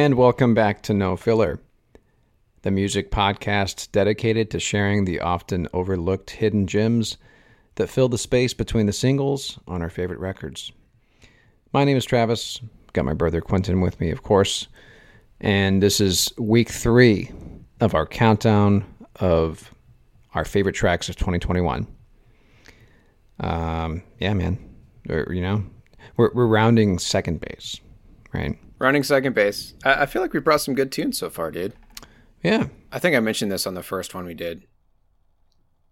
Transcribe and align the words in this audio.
And 0.00 0.14
welcome 0.14 0.54
back 0.54 0.80
to 0.84 0.94
No 0.94 1.14
Filler, 1.14 1.60
the 2.62 2.70
music 2.70 3.10
podcast 3.10 3.92
dedicated 3.92 4.50
to 4.50 4.58
sharing 4.58 5.04
the 5.04 5.20
often 5.20 5.68
overlooked 5.74 6.30
hidden 6.30 6.66
gems 6.66 7.18
that 7.74 7.90
fill 7.90 8.08
the 8.08 8.16
space 8.16 8.54
between 8.54 8.86
the 8.86 8.94
singles 8.94 9.58
on 9.68 9.82
our 9.82 9.90
favorite 9.90 10.18
records. 10.18 10.72
My 11.74 11.84
name 11.84 11.98
is 11.98 12.06
Travis. 12.06 12.62
Got 12.94 13.04
my 13.04 13.12
brother 13.12 13.42
Quentin 13.42 13.82
with 13.82 14.00
me, 14.00 14.10
of 14.10 14.22
course. 14.22 14.68
And 15.38 15.82
this 15.82 16.00
is 16.00 16.32
week 16.38 16.70
three 16.70 17.30
of 17.82 17.94
our 17.94 18.06
countdown 18.06 18.86
of 19.16 19.74
our 20.32 20.46
favorite 20.46 20.76
tracks 20.76 21.10
of 21.10 21.16
2021. 21.16 21.86
Um, 23.40 24.02
yeah, 24.18 24.32
man. 24.32 24.58
Or, 25.10 25.30
you 25.30 25.42
know, 25.42 25.62
we're, 26.16 26.30
we're 26.32 26.46
rounding 26.46 26.98
second 26.98 27.42
base, 27.42 27.78
right? 28.32 28.58
Running 28.80 29.02
second 29.02 29.34
base. 29.34 29.74
I, 29.84 30.02
I 30.02 30.06
feel 30.06 30.22
like 30.22 30.32
we 30.32 30.40
brought 30.40 30.62
some 30.62 30.74
good 30.74 30.90
tunes 30.90 31.18
so 31.18 31.30
far, 31.30 31.50
dude. 31.50 31.74
Yeah. 32.42 32.68
I 32.90 32.98
think 32.98 33.14
I 33.14 33.20
mentioned 33.20 33.52
this 33.52 33.66
on 33.66 33.74
the 33.74 33.82
first 33.82 34.14
one 34.14 34.24
we 34.24 34.34
did 34.34 34.66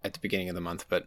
at 0.02 0.14
the 0.14 0.20
beginning 0.20 0.48
of 0.48 0.54
the 0.54 0.60
month, 0.60 0.86
but 0.88 1.06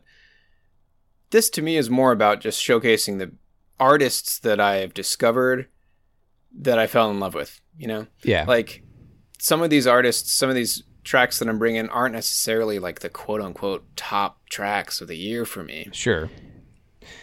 this 1.31 1.49
to 1.49 1.61
me 1.61 1.77
is 1.77 1.89
more 1.89 2.11
about 2.11 2.39
just 2.39 2.63
showcasing 2.63 3.17
the 3.17 3.31
artists 3.79 4.37
that 4.39 4.59
I 4.59 4.75
have 4.75 4.93
discovered 4.93 5.67
that 6.53 6.77
I 6.77 6.85
fell 6.85 7.09
in 7.09 7.19
love 7.19 7.33
with, 7.33 7.59
you 7.77 7.87
know? 7.87 8.05
Yeah. 8.23 8.45
Like 8.47 8.83
some 9.39 9.63
of 9.63 9.71
these 9.71 9.87
artists, 9.87 10.31
some 10.31 10.49
of 10.49 10.55
these 10.55 10.83
tracks 11.03 11.39
that 11.39 11.47
I'm 11.47 11.57
bringing 11.57 11.89
aren't 11.89 12.13
necessarily 12.13 12.77
like 12.77 12.99
the 12.99 13.09
quote 13.09 13.41
unquote 13.41 13.95
top 13.95 14.45
tracks 14.49 15.01
of 15.01 15.07
the 15.07 15.17
year 15.17 15.45
for 15.45 15.63
me. 15.63 15.89
Sure. 15.93 16.29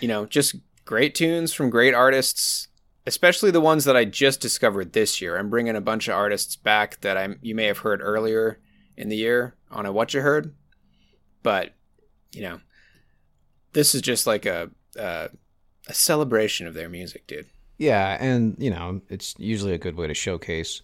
You 0.00 0.08
know, 0.08 0.26
just 0.26 0.56
great 0.84 1.14
tunes 1.14 1.52
from 1.52 1.70
great 1.70 1.94
artists 1.94 2.67
especially 3.08 3.50
the 3.50 3.60
ones 3.60 3.84
that 3.84 3.96
I 3.96 4.04
just 4.04 4.40
discovered 4.40 4.92
this 4.92 5.20
year. 5.20 5.36
I'm 5.36 5.50
bringing 5.50 5.76
a 5.76 5.80
bunch 5.80 6.08
of 6.08 6.14
artists 6.14 6.56
back 6.56 7.00
that 7.00 7.16
I 7.16 7.34
you 7.42 7.54
may 7.54 7.64
have 7.64 7.78
heard 7.78 8.00
earlier 8.02 8.60
in 8.96 9.08
the 9.08 9.16
year 9.16 9.56
on 9.70 9.86
a 9.86 9.92
what 9.92 10.14
you 10.14 10.20
heard, 10.20 10.54
but 11.42 11.74
you 12.32 12.42
know, 12.42 12.60
this 13.72 13.94
is 13.94 14.02
just 14.02 14.26
like 14.26 14.46
a 14.46 14.70
a, 14.96 15.30
a 15.88 15.94
celebration 15.94 16.66
of 16.66 16.74
their 16.74 16.88
music, 16.88 17.26
dude. 17.26 17.46
Yeah, 17.78 18.16
and 18.20 18.56
you 18.58 18.70
know, 18.70 19.00
it's 19.08 19.34
usually 19.38 19.72
a 19.72 19.78
good 19.78 19.96
way 19.96 20.06
to 20.06 20.14
showcase 20.14 20.82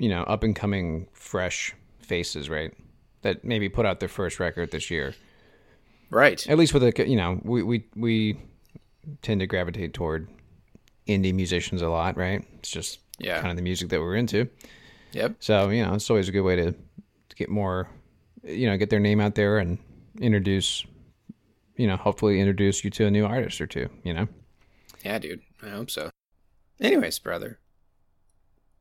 you 0.00 0.08
know, 0.08 0.22
up 0.22 0.42
and 0.42 0.56
coming 0.56 1.06
fresh 1.12 1.74
faces, 2.00 2.48
right? 2.48 2.72
That 3.20 3.44
maybe 3.44 3.68
put 3.68 3.84
out 3.84 4.00
their 4.00 4.08
first 4.08 4.40
record 4.40 4.70
this 4.70 4.90
year. 4.90 5.14
Right. 6.08 6.44
At 6.48 6.58
least 6.58 6.72
with 6.72 6.82
a 6.82 7.06
you 7.06 7.16
know, 7.16 7.38
we 7.44 7.62
we 7.62 7.84
we 7.94 8.40
tend 9.20 9.40
to 9.40 9.46
gravitate 9.46 9.92
toward 9.92 10.26
indie 11.10 11.34
musicians 11.34 11.82
a 11.82 11.88
lot, 11.88 12.16
right? 12.16 12.44
It's 12.58 12.70
just 12.70 13.00
Yeah. 13.18 13.38
kind 13.40 13.50
of 13.50 13.56
the 13.56 13.62
music 13.62 13.88
that 13.90 14.00
we're 14.00 14.16
into. 14.16 14.48
Yep. 15.12 15.36
So, 15.40 15.68
you 15.70 15.84
know, 15.84 15.94
it's 15.94 16.08
always 16.10 16.28
a 16.28 16.32
good 16.32 16.42
way 16.42 16.56
to, 16.56 16.72
to 16.72 17.36
get 17.36 17.48
more, 17.48 17.88
you 18.44 18.68
know, 18.68 18.76
get 18.76 18.90
their 18.90 19.00
name 19.00 19.20
out 19.20 19.34
there 19.34 19.58
and 19.58 19.78
introduce, 20.20 20.84
you 21.76 21.86
know, 21.86 21.96
hopefully 21.96 22.40
introduce 22.40 22.84
you 22.84 22.90
to 22.90 23.06
a 23.06 23.10
new 23.10 23.26
artist 23.26 23.60
or 23.60 23.66
two, 23.66 23.88
you 24.04 24.14
know? 24.14 24.28
Yeah, 25.04 25.18
dude. 25.18 25.40
I 25.62 25.70
hope 25.70 25.90
so. 25.90 26.10
Anyways, 26.80 27.18
brother. 27.18 27.58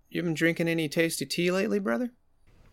You 0.10 0.22
been 0.24 0.34
drinking 0.34 0.68
any 0.68 0.88
tasty 0.90 1.26
tea 1.26 1.52
lately, 1.52 1.80
brother? 1.80 2.12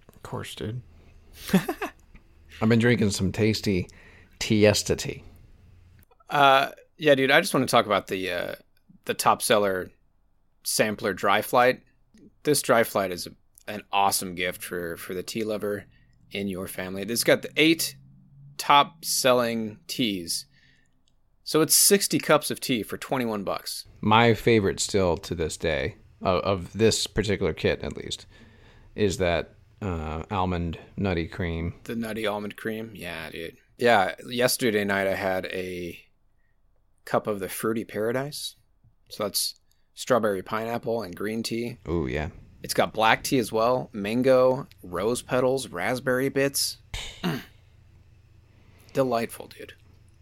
Of 0.08 0.22
course, 0.22 0.54
dude. 0.54 0.80
I've 1.52 2.68
been 2.68 2.78
drinking 2.78 3.10
some 3.10 3.32
tasty 3.32 3.88
Tiesta 4.40 4.96
tea. 4.96 5.22
Uh, 6.30 6.70
yeah, 6.96 7.14
dude. 7.14 7.30
I 7.30 7.40
just 7.40 7.52
want 7.54 7.66
to 7.68 7.70
talk 7.70 7.86
about 7.86 8.06
the 8.06 8.30
uh, 8.30 8.54
the 9.06 9.14
top 9.14 9.42
seller 9.42 9.90
sampler 10.62 11.14
dry 11.14 11.42
flight. 11.42 11.82
This 12.42 12.62
dry 12.62 12.84
flight 12.84 13.10
is 13.10 13.26
a, 13.26 13.30
an 13.70 13.82
awesome 13.92 14.34
gift 14.34 14.62
for 14.62 14.96
for 14.96 15.14
the 15.14 15.22
tea 15.22 15.42
lover 15.42 15.84
in 16.30 16.48
your 16.48 16.68
family. 16.68 17.02
It's 17.02 17.24
got 17.24 17.42
the 17.42 17.50
eight 17.56 17.96
top 18.58 19.04
selling 19.04 19.78
teas, 19.86 20.46
so 21.44 21.60
it's 21.60 21.74
sixty 21.74 22.18
cups 22.18 22.50
of 22.50 22.60
tea 22.60 22.82
for 22.82 22.96
twenty 22.96 23.24
one 23.24 23.44
bucks. 23.44 23.86
My 24.00 24.34
favorite 24.34 24.80
still 24.80 25.16
to 25.18 25.34
this 25.34 25.56
day, 25.56 25.96
of, 26.20 26.40
of 26.42 26.72
this 26.72 27.06
particular 27.06 27.52
kit 27.52 27.82
at 27.82 27.96
least, 27.96 28.26
is 28.94 29.18
that 29.18 29.54
uh, 29.82 30.22
almond 30.30 30.78
nutty 30.96 31.26
cream. 31.26 31.74
The 31.84 31.96
nutty 31.96 32.26
almond 32.26 32.56
cream, 32.56 32.92
yeah, 32.94 33.30
dude. 33.30 33.56
Yeah, 33.78 34.14
yesterday 34.26 34.84
night 34.84 35.06
I 35.06 35.14
had 35.14 35.46
a 35.46 35.98
cup 37.04 37.26
of 37.26 37.40
the 37.40 37.48
fruity 37.48 37.84
paradise. 37.84 38.56
So 39.08 39.24
that's 39.24 39.54
strawberry 39.94 40.42
pineapple 40.42 41.02
and 41.02 41.14
green 41.14 41.42
tea. 41.42 41.78
Oh, 41.86 42.06
yeah. 42.06 42.28
It's 42.62 42.74
got 42.74 42.92
black 42.92 43.22
tea 43.22 43.38
as 43.38 43.52
well, 43.52 43.90
mango, 43.92 44.66
rose 44.82 45.22
petals, 45.22 45.68
raspberry 45.68 46.28
bits. 46.28 46.78
Delightful, 48.92 49.48
dude. 49.48 49.74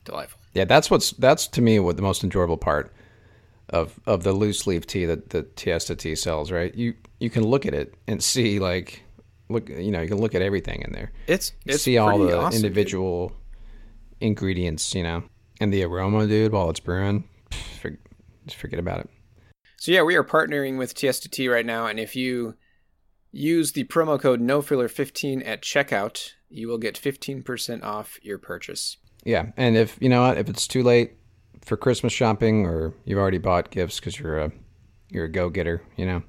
Delightful. 0.05 0.41
Yeah, 0.53 0.65
that's 0.65 0.91
what's 0.91 1.13
that's 1.13 1.47
to 1.49 1.63
me 1.63 1.79
what 1.81 1.97
the 1.97 2.03
most 2.03 2.23
enjoyable 2.23 2.57
part 2.57 2.93
of 3.71 3.99
of 4.07 4.25
the 4.25 4.33
loose 4.33 4.67
leaf 4.67 4.87
tea 4.87 5.07
that 5.07 5.31
the 5.31 5.43
Tiesta 5.43 5.97
tea 5.97 6.15
sells, 6.15 6.51
right? 6.51 6.75
You 6.75 6.95
you 7.19 7.31
can 7.31 7.45
look 7.45 7.65
at 7.67 7.73
it 7.73 7.95
and 8.07 8.23
see 8.23 8.59
like 8.59 9.03
look 9.49 9.69
you 9.69 9.91
know, 9.91 10.01
you 10.03 10.09
can 10.09 10.19
look 10.19 10.35
at 10.35 10.43
everything 10.43 10.83
in 10.83 10.93
there. 10.93 11.13
It's 11.27 11.53
it's 11.65 11.83
see 11.83 11.99
all 11.99 12.19
the 12.19 12.37
awesome, 12.37 12.51
dude. 12.51 12.65
individual 12.65 13.33
ingredients, 14.21 14.95
you 14.95 15.03
know. 15.03 15.25
And 15.61 15.73
the 15.73 15.85
aroma, 15.85 16.27
dude, 16.27 16.53
while 16.53 16.69
it's 16.71 16.81
brewing, 16.81 17.25
just 18.47 18.59
forget 18.59 18.79
about 18.79 19.01
it. 19.01 19.11
So 19.77 19.93
yeah, 19.93 20.03
we 20.03 20.17
are 20.17 20.25
partnering 20.25 20.79
with 20.79 20.95
Tea 20.95 21.49
right 21.49 21.67
now, 21.67 21.87
and 21.87 22.01
if 22.01 22.17
you 22.17 22.55
use 23.33 23.73
the 23.73 23.85
promo 23.85 24.19
code 24.19 24.41
NoFiller15 24.41 25.47
at 25.47 25.63
checkout, 25.63 26.31
you 26.49 26.69
will 26.69 26.79
get 26.79 26.95
15% 26.95 27.83
off 27.83 28.19
your 28.23 28.39
purchase. 28.39 28.97
Yeah, 29.25 29.47
and 29.57 29.77
if 29.77 29.99
you 30.01 30.09
know 30.09 30.23
what, 30.23 30.39
if 30.39 30.49
it's 30.49 30.67
too 30.67 30.83
late 30.83 31.15
for 31.63 31.77
Christmas 31.77 32.13
shopping 32.13 32.67
or 32.67 32.95
you've 33.05 33.19
already 33.19 33.39
bought 33.39 33.71
gifts 33.71 33.99
because 33.99 34.19
you're 34.19 34.39
a 34.39 34.53
you're 35.11 35.25
a 35.25 35.31
go 35.31 35.51
getter, 35.51 35.83
you 35.97 36.07
know, 36.07 36.23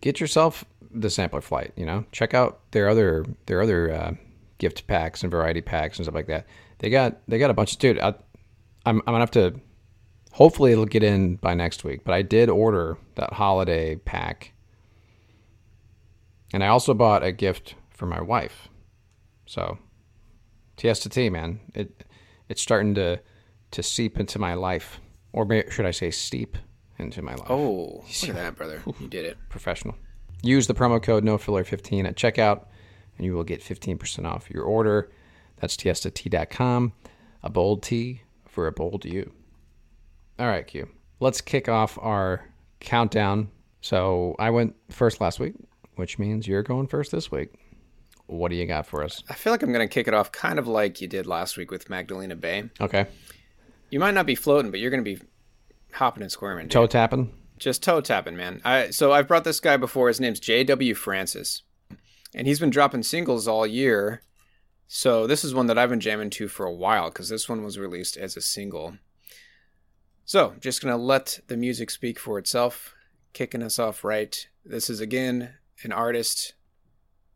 get 0.00 0.20
yourself 0.20 0.64
the 0.90 1.10
sampler 1.10 1.40
flight. 1.40 1.72
You 1.76 1.86
know, 1.86 2.04
check 2.12 2.34
out 2.34 2.70
their 2.72 2.88
other 2.88 3.24
their 3.46 3.62
other 3.62 3.92
uh, 3.92 4.12
gift 4.58 4.86
packs 4.86 5.22
and 5.22 5.30
variety 5.30 5.60
packs 5.60 5.98
and 5.98 6.04
stuff 6.06 6.14
like 6.14 6.26
that. 6.26 6.46
They 6.78 6.90
got 6.90 7.18
they 7.28 7.38
got 7.38 7.50
a 7.50 7.54
bunch. 7.54 7.74
of 7.74 7.78
Dude, 7.78 7.98
I, 7.98 8.14
I'm 8.86 8.98
I'm 9.00 9.14
gonna 9.14 9.20
have 9.20 9.30
to. 9.32 9.60
Hopefully, 10.38 10.70
it'll 10.70 10.86
get 10.86 11.02
in 11.02 11.34
by 11.34 11.52
next 11.52 11.82
week. 11.82 12.04
But 12.04 12.14
I 12.14 12.22
did 12.22 12.48
order 12.48 12.96
that 13.16 13.32
holiday 13.32 13.96
pack, 13.96 14.52
and 16.52 16.62
I 16.62 16.68
also 16.68 16.94
bought 16.94 17.24
a 17.24 17.32
gift 17.32 17.74
for 17.90 18.06
my 18.06 18.20
wife. 18.20 18.68
So 19.46 19.78
Tiesta 20.76 21.10
tea, 21.10 21.28
man. 21.28 21.58
It 21.74 22.04
it's 22.48 22.62
starting 22.62 22.94
to 22.94 23.20
to 23.72 23.82
seep 23.82 24.20
into 24.20 24.38
my 24.38 24.54
life, 24.54 25.00
or 25.32 25.44
may, 25.44 25.64
should 25.70 25.86
I 25.86 25.90
say, 25.90 26.12
steep 26.12 26.56
into 27.00 27.20
my 27.20 27.34
life. 27.34 27.50
Oh, 27.50 28.04
look 28.22 28.30
at 28.30 28.36
that, 28.36 28.54
brother. 28.54 28.80
You 29.00 29.08
did 29.08 29.24
it. 29.24 29.38
professional. 29.48 29.96
Use 30.44 30.68
the 30.68 30.74
promo 30.74 31.02
code 31.02 31.24
NoFiller15 31.24 32.06
at 32.06 32.14
checkout, 32.14 32.66
and 33.16 33.26
you 33.26 33.34
will 33.34 33.42
get 33.42 33.60
15% 33.60 34.24
off 34.24 34.48
your 34.50 34.62
order. 34.62 35.10
That's 35.56 35.76
tiestatea.com. 35.76 36.92
A 37.42 37.50
bold 37.50 37.82
tea 37.82 38.22
for 38.46 38.68
a 38.68 38.72
bold 38.72 39.04
you. 39.04 39.32
All 40.38 40.46
right, 40.46 40.66
Q. 40.66 40.88
Let's 41.20 41.40
kick 41.40 41.68
off 41.68 41.98
our 42.00 42.44
countdown. 42.80 43.50
So 43.80 44.36
I 44.38 44.50
went 44.50 44.74
first 44.90 45.20
last 45.20 45.40
week, 45.40 45.54
which 45.96 46.18
means 46.18 46.46
you're 46.46 46.62
going 46.62 46.86
first 46.86 47.10
this 47.12 47.30
week. 47.30 47.54
What 48.26 48.50
do 48.50 48.56
you 48.56 48.66
got 48.66 48.86
for 48.86 49.02
us? 49.02 49.22
I 49.28 49.34
feel 49.34 49.52
like 49.52 49.62
I'm 49.62 49.72
going 49.72 49.86
to 49.88 49.92
kick 49.92 50.06
it 50.06 50.14
off 50.14 50.30
kind 50.32 50.58
of 50.58 50.66
like 50.68 51.00
you 51.00 51.08
did 51.08 51.26
last 51.26 51.56
week 51.56 51.70
with 51.70 51.88
Magdalena 51.88 52.36
Bay. 52.36 52.70
Okay. 52.80 53.06
You 53.90 53.98
might 53.98 54.14
not 54.14 54.26
be 54.26 54.34
floating, 54.34 54.70
but 54.70 54.80
you're 54.80 54.90
going 54.90 55.04
to 55.04 55.16
be 55.16 55.22
hopping 55.92 56.22
and 56.22 56.30
squirming. 56.30 56.66
dude. 56.66 56.72
Toe 56.72 56.86
tapping. 56.86 57.32
Just 57.58 57.82
toe 57.82 58.00
tapping, 58.00 58.36
man. 58.36 58.60
I 58.64 58.90
so 58.90 59.12
I've 59.12 59.26
brought 59.26 59.44
this 59.44 59.60
guy 59.60 59.76
before. 59.76 60.08
His 60.08 60.20
name's 60.20 60.38
J.W. 60.38 60.94
Francis, 60.94 61.62
and 62.32 62.46
he's 62.46 62.60
been 62.60 62.70
dropping 62.70 63.02
singles 63.02 63.48
all 63.48 63.66
year. 63.66 64.22
So 64.86 65.26
this 65.26 65.42
is 65.42 65.54
one 65.54 65.66
that 65.66 65.76
I've 65.76 65.90
been 65.90 65.98
jamming 65.98 66.30
to 66.30 66.46
for 66.48 66.66
a 66.66 66.72
while 66.72 67.08
because 67.08 67.28
this 67.28 67.48
one 67.48 67.64
was 67.64 67.78
released 67.78 68.16
as 68.16 68.36
a 68.36 68.40
single. 68.40 68.94
So 70.28 70.52
just 70.60 70.82
gonna 70.82 70.98
let 70.98 71.40
the 71.46 71.56
music 71.56 71.88
speak 71.88 72.18
for 72.18 72.38
itself. 72.38 72.94
Kicking 73.32 73.62
us 73.62 73.78
off 73.78 74.04
right. 74.04 74.46
This 74.62 74.90
is 74.90 75.00
again 75.00 75.54
an 75.82 75.90
artist 75.90 76.52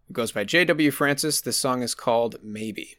who 0.07 0.13
goes 0.13 0.31
by 0.31 0.45
J.W. 0.45 0.91
Francis. 0.91 1.41
This 1.41 1.57
song 1.57 1.83
is 1.83 1.95
called 1.95 2.37
Maybe. 2.43 2.99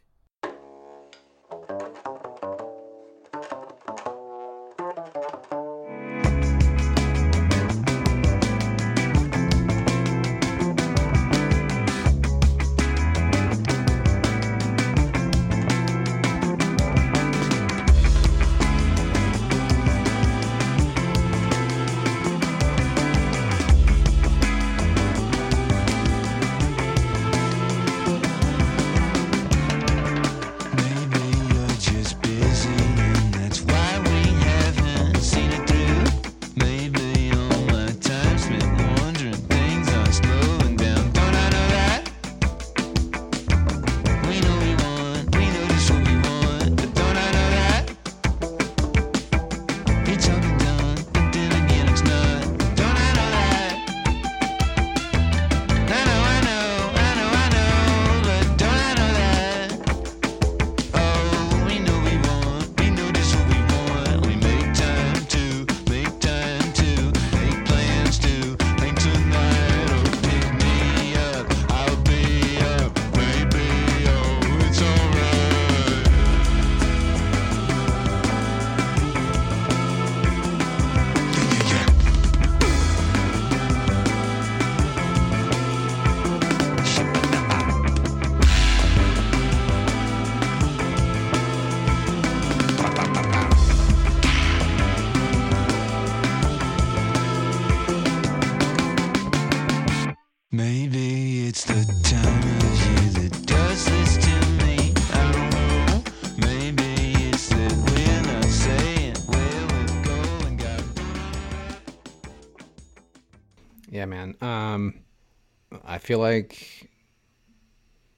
Feel 116.03 116.19
like 116.19 116.89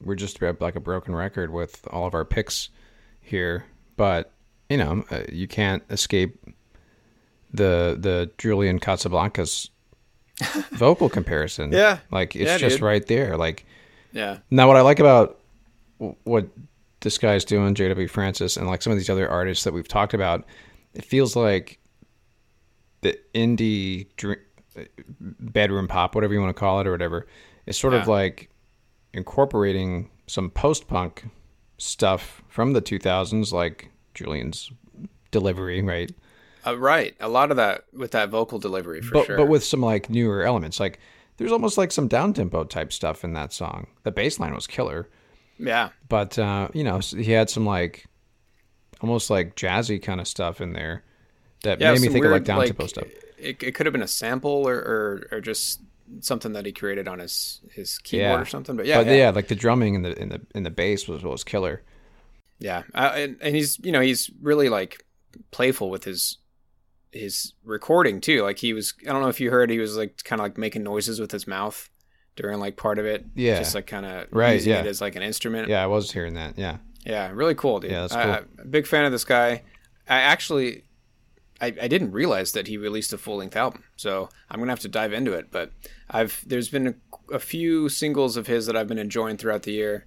we're 0.04 0.16
just 0.16 0.42
like 0.42 0.76
a 0.76 0.80
broken 0.80 1.16
record 1.16 1.52
with 1.52 1.88
all 1.90 2.06
of 2.06 2.14
our 2.14 2.26
picks 2.26 2.70
here, 3.22 3.66
but 3.98 4.32
you 4.70 4.78
know, 4.78 5.04
uh, 5.12 5.22
you 5.32 5.48
can't 5.48 5.84
escape 5.90 6.38
the 7.54 7.96
the 8.00 8.32
Julian 8.38 8.80
Casablancas 8.80 9.70
vocal 10.72 11.10
comparison. 11.10 11.72
Yeah, 11.72 12.00
like 12.12 12.36
it's 12.36 12.46
yeah, 12.46 12.58
just 12.58 12.78
dude. 12.78 12.84
right 12.84 13.06
there. 13.08 13.38
Like, 13.38 13.66
Yeah. 14.12 14.40
now 14.52 14.68
what 14.68 14.76
I 14.78 14.82
like 14.82 15.00
about 15.00 15.40
what 16.24 16.48
this 17.02 17.18
guy's 17.18 17.46
doing, 17.46 17.76
J.W. 17.76 18.08
Francis, 18.08 18.58
and 18.58 18.68
like 18.68 18.82
some 18.82 18.92
of 18.92 18.98
these 18.98 19.10
other 19.10 19.30
artists 19.30 19.64
that 19.64 19.74
we've 19.74 19.88
talked 19.88 20.14
about, 20.14 20.46
it 20.94 21.06
feels 21.06 21.36
like 21.36 21.80
the 23.02 23.18
indie 23.34 24.08
dr- 24.18 24.40
bedroom 25.20 25.88
pop, 25.88 26.16
whatever 26.16 26.34
you 26.34 26.42
want 26.42 26.50
to 26.56 26.60
call 26.60 26.80
it, 26.82 26.88
or 26.88 26.92
whatever, 26.92 27.28
is 27.66 27.78
sort 27.78 27.94
of 27.94 28.08
like 28.08 28.50
incorporating 29.14 30.10
some 30.28 30.50
post 30.50 30.88
punk 30.88 31.26
stuff 31.78 32.42
from 32.48 32.74
the 32.74 32.82
2000s, 32.82 33.52
like 33.52 33.92
Julian's 34.14 34.72
delivery, 35.32 35.82
right? 35.82 36.12
Uh, 36.66 36.78
right. 36.78 37.16
A 37.20 37.30
lot 37.30 37.52
of 37.52 37.58
that 37.58 37.86
with 37.94 38.12
that 38.12 38.30
vocal 38.30 38.60
delivery 38.60 39.02
for 39.02 39.14
but 39.14 39.26
sure. 39.28 39.38
but 39.38 39.48
with 39.48 39.64
some 39.64 39.82
like 39.82 40.10
newer 40.10 40.44
elements, 40.44 40.80
like 40.80 41.00
there's 41.38 41.52
almost 41.52 41.78
like 41.78 41.92
some 41.92 42.08
down 42.08 42.34
tempo 42.34 42.64
type 42.64 42.92
stuff 42.92 43.24
in 43.24 43.34
that 43.34 43.54
song. 43.54 43.88
The 44.04 44.12
bass 44.12 44.40
line 44.40 44.56
was 44.56 44.66
killer, 44.68 45.08
yeah. 45.60 45.90
but 46.10 46.40
uh, 46.40 46.70
you 46.74 46.84
know 46.84 47.00
he 47.00 47.32
had 47.32 47.50
some 47.50 47.66
like 47.66 48.06
almost 49.02 49.30
like 49.30 49.56
jazzy 49.56 50.02
kind 50.02 50.20
of 50.20 50.28
stuff 50.28 50.62
in 50.62 50.74
there 50.74 51.04
that 51.64 51.80
Yeah. 51.82 51.92
made 51.92 52.02
me 52.02 52.08
think 52.08 52.26
of 52.26 52.32
like 52.32 52.40
weird, 52.40 52.46
down 52.46 52.66
tempo 52.66 52.88
stuff. 52.88 53.08
It, 53.38 53.62
it 53.62 53.76
could 53.76 53.86
have 53.86 53.94
been 53.94 54.02
a 54.02 54.08
sample 54.08 54.68
or, 54.68 54.76
or, 54.76 55.28
or 55.34 55.42
just 55.42 55.82
something 56.20 56.54
that 56.54 56.66
he 56.66 56.72
created 56.72 57.08
on 57.08 57.20
his, 57.20 57.62
his 57.72 57.98
keyboard 58.00 58.32
Yeah. 58.32 58.42
or 58.42 58.46
something. 58.46 58.76
But 58.76 58.86
yeah, 58.86 58.98
but 59.00 59.08
yeah. 59.08 59.14
yeah. 59.16 59.30
like 59.32 59.48
the 59.48 59.56
drumming 59.56 59.96
in 59.96 60.02
the 60.04 60.20
in 60.22 60.30
the 60.30 60.42
in 60.54 60.64
the 60.64 60.70
bass 60.72 61.08
was 61.08 61.24
was 61.24 61.44
killer. 61.44 61.82
Yeah, 62.60 62.84
uh, 62.94 63.12
and, 63.16 63.38
and 63.42 63.56
he's 63.56 63.80
you 63.84 63.92
know 63.92 64.02
he's 64.02 64.30
really 64.42 64.70
like 64.70 65.04
playful 65.52 65.90
with 65.90 66.04
his 66.06 66.38
his 67.12 67.54
recording 67.64 68.22
too. 68.22 68.44
Like 68.44 68.60
he 68.60 68.74
was, 68.74 68.94
I 69.08 69.12
don't 69.12 69.22
know 69.22 69.30
if 69.30 69.40
you 69.40 69.50
heard, 69.52 69.70
he 69.70 69.80
was 69.80 69.96
like 69.98 70.24
kind 70.24 70.40
of 70.40 70.44
like 70.46 70.58
making 70.58 70.84
noises 70.84 71.20
with 71.20 71.32
his 71.32 71.48
mouth 71.48 71.90
during 72.36 72.60
like 72.60 72.76
part 72.78 73.00
of 73.00 73.06
it. 73.06 73.26
Yeah. 73.36 73.58
just 73.60 73.74
like 73.76 73.88
kind 73.88 74.06
of 74.06 74.28
Right, 74.32 74.54
using 74.56 74.74
yeah. 74.74 74.80
it 74.82 74.86
as 74.88 75.00
like 75.02 75.16
an 75.16 75.22
instrument. 75.24 75.70
Yeah, 75.70 75.84
I 75.84 75.88
was 75.88 76.12
hearing 76.12 76.34
that. 76.36 76.58
Yeah, 76.58 76.78
Yeah, 77.06 77.32
really 77.34 77.56
cool, 77.56 77.80
dude. 77.80 77.92
Yeah, 77.92 78.02
that's 78.08 78.14
cool. 78.16 78.64
A 78.64 78.66
big 78.68 78.86
fan 78.88 79.06
of 79.06 79.12
this 79.12 79.24
guy. 79.26 79.64
I 80.10 80.20
actually, 80.22 80.84
I, 81.62 81.68
I 81.68 81.88
didn't 81.88 82.12
realize 82.12 82.52
that 82.52 82.68
he 82.68 82.78
released 82.78 83.14
a 83.14 83.18
full 83.18 83.38
length 83.38 83.56
album, 83.56 83.84
so 83.96 84.30
I'm 84.50 84.60
gonna 84.60 84.72
have 84.72 84.80
to 84.82 84.90
dive 84.90 85.14
into 85.14 85.34
it. 85.34 85.52
But 85.52 85.72
I've 86.10 86.44
there's 86.46 86.70
been 86.70 86.88
a, 86.88 87.36
a 87.36 87.40
few 87.40 87.88
singles 87.88 88.36
of 88.36 88.48
his 88.48 88.66
that 88.66 88.76
I've 88.76 88.88
been 88.88 88.98
enjoying 88.98 89.38
throughout 89.38 89.64
the 89.64 89.72
year. 89.72 90.06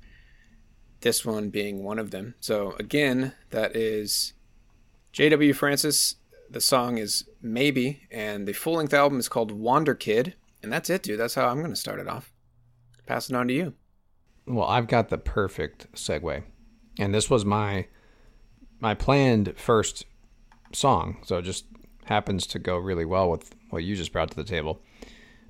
This 1.00 1.24
one 1.24 1.48
being 1.48 1.84
one 1.84 1.98
of 1.98 2.10
them. 2.10 2.34
So 2.40 2.74
again, 2.78 3.32
that 3.50 3.74
is 3.74 4.34
J.W. 5.12 5.52
Francis. 5.54 6.16
The 6.50 6.60
song 6.60 6.98
is 6.98 7.28
Maybe, 7.40 8.02
and 8.10 8.46
the 8.46 8.52
full 8.52 8.74
length 8.74 8.94
album 8.94 9.18
is 9.18 9.28
called 9.28 9.52
Wander 9.52 9.94
Kid. 9.94 10.34
And 10.62 10.72
that's 10.72 10.90
it, 10.90 11.02
dude. 11.02 11.20
That's 11.20 11.34
how 11.34 11.48
I'm 11.48 11.62
gonna 11.62 11.76
start 11.76 12.00
it 12.00 12.08
off. 12.08 12.32
Pass 13.06 13.30
it 13.30 13.36
on 13.36 13.48
to 13.48 13.54
you. 13.54 13.74
Well, 14.46 14.66
I've 14.66 14.88
got 14.88 15.08
the 15.08 15.18
perfect 15.18 15.92
segue, 15.94 16.42
and 16.98 17.14
this 17.14 17.30
was 17.30 17.44
my 17.44 17.86
my 18.80 18.94
planned 18.94 19.54
first 19.56 20.04
song, 20.72 21.18
so 21.24 21.38
it 21.38 21.42
just 21.42 21.66
happens 22.04 22.46
to 22.48 22.58
go 22.58 22.76
really 22.78 23.04
well 23.04 23.30
with 23.30 23.54
what 23.70 23.84
you 23.84 23.96
just 23.96 24.12
brought 24.12 24.30
to 24.30 24.36
the 24.36 24.44
table. 24.44 24.80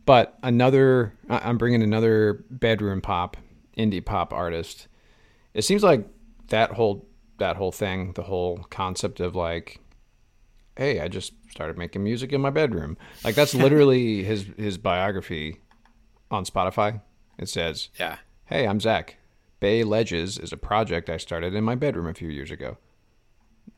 But 0.05 0.39
another, 0.43 1.15
I'm 1.29 1.59
bringing 1.59 1.83
another 1.83 2.45
bedroom 2.51 3.01
pop, 3.01 3.37
indie 3.77 4.05
pop 4.05 4.33
artist. 4.33 4.89
It 5.55 5.63
seems 5.63 5.83
like 5.83 6.07
that 6.49 6.73
whole 6.73 7.07
that 7.39 7.57
whole 7.57 7.73
thing, 7.73 8.13
the 8.15 8.23
whole 8.23 8.59
concept 8.71 9.21
of 9.21 9.37
like, 9.37 9.81
hey, 10.77 11.01
I 11.01 11.09
just 11.09 11.33
started 11.51 11.79
making 11.79 12.03
music 12.03 12.33
in 12.33 12.41
my 12.41 12.51
bedroom. 12.51 12.97
Like 13.23 13.35
that's 13.35 13.55
literally 13.67 14.25
his 14.25 14.47
his 14.57 14.79
biography 14.79 15.61
on 16.31 16.45
Spotify. 16.45 17.01
It 17.39 17.49
says, 17.49 17.91
Yeah. 17.99 18.17
Hey, 18.47 18.67
I'm 18.67 18.81
Zach. 18.81 19.17
Bay 19.61 19.85
Ledges 19.85 20.39
is 20.39 20.53
a 20.53 20.57
project 20.57 21.11
I 21.11 21.17
started 21.17 21.55
in 21.55 21.65
my 21.65 21.75
bedroom 21.75 22.07
a 22.07 22.15
few 22.15 22.29
years 22.29 22.51
ago. 22.51 22.79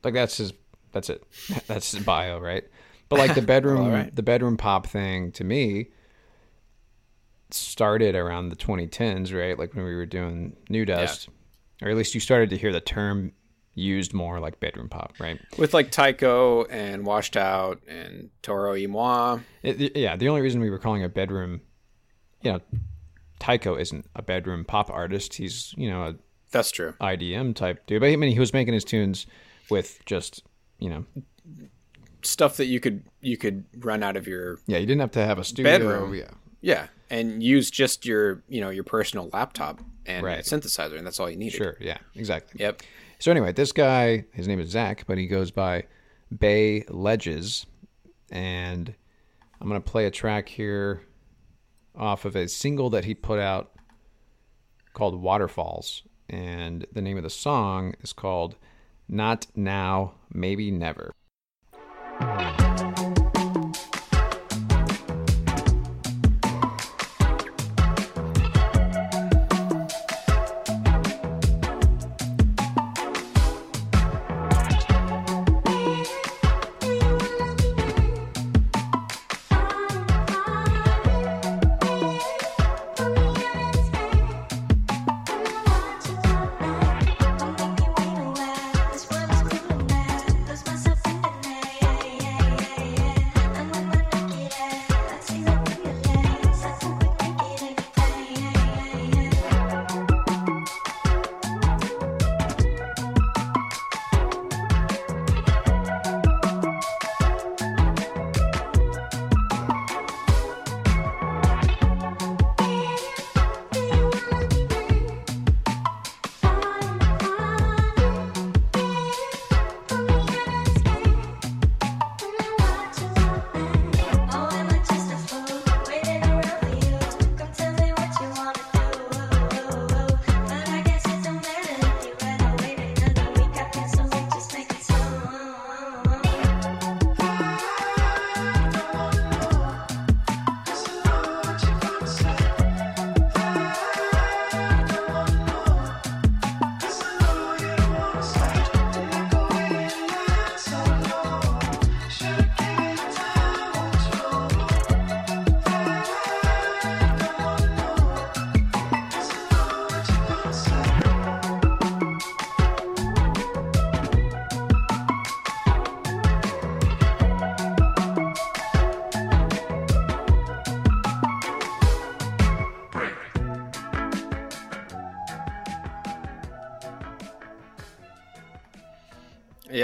Like 0.05 0.15
that's 0.15 0.37
his 0.37 0.53
that's 0.93 1.11
it. 1.11 1.23
That's 1.67 1.93
his 1.93 2.05
bio, 2.05 2.39
right? 2.39 2.65
But 3.09 3.19
like 3.19 3.35
the 3.35 3.43
bedroom 3.55 3.91
right. 3.91 4.15
the 4.15 4.23
bedroom 4.23 4.57
pop 4.57 4.87
thing 4.87 5.33
to 5.33 5.45
me 5.45 5.89
started 7.51 8.15
around 8.15 8.49
the 8.49 8.57
2010s, 8.57 9.37
right? 9.37 9.59
Like 9.59 9.75
when 9.75 9.85
we 9.85 9.95
were 9.95 10.07
doing 10.07 10.57
New 10.69 10.85
Dust. 10.85 11.29
Or 11.83 11.89
at 11.89 11.97
least 11.97 12.15
you 12.15 12.21
started 12.21 12.51
to 12.51 12.59
hear 12.59 12.73
the 12.73 12.81
term 12.81 13.33
used 13.75 14.13
more 14.13 14.41
like 14.41 14.61
bedroom 14.61 14.89
pop, 14.89 15.15
right? 15.19 15.41
With 15.59 15.73
like 15.73 15.91
Tycho 15.91 16.65
and 16.65 17.07
Washed 17.07 17.37
Out 17.37 17.81
and 17.89 18.31
Toro 18.43 18.73
y 18.73 18.87
Moi. 18.87 19.39
It, 19.63 19.97
yeah, 19.97 20.17
the 20.17 20.29
only 20.29 20.43
reason 20.43 20.61
we 20.61 20.71
were 20.71 20.79
calling 20.79 21.03
it 21.03 21.15
bedroom, 21.15 21.61
you 22.43 22.53
know, 22.53 22.61
Tycho 23.39 23.77
isn't 23.77 24.07
a 24.15 24.23
bedroom 24.23 24.65
pop 24.65 24.91
artist. 24.91 25.35
He's 25.35 25.75
you 25.77 25.91
know 25.91 26.03
a 26.03 26.15
That's 26.51 26.71
true. 26.71 26.95
IDM 27.01 27.55
type 27.55 27.87
dude. 27.87 28.01
But 28.01 28.11
I 28.11 28.17
mean, 28.17 28.33
he 28.33 28.39
was 28.39 28.53
making 28.53 28.75
his 28.75 28.85
tunes 28.85 29.27
with 29.71 30.05
just 30.05 30.43
you 30.81 30.91
know, 30.91 31.05
Stuff 32.23 32.59
that 32.59 32.67
you 32.67 32.81
could 32.81 33.03
you 33.23 33.39
could 33.39 33.65
run 33.79 34.03
out 34.03 34.15
of 34.17 34.27
your 34.27 34.59
yeah, 34.67 34.77
you 34.77 34.85
didn't 34.85 35.01
have 35.01 35.13
to 35.13 35.25
have 35.25 35.39
a 35.39 35.45
studio. 35.45 35.79
Bedroom. 35.79 36.15
Yeah, 36.15 36.31
yeah 36.61 36.87
and 37.09 37.43
use 37.43 37.71
just 37.71 38.05
your 38.05 38.43
you 38.47 38.61
know 38.61 38.69
your 38.69 38.85
personal 38.85 39.31
laptop 39.33 39.81
and 40.05 40.25
Right. 40.25 40.41
synthesizer 40.45 40.99
and 40.99 41.07
that's 41.07 41.19
all 41.19 41.31
you 41.31 41.37
needed. 41.37 41.57
sure, 41.57 41.77
yeah, 41.81 41.97
exactly. 42.15 42.61
Yep. 42.61 42.83
So 43.21 43.31
anyway, 43.31 43.53
this 43.53 43.73
guy, 43.73 44.25
his 44.33 44.47
name 44.49 44.61
is 44.61 44.69
Zach, 44.71 45.05
but 45.07 45.17
he 45.17 45.27
goes 45.27 45.51
by 45.51 45.85
Bay 46.37 46.85
Ledges, 46.89 47.65
and 48.31 48.95
I'm 49.61 49.67
gonna 49.69 49.81
play 49.81 50.05
a 50.07 50.11
track 50.11 50.49
here 50.49 51.03
off 51.97 52.25
of 52.27 52.37
a 52.37 52.49
single 52.49 52.91
that 52.91 53.05
he 53.07 53.15
put 53.15 53.39
out 53.39 53.73
called 54.93 55.21
Waterfalls, 55.21 56.03
and 56.29 56.87
the 56.93 57.01
name 57.03 57.17
of 57.17 57.23
the 57.23 57.31
song 57.31 57.95
is 58.03 58.13
called 58.13 58.57
Not 59.13 59.49
Now, 59.57 60.13
Maybe 60.33 60.71
Never. 60.71 61.11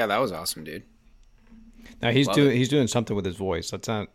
Yeah, 0.07 0.15
that 0.15 0.21
was 0.21 0.31
awesome, 0.33 0.63
dude. 0.63 0.85
Now 2.01 2.11
he's 2.11 2.27
Love 2.29 2.37
doing 2.37 2.51
it. 2.55 2.57
he's 2.57 2.69
doing 2.69 2.87
something 2.87 3.17
with 3.17 3.25
his 3.25 3.37
voice. 3.37 3.71
That's 3.71 3.89
not 3.89 4.09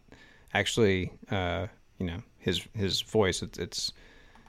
actually 0.53 1.11
uh, 1.29 1.67
you 1.99 2.05
know 2.05 2.21
his 2.39 2.65
his 2.73 3.01
voice. 3.01 3.41
It's, 3.41 3.57
it's 3.57 3.91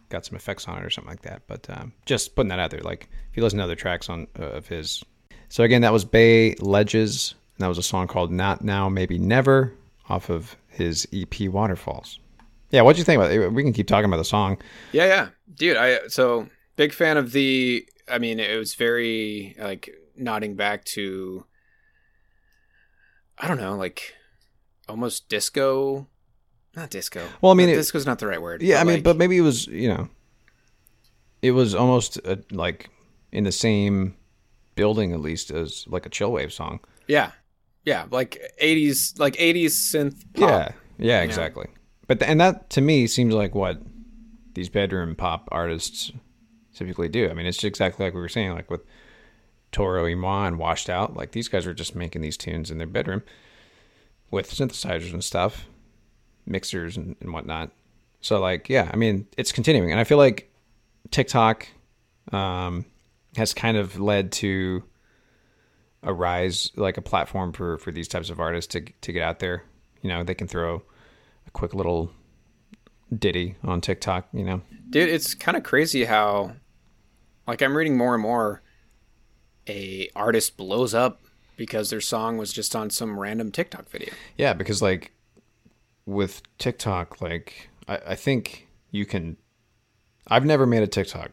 got 0.09 0.25
some 0.25 0.37
effects 0.37 0.69
on 0.69 0.79
it 0.79 0.85
or 0.85 0.91
something 0.91 1.11
like 1.11 1.23
that. 1.23 1.43
But 1.49 1.69
um, 1.71 1.93
just 2.07 2.37
putting 2.37 2.51
that 2.51 2.59
out 2.61 2.71
there. 2.71 2.81
Like 2.81 3.09
if 3.31 3.37
you 3.37 3.43
listen 3.43 3.59
to 3.59 3.65
other 3.65 3.75
tracks 3.75 4.09
on 4.09 4.27
uh, 4.39 4.45
of 4.45 4.69
his. 4.69 5.03
So 5.49 5.65
again, 5.65 5.83
that 5.83 5.93
was 5.93 6.05
Bay 6.05 6.55
Ledges, 6.61 7.35
and 7.57 7.65
that 7.65 7.69
was 7.69 7.79
a 7.79 7.83
song 7.83 8.07
called 8.07 8.31
"Not 8.31 8.63
Now, 8.63 8.89
Maybe 8.89 9.19
Never" 9.19 9.73
off 10.09 10.31
of 10.31 10.57
his 10.69 11.09
EP 11.13 11.49
Waterfalls. 11.49 12.21
Yeah, 12.71 12.83
what'd 12.83 12.99
you 12.99 13.05
think 13.05 13.21
about 13.21 13.33
it? 13.33 13.53
We 13.53 13.63
can 13.63 13.73
keep 13.73 13.87
talking 13.89 14.07
about 14.07 14.17
the 14.19 14.25
song. 14.25 14.59
Yeah, 14.93 15.07
yeah, 15.07 15.29
dude. 15.55 15.77
I 15.77 16.07
so 16.09 16.49
big 16.77 16.93
fan 16.93 17.17
of 17.17 17.33
the. 17.33 17.87
I 18.09 18.19
mean, 18.19 18.41
it 18.41 18.57
was 18.57 18.75
very 18.75 19.57
like 19.59 19.91
nodding 20.23 20.55
back 20.57 20.85
to. 20.87 21.45
I 23.39 23.49
don't 23.49 23.59
know, 23.59 23.77
like 23.77 24.15
almost 24.89 25.29
disco, 25.29 26.07
not 26.77 26.91
disco. 26.91 27.27
Well, 27.41 27.53
I 27.53 27.55
mean, 27.55 27.69
it- 27.69 27.75
disco's 27.77 28.07
not 28.07 28.19
the 28.19 28.27
right 28.27 28.41
word. 28.41 28.63
Yeah, 28.63 28.81
I 28.81 28.85
mean, 28.85 28.97
like- 28.97 29.05
but 29.05 29.17
maybe 29.17 29.37
it 29.37 29.41
was 29.43 29.67
you 29.67 29.89
know, 29.89 30.09
it 31.41 31.53
was 31.53 31.75
almost 31.75 32.21
uh 32.25 32.37
like 32.51 32.91
in 33.33 33.45
the 33.45 33.53
same 33.53 34.15
building 34.75 35.13
at 35.13 35.21
least 35.21 35.51
as 35.51 35.85
like 35.89 36.07
a 36.07 36.11
chillwave 36.11 36.53
song. 36.53 36.81
yeah, 37.09 37.33
yeah, 37.85 38.07
like 38.11 38.41
eighties, 38.59 39.15
like 39.19 39.37
eighties 39.39 39.75
synth. 39.77 40.23
Pop. 40.35 40.49
Yeah, 40.51 40.73
yeah, 40.99 41.23
exactly. 41.23 41.67
But 42.07 42.21
th- 42.21 42.31
and 42.31 42.41
that 42.41 42.71
to 42.71 42.81
me 42.81 43.07
seems 43.07 43.35
like 43.35 43.55
what 43.55 43.81
these 44.55 44.69
bedroom 44.69 45.15
pop 45.17 45.49
artists 45.51 46.13
typically 46.75 47.09
do. 47.09 47.29
I 47.31 47.33
mean, 47.35 47.47
it's 47.47 47.65
exactly 47.65 48.05
like 48.05 48.15
we 48.15 48.21
were 48.21 48.29
saying, 48.29 48.53
like 48.53 48.71
with 48.71 48.83
Toro 49.73 50.05
y 50.05 50.47
and 50.47 50.59
Washed 50.59 50.89
Out. 50.89 51.17
Like 51.17 51.33
these 51.33 51.49
guys 51.49 51.67
are 51.67 51.75
just 51.75 51.95
making 51.95 52.23
these 52.23 52.37
tunes 52.37 52.71
in 52.71 52.79
their 52.79 52.87
bedroom 52.87 53.23
with 54.31 54.51
synthesizers 54.51 55.13
and 55.13 55.25
stuff, 55.25 55.67
mixers 56.47 56.97
and, 56.97 57.17
and 57.21 57.33
whatnot. 57.33 57.71
So 58.21 58.41
like, 58.41 58.69
yeah, 58.69 58.91
I 58.93 58.97
mean, 58.97 59.27
it's 59.37 59.53
continuing, 59.53 59.91
and 59.91 59.99
I 59.99 60.05
feel 60.05 60.19
like 60.19 60.53
TikTok 61.11 61.67
um, 62.31 62.85
has 63.37 63.53
kind 63.53 63.77
of 63.77 63.99
led 63.99 64.31
to 64.33 64.85
a 66.05 66.13
rise, 66.13 66.71
like 66.77 66.97
a 66.97 67.03
platform 67.03 67.53
for 67.53 67.79
for 67.79 67.91
these 67.91 68.09
types 68.09 68.31
of 68.31 68.39
artists 68.39 68.73
to 68.73 68.81
to 69.01 69.13
get 69.13 69.23
out 69.23 69.41
there. 69.41 69.65
You 70.03 70.09
know, 70.09 70.23
they 70.23 70.35
can 70.35 70.47
throw 70.47 70.83
a 71.47 71.51
quick 71.51 71.75
little 71.75 72.13
ditty 73.17 73.57
on 73.65 73.81
TikTok. 73.81 74.29
You 74.33 74.45
know, 74.45 74.63
dude 74.93 75.09
it's 75.09 75.35
kind 75.35 75.57
of 75.57 75.65
crazy 75.65 76.05
how 76.05 76.53
like 77.49 77.63
i'm 77.63 77.77
reading 77.77 77.97
more 77.97 78.15
and 78.15 78.23
more 78.23 78.62
a 79.69 80.09
artist 80.17 80.57
blows 80.57 80.95
up 80.95 81.21
because 81.57 81.91
their 81.91 82.01
song 82.01 82.37
was 82.37 82.53
just 82.53 82.75
on 82.75 82.91
some 82.91 83.19
random 83.19 83.53
tiktok 83.53 83.89
video 83.89 84.13
yeah, 84.37 84.53
because 84.53 84.83
like 84.83 85.13
with 86.07 86.43
TikTok, 86.59 87.21
like 87.21 87.71
I, 87.89 87.99
I 88.09 88.15
think 88.15 88.69
you 88.91 89.07
can. 89.07 89.37
I've 90.27 90.45
never 90.45 90.67
made 90.67 90.83
a 90.83 90.87
TikTok. 90.87 91.31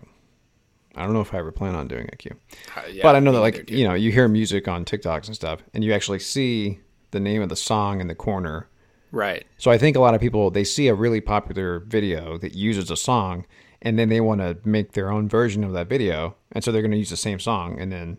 I 0.96 1.04
don't 1.04 1.14
know 1.14 1.22
if 1.22 1.34
I 1.34 1.38
ever 1.38 1.52
plan 1.52 1.76
on 1.76 1.88
doing 1.88 2.06
it, 2.06 2.18
Q. 2.18 2.36
Uh, 2.76 2.82
yeah, 2.92 3.04
but 3.04 3.16
I 3.16 3.20
know 3.20 3.32
that 3.32 3.40
like 3.40 3.70
you 3.70 3.88
know 3.88 3.94
you 3.94 4.12
hear 4.12 4.28
music 4.28 4.68
on 4.68 4.86
TikToks 4.86 5.28
and 5.28 5.36
stuff, 5.36 5.62
and 5.74 5.84
you 5.84 5.94
actually 5.94 6.20
see 6.20 6.80
the 7.12 7.20
name 7.20 7.42
of 7.42 7.50
the 7.50 7.56
song 7.56 8.02
in 8.02 8.08
the 8.08 8.16
corner. 8.16 8.68
right 9.12 9.46
So 9.58 9.72
I 9.72 9.78
think 9.78 9.98
a 9.98 10.00
lot 10.00 10.14
of 10.14 10.22
people 10.22 10.52
they 10.52 10.64
see 10.64 10.88
a 10.88 10.94
really 10.94 11.22
popular 11.22 11.80
video 11.80 12.38
that 12.40 12.56
uses 12.56 12.92
a 12.92 12.96
song, 12.96 13.46
and 13.82 13.98
then 13.98 14.10
they 14.10 14.22
want 14.22 14.42
to 14.42 14.58
make 14.66 14.94
their 14.94 15.12
own 15.12 15.30
version 15.30 15.64
of 15.64 15.74
that 15.74 15.88
video, 15.88 16.36
and 16.52 16.64
so 16.64 16.72
they're 16.72 16.82
going 16.82 16.92
to 16.92 16.98
use 16.98 17.10
the 17.10 17.18
same 17.18 17.40
song, 17.40 17.80
and 17.80 17.92
then 17.92 18.18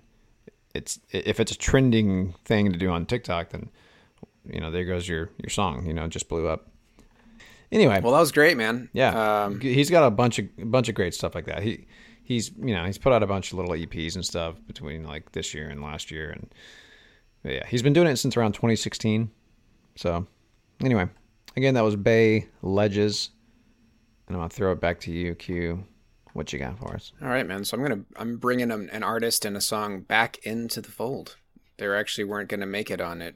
it's 0.74 1.00
if 1.10 1.40
it's 1.40 1.52
a 1.52 1.58
trending 1.58 2.34
thing 2.44 2.72
to 2.72 2.78
do 2.78 2.90
on 2.90 3.06
TikTok, 3.06 3.50
then 3.50 3.70
you 4.48 4.60
know 4.60 4.70
there 4.70 4.84
goes 4.84 5.08
your 5.08 5.30
your 5.38 5.50
song. 5.50 5.86
You 5.86 5.94
know, 5.94 6.06
just 6.06 6.28
blew 6.28 6.46
up. 6.48 6.68
Anyway, 7.72 8.00
well 8.02 8.12
that 8.12 8.20
was 8.20 8.32
great 8.32 8.56
man 8.56 8.88
yeah, 8.92 9.44
um, 9.44 9.60
he's 9.60 9.90
got 9.90 10.04
a 10.04 10.10
bunch 10.10 10.40
of 10.40 10.46
a 10.58 10.64
bunch 10.64 10.88
of 10.88 10.94
great 10.94 11.14
stuff 11.14 11.34
like 11.34 11.46
that. 11.46 11.62
He 11.62 11.86
he's 12.22 12.50
you 12.58 12.74
know 12.74 12.84
he's 12.84 12.98
put 12.98 13.12
out 13.12 13.22
a 13.22 13.26
bunch 13.26 13.52
of 13.52 13.58
little 13.58 13.74
EPs 13.74 14.14
and 14.14 14.24
stuff 14.24 14.54
between 14.66 15.04
like 15.04 15.32
this 15.32 15.54
year 15.54 15.68
and 15.68 15.82
last 15.82 16.10
year, 16.10 16.30
and 16.30 16.52
yeah, 17.44 17.66
he's 17.66 17.82
been 17.82 17.92
doing 17.92 18.08
it 18.08 18.16
since 18.16 18.36
around 18.36 18.52
2016. 18.52 19.30
So 19.96 20.26
anyway, 20.82 21.08
again, 21.56 21.74
that 21.74 21.84
was 21.84 21.96
Bay 21.96 22.48
Ledges, 22.62 23.30
and 24.30 24.36
I'm 24.36 24.42
gonna 24.42 24.50
throw 24.50 24.70
it 24.70 24.80
back 24.80 25.00
to 25.00 25.10
you, 25.10 25.34
Q. 25.34 25.82
What 26.34 26.52
you 26.52 26.60
got 26.60 26.78
for 26.78 26.94
us? 26.94 27.10
All 27.20 27.26
right, 27.26 27.44
man. 27.44 27.64
So 27.64 27.76
I'm 27.76 27.82
gonna 27.82 28.04
I'm 28.14 28.36
bringing 28.36 28.70
an, 28.70 28.88
an 28.90 29.02
artist 29.02 29.44
and 29.44 29.56
a 29.56 29.60
song 29.60 30.02
back 30.02 30.38
into 30.44 30.80
the 30.80 30.92
fold. 30.92 31.36
They 31.78 31.88
actually 31.88 32.24
weren't 32.24 32.48
gonna 32.48 32.64
make 32.64 32.92
it 32.92 33.00
on 33.00 33.22
it 33.22 33.34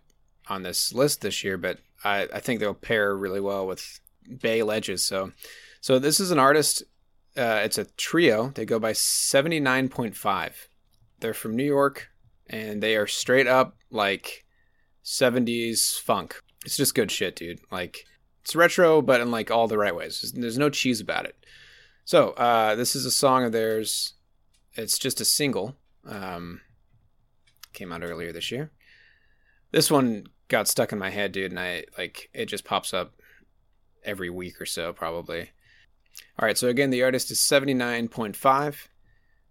on 0.48 0.62
this 0.62 0.92
list 0.92 1.20
this 1.20 1.42
year, 1.42 1.58
but 1.58 1.80
I, 2.04 2.28
I 2.32 2.38
think 2.38 2.60
they'll 2.60 2.74
pair 2.74 3.16
really 3.16 3.40
well 3.40 3.66
with 3.66 3.98
Bay 4.40 4.62
Ledges. 4.62 5.02
So, 5.02 5.32
so 5.80 5.98
this 5.98 6.20
is 6.20 6.30
an 6.30 6.38
artist. 6.38 6.84
Uh, 7.36 7.62
it's 7.64 7.78
a 7.78 7.86
trio. 7.96 8.50
They 8.50 8.64
go 8.64 8.78
by 8.78 8.92
79.5. 8.92 10.52
They're 11.18 11.34
from 11.34 11.56
New 11.56 11.64
York, 11.64 12.10
and 12.46 12.80
they 12.80 12.94
are 12.94 13.08
straight 13.08 13.48
up 13.48 13.74
like 13.90 14.44
70s 15.04 15.98
funk. 15.98 16.40
It's 16.64 16.76
just 16.76 16.94
good 16.94 17.10
shit, 17.10 17.34
dude. 17.34 17.62
Like 17.72 18.04
it's 18.44 18.54
retro, 18.54 19.00
but 19.00 19.22
in 19.22 19.30
like 19.30 19.50
all 19.50 19.68
the 19.68 19.78
right 19.78 19.96
ways. 19.96 20.32
There's 20.36 20.58
no 20.58 20.68
cheese 20.68 21.00
about 21.00 21.24
it. 21.24 21.46
So 22.04 22.30
uh, 22.30 22.74
this 22.74 22.94
is 22.94 23.06
a 23.06 23.10
song 23.10 23.42
of 23.42 23.52
theirs. 23.52 24.12
It's 24.74 24.98
just 24.98 25.20
a 25.22 25.24
single. 25.24 25.76
Um, 26.06 26.60
came 27.72 27.90
out 27.90 28.02
earlier 28.02 28.32
this 28.32 28.50
year. 28.50 28.70
This 29.70 29.90
one 29.90 30.26
got 30.48 30.68
stuck 30.68 30.92
in 30.92 30.98
my 30.98 31.08
head, 31.08 31.32
dude, 31.32 31.52
and 31.52 31.58
I 31.58 31.84
like 31.96 32.28
it 32.34 32.46
just 32.46 32.66
pops 32.66 32.92
up 32.92 33.14
every 34.04 34.28
week 34.28 34.60
or 34.60 34.66
so, 34.66 34.92
probably. 34.92 35.50
All 36.38 36.44
right, 36.44 36.58
so 36.58 36.68
again, 36.68 36.90
the 36.90 37.02
artist 37.02 37.30
is 37.30 37.38
79.5. 37.38 38.76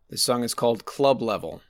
The 0.10 0.18
song 0.18 0.44
is 0.44 0.54
called 0.54 0.86
Club 0.86 1.20
Level. 1.20 1.62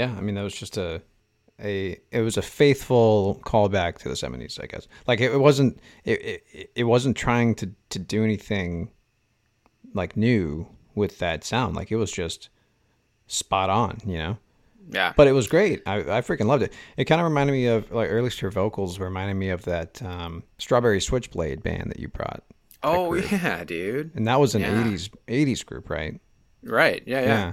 Yeah, 0.00 0.14
I 0.16 0.20
mean 0.20 0.34
that 0.36 0.42
was 0.42 0.54
just 0.54 0.76
a 0.76 1.02
a 1.62 1.98
it 2.10 2.22
was 2.22 2.36
a 2.38 2.42
faithful 2.42 3.40
callback 3.44 3.98
to 3.98 4.08
the 4.08 4.14
70s, 4.14 4.58
I 4.62 4.66
guess. 4.66 4.88
Like 5.06 5.20
it, 5.20 5.30
it 5.32 5.38
wasn't 5.48 5.78
it, 6.04 6.18
it 6.54 6.70
it 6.74 6.84
wasn't 6.84 7.16
trying 7.16 7.54
to 7.56 7.66
to 7.90 7.98
do 7.98 8.24
anything 8.24 8.90
like 9.94 10.16
new 10.16 10.66
with 10.94 11.18
that 11.18 11.44
sound. 11.44 11.76
Like 11.76 11.90
it 11.92 11.96
was 11.96 12.10
just 12.12 12.48
spot 13.26 13.68
on, 13.70 13.98
you 14.06 14.18
know. 14.18 14.38
Yeah. 14.92 15.12
But 15.16 15.28
it 15.28 15.32
was 15.32 15.46
great. 15.46 15.82
I, 15.86 15.96
I 15.98 16.20
freaking 16.22 16.46
loved 16.46 16.62
it. 16.64 16.72
It 16.96 17.04
kind 17.04 17.20
of 17.20 17.24
reminded 17.26 17.52
me 17.52 17.66
of 17.66 17.90
like 17.92 18.08
earliest 18.10 18.40
her 18.40 18.50
vocals 18.50 18.98
reminded 18.98 19.34
me 19.34 19.50
of 19.50 19.62
that 19.64 20.02
um, 20.02 20.42
Strawberry 20.58 21.00
Switchblade 21.00 21.62
band 21.62 21.90
that 21.90 22.00
you 22.00 22.08
brought. 22.08 22.42
Oh 22.82 23.12
yeah, 23.14 23.62
dude. 23.64 24.12
And 24.16 24.26
that 24.26 24.40
was 24.40 24.54
an 24.54 24.62
Yeah. 24.62 24.84
80s 24.84 25.10
80s 25.28 25.64
group, 25.66 25.90
right? 25.90 26.18
Right. 26.62 27.02
Yeah, 27.06 27.22
yeah. 27.22 27.52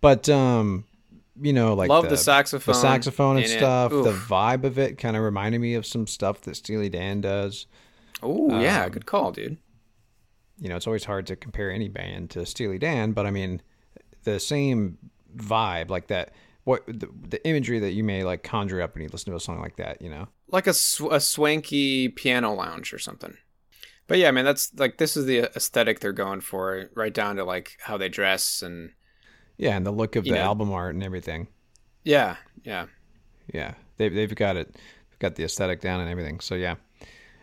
But 0.00 0.28
um 0.28 0.84
you 1.42 1.52
know 1.52 1.74
like 1.74 1.88
Love 1.88 2.08
the 2.08 2.16
saxophone 2.16 2.72
the 2.72 2.80
saxophone 2.80 3.36
and 3.36 3.48
stuff. 3.48 3.90
The 3.90 4.12
vibe 4.12 4.64
of 4.64 4.78
it 4.78 4.98
kind 4.98 5.16
of 5.16 5.22
reminded 5.22 5.60
me 5.60 5.74
of 5.74 5.84
some 5.84 6.06
stuff 6.06 6.40
that 6.42 6.56
Steely 6.56 6.88
Dan 6.88 7.20
does. 7.20 7.66
Oh 8.22 8.60
yeah, 8.60 8.84
Um, 8.84 8.90
good 8.90 9.06
call, 9.06 9.32
dude. 9.32 9.58
You 10.58 10.68
know, 10.68 10.76
it's 10.76 10.86
always 10.86 11.04
hard 11.04 11.26
to 11.26 11.36
compare 11.36 11.70
any 11.70 11.88
band 11.88 12.30
to 12.30 12.46
Steely 12.46 12.78
Dan, 12.78 13.12
but 13.12 13.26
I 13.26 13.30
mean 13.30 13.60
the 14.24 14.38
same 14.38 14.98
vibe 15.36 15.90
like 15.90 16.06
that 16.08 16.32
what 16.64 16.86
the, 16.86 17.08
the 17.28 17.44
imagery 17.46 17.80
that 17.80 17.92
you 17.92 18.04
may 18.04 18.22
like 18.22 18.42
conjure 18.44 18.80
up 18.80 18.94
when 18.94 19.02
you 19.02 19.08
listen 19.10 19.32
to 19.32 19.36
a 19.36 19.40
song 19.40 19.60
like 19.60 19.76
that, 19.76 20.00
you 20.00 20.08
know. 20.08 20.28
Like 20.48 20.66
a, 20.66 20.74
sw- 20.74 21.10
a 21.10 21.18
swanky 21.18 22.08
piano 22.08 22.52
lounge 22.54 22.92
or 22.92 22.98
something. 22.98 23.36
But 24.06 24.18
yeah, 24.18 24.30
man, 24.30 24.44
that's 24.44 24.72
like 24.76 24.98
this 24.98 25.16
is 25.16 25.26
the 25.26 25.40
aesthetic 25.56 26.00
they're 26.00 26.12
going 26.12 26.40
for, 26.40 26.90
right 26.94 27.12
down 27.14 27.36
to 27.36 27.44
like 27.44 27.78
how 27.80 27.96
they 27.96 28.08
dress 28.08 28.62
and 28.62 28.92
Yeah, 29.58 29.76
and 29.76 29.86
the 29.86 29.90
look 29.92 30.16
of 30.16 30.26
You 30.26 30.32
the 30.32 30.38
know. 30.38 30.44
album 30.44 30.72
art 30.72 30.94
and 30.94 31.02
everything. 31.04 31.48
yeah, 32.04 32.36
yeah. 32.64 32.86
Yeah. 33.52 33.74
They've 33.98 34.12
they've 34.14 34.34
got 34.34 34.56
it 34.56 34.72
they've 34.74 35.18
got 35.18 35.34
the 35.36 35.44
aesthetic 35.44 35.80
down 35.80 36.00
and 36.00 36.08
everything. 36.10 36.40
So 36.40 36.54
yeah. 36.54 36.76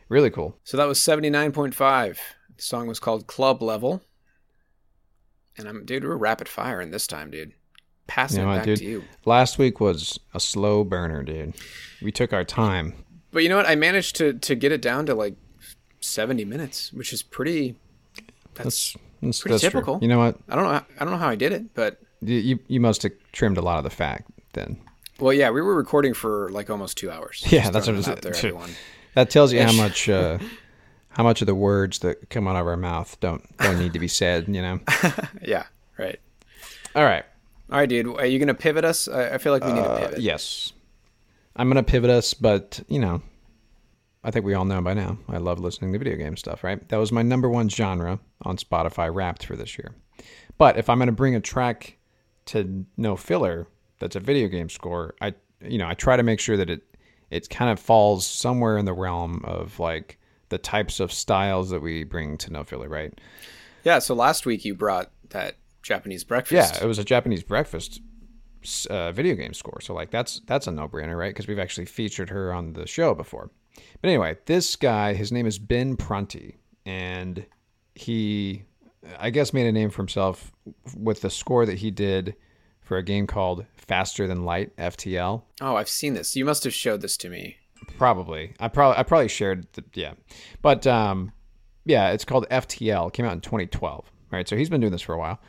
Really 0.09 0.31
cool. 0.31 0.57
So 0.63 0.75
that 0.77 0.85
was 0.87 1.01
seventy 1.01 1.29
nine 1.29 1.51
point 1.51 1.75
five. 1.75 2.19
The 2.57 2.63
song 2.63 2.87
was 2.87 2.99
called 2.99 3.27
Club 3.27 3.61
Level. 3.61 4.01
And 5.57 5.67
I'm 5.67 5.85
dude, 5.85 6.03
we're 6.03 6.15
rapid 6.15 6.47
fire 6.47 6.65
firing 6.65 6.91
this 6.91 7.05
time, 7.07 7.29
dude. 7.31 7.53
Passing 8.07 8.39
You 8.39 8.45
know 8.47 8.51
it 8.53 8.55
back 8.57 8.65
dude? 8.65 8.79
to 8.79 8.85
you. 8.85 9.03
Last 9.25 9.57
week 9.59 9.79
was 9.79 10.17
a 10.33 10.39
slow 10.39 10.83
burner, 10.83 11.21
dude. 11.21 11.53
We 12.01 12.11
took 12.11 12.33
our 12.33 12.43
time. 12.43 12.93
But 13.31 13.43
you 13.43 13.49
know 13.49 13.57
what? 13.57 13.67
I 13.67 13.75
managed 13.75 14.15
to 14.17 14.33
to 14.33 14.55
get 14.55 14.71
it 14.71 14.81
down 14.81 15.05
to 15.05 15.13
like 15.13 15.35
seventy 15.99 16.43
minutes, 16.45 16.91
which 16.91 17.13
is 17.13 17.21
pretty. 17.21 17.75
That's, 18.55 18.93
That's 18.93 18.97
that's, 19.21 19.39
pretty 19.41 19.53
that's 19.53 19.61
true. 19.61 19.69
typical. 19.71 19.99
You 20.01 20.07
know 20.07 20.17
what? 20.19 20.37
I 20.49 20.55
don't 20.55 20.63
know. 20.65 20.69
I 20.71 21.03
don't 21.03 21.11
know 21.11 21.17
how 21.17 21.29
I 21.29 21.35
did 21.35 21.51
it, 21.51 21.73
but 21.73 21.99
You, 22.21 22.59
you 22.67 22.79
must 22.79 23.03
have 23.03 23.11
trimmed 23.31 23.57
a 23.57 23.61
lot 23.61 23.77
of 23.77 23.83
the 23.83 23.89
fat 23.89 24.23
then. 24.53 24.79
well, 25.19 25.33
yeah, 25.33 25.49
we 25.51 25.61
were 25.61 25.75
recording 25.75 26.13
for 26.13 26.49
like 26.49 26.69
almost 26.69 26.97
two 26.97 27.09
hours. 27.11 27.43
Yeah, 27.51 27.69
that's 27.69 27.87
what 27.87 27.95
I'm 27.95 28.11
out 28.11 28.21
there, 28.21 28.33
saying. 28.33 28.53
everyone. 28.55 28.71
that 29.15 29.29
tells 29.29 29.51
you 29.53 29.61
how 29.61 29.71
much 29.85 30.07
uh, 30.09 30.37
how 31.09 31.23
much 31.23 31.41
of 31.41 31.47
the 31.47 31.55
words 31.55 31.99
that 31.99 32.29
come 32.29 32.47
out 32.47 32.55
of 32.55 32.65
our 32.67 32.77
mouth 32.77 33.17
don't 33.19 33.43
don't 33.57 33.79
need 33.79 33.93
to 33.93 33.99
be 33.99 34.07
said. 34.07 34.47
You 34.47 34.61
know. 34.61 34.79
yeah. 35.41 35.63
Right. 35.97 36.19
All 36.95 37.03
right. 37.03 37.25
All 37.71 37.77
right, 37.77 37.87
dude. 37.89 38.07
Are 38.07 38.25
you 38.25 38.39
gonna 38.39 38.53
pivot 38.53 38.83
us? 38.85 39.07
I, 39.07 39.35
I 39.35 39.37
feel 39.37 39.51
like 39.53 39.63
we 39.63 39.73
need 39.73 39.83
to 39.83 39.89
Uh, 39.89 39.99
pivot. 40.07 40.19
yes. 40.21 40.73
I'm 41.55 41.67
gonna 41.69 41.83
pivot 41.83 42.09
us, 42.09 42.33
but 42.33 42.79
you 42.87 42.99
know, 42.99 43.21
I 44.23 44.31
think 44.31 44.45
we 44.45 44.53
all 44.53 44.65
know 44.65 44.81
by 44.81 44.93
now. 44.93 45.17
I 45.29 45.37
love 45.37 45.59
listening 45.59 45.93
to 45.93 45.99
video 45.99 46.17
game 46.17 46.35
stuff, 46.35 46.63
right? 46.63 46.87
That 46.89 46.97
was 46.97 47.11
my 47.11 47.21
number 47.21 47.49
one 47.49 47.69
genre 47.69 48.19
on 48.41 48.57
Spotify 48.57 49.13
Wrapped 49.13 49.45
for 49.45 49.55
this 49.55 49.77
year. 49.77 49.95
But 50.57 50.77
if 50.77 50.89
I'm 50.89 50.99
gonna 50.99 51.11
bring 51.11 51.35
a 51.35 51.39
track 51.39 51.97
to 52.47 52.85
no 52.97 53.15
filler 53.15 53.67
that's 53.99 54.15
a 54.15 54.19
video 54.19 54.47
game 54.47 54.69
score, 54.69 55.15
I 55.21 55.35
you 55.61 55.77
know 55.77 55.87
I 55.87 55.93
try 55.93 56.17
to 56.17 56.23
make 56.23 56.39
sure 56.39 56.57
that 56.57 56.69
it 56.69 56.81
it 57.31 57.49
kind 57.49 57.71
of 57.71 57.79
falls 57.79 58.25
somewhere 58.27 58.77
in 58.77 58.85
the 58.85 58.93
realm 58.93 59.41
of 59.45 59.79
like 59.79 60.19
the 60.49 60.57
types 60.57 60.99
of 60.99 61.13
styles 61.13 61.69
that 61.69 61.81
we 61.81 62.03
bring 62.03 62.37
to 62.39 62.51
no 62.51 62.63
filler, 62.63 62.89
right? 62.89 63.17
Yeah. 63.83 63.99
So 63.99 64.15
last 64.15 64.45
week 64.45 64.65
you 64.65 64.75
brought 64.75 65.11
that 65.29 65.55
Japanese 65.81 66.23
breakfast. 66.25 66.75
Yeah, 66.75 66.83
it 66.83 66.87
was 66.87 66.99
a 66.99 67.05
Japanese 67.05 67.43
breakfast 67.43 68.01
uh, 68.89 69.11
video 69.11 69.35
game 69.35 69.53
score. 69.53 69.81
So 69.81 69.93
like 69.93 70.11
that's 70.11 70.41
that's 70.45 70.67
a 70.67 70.71
no 70.71 70.87
brainer, 70.87 71.17
right? 71.17 71.29
Because 71.29 71.47
we've 71.47 71.59
actually 71.59 71.85
featured 71.85 72.29
her 72.29 72.53
on 72.53 72.73
the 72.73 72.87
show 72.87 73.13
before. 73.13 73.51
But 74.01 74.09
anyway, 74.09 74.37
this 74.45 74.75
guy, 74.75 75.13
his 75.13 75.31
name 75.31 75.45
is 75.45 75.59
Ben 75.59 75.95
Prunty, 75.95 76.57
and 76.85 77.45
he, 77.95 78.63
I 79.17 79.29
guess, 79.29 79.53
made 79.53 79.67
a 79.67 79.71
name 79.71 79.89
for 79.89 80.01
himself 80.01 80.51
with 80.97 81.21
the 81.21 81.29
score 81.29 81.65
that 81.65 81.79
he 81.79 81.91
did 81.91 82.35
for 82.81 82.97
a 82.97 83.03
game 83.03 83.27
called 83.27 83.65
Faster 83.75 84.27
Than 84.27 84.45
Light 84.45 84.75
(FTL). 84.77 85.43
Oh, 85.61 85.75
I've 85.75 85.89
seen 85.89 86.13
this. 86.13 86.35
You 86.35 86.45
must 86.45 86.63
have 86.63 86.73
showed 86.73 87.01
this 87.01 87.17
to 87.17 87.29
me. 87.29 87.57
Probably, 87.97 88.53
I 88.59 88.67
probably 88.67 88.97
I 88.97 89.03
probably 89.03 89.29
shared, 89.29 89.67
the, 89.73 89.83
yeah, 89.93 90.13
but 90.61 90.85
um, 90.85 91.31
yeah, 91.85 92.11
it's 92.11 92.25
called 92.25 92.45
FTL. 92.49 93.07
It 93.07 93.13
came 93.13 93.25
out 93.25 93.33
in 93.33 93.41
2012, 93.41 94.11
right? 94.31 94.47
So 94.47 94.55
he's 94.55 94.69
been 94.69 94.81
doing 94.81 94.91
this 94.91 95.01
for 95.01 95.13
a 95.13 95.19
while. 95.19 95.39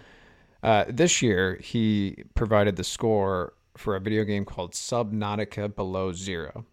Uh, 0.63 0.85
this 0.89 1.23
year, 1.23 1.59
he 1.63 2.25
provided 2.35 2.77
the 2.77 2.85
score 2.85 3.55
for 3.77 3.97
a 3.97 4.01
video 4.01 4.25
game 4.25 4.45
called 4.45 4.73
Subnautica 4.73 5.75
Below 5.75 6.13
Zero. 6.13 6.67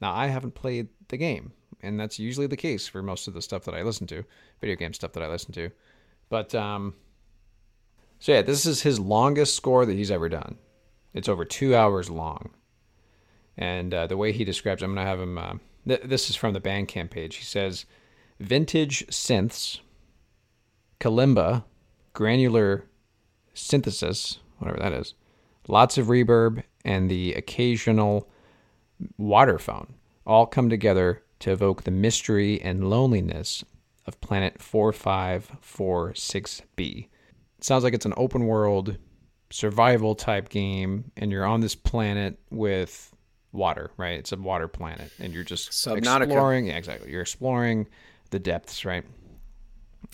Now, 0.00 0.14
I 0.14 0.26
haven't 0.26 0.54
played 0.54 0.88
the 1.08 1.16
game, 1.16 1.52
and 1.82 1.98
that's 1.98 2.18
usually 2.18 2.46
the 2.46 2.56
case 2.56 2.86
for 2.88 3.02
most 3.02 3.28
of 3.28 3.34
the 3.34 3.42
stuff 3.42 3.64
that 3.64 3.74
I 3.74 3.82
listen 3.82 4.06
to, 4.08 4.24
video 4.60 4.76
game 4.76 4.92
stuff 4.92 5.12
that 5.12 5.22
I 5.22 5.28
listen 5.28 5.52
to. 5.52 5.70
But 6.28 6.54
um, 6.54 6.94
so 8.18 8.32
yeah, 8.32 8.42
this 8.42 8.66
is 8.66 8.82
his 8.82 9.00
longest 9.00 9.56
score 9.56 9.86
that 9.86 9.96
he's 9.96 10.10
ever 10.10 10.28
done. 10.28 10.58
It's 11.12 11.28
over 11.28 11.44
two 11.44 11.74
hours 11.74 12.10
long, 12.10 12.50
and 13.56 13.92
uh, 13.92 14.06
the 14.06 14.16
way 14.16 14.32
he 14.32 14.44
describes, 14.44 14.82
I'm 14.82 14.94
gonna 14.94 15.06
have 15.06 15.20
him. 15.20 15.38
Uh, 15.38 15.54
th- 15.88 16.02
this 16.04 16.30
is 16.30 16.36
from 16.36 16.52
the 16.52 16.60
Bandcamp 16.60 17.10
page. 17.10 17.36
He 17.36 17.44
says, 17.44 17.86
"Vintage 18.38 19.06
synths, 19.08 19.80
kalimba, 21.00 21.64
granular 22.12 22.84
synthesis, 23.54 24.38
whatever 24.58 24.78
that 24.80 24.92
is, 24.92 25.14
lots 25.68 25.98
of 25.98 26.06
reverb, 26.06 26.62
and 26.84 27.10
the 27.10 27.34
occasional 27.34 28.28
waterphone 29.18 29.88
all 30.26 30.46
come 30.46 30.68
together 30.70 31.22
to 31.40 31.50
evoke 31.52 31.82
the 31.84 31.90
mystery 31.90 32.60
and 32.60 32.88
loneliness 32.90 33.64
of 34.06 34.20
planet 34.20 34.58
4546b. 34.58 37.08
It 37.58 37.64
sounds 37.64 37.84
like 37.84 37.94
it's 37.94 38.06
an 38.06 38.14
open 38.16 38.46
world 38.46 38.96
survival 39.50 40.14
type 40.14 40.48
game, 40.48 41.10
and 41.16 41.30
you're 41.32 41.44
on 41.44 41.60
this 41.60 41.74
planet 41.74 42.38
with 42.50 43.12
water, 43.52 43.90
right? 43.96 44.18
It's 44.18 44.32
a 44.32 44.36
water 44.36 44.68
planet, 44.68 45.10
and 45.18 45.32
you're 45.34 45.42
just 45.44 45.70
Subnautica. 45.72 46.22
exploring. 46.24 46.66
Yeah, 46.68 46.76
exactly. 46.76 47.10
You're 47.10 47.22
exploring 47.22 47.88
the 48.30 48.38
depths, 48.38 48.84
right? 48.84 49.04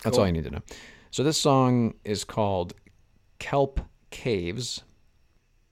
That's 0.03 0.17
Cool. 0.17 0.21
all 0.23 0.27
you 0.27 0.33
need 0.33 0.45
to 0.45 0.51
know. 0.51 0.63
So 1.11 1.23
this 1.23 1.39
song 1.41 1.95
is 2.05 2.25
called 2.25 2.75
Kelp 3.39 3.81
Caves. 4.11 4.83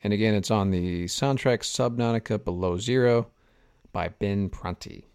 And 0.02 0.12
again, 0.12 0.34
it's 0.34 0.50
on 0.50 0.70
the 0.70 1.04
soundtrack 1.04 1.60
Subnautica 1.60 2.44
Below 2.44 2.78
Zero 2.78 3.28
by 3.92 4.08
Ben 4.08 4.48
Prunty. 4.50 5.06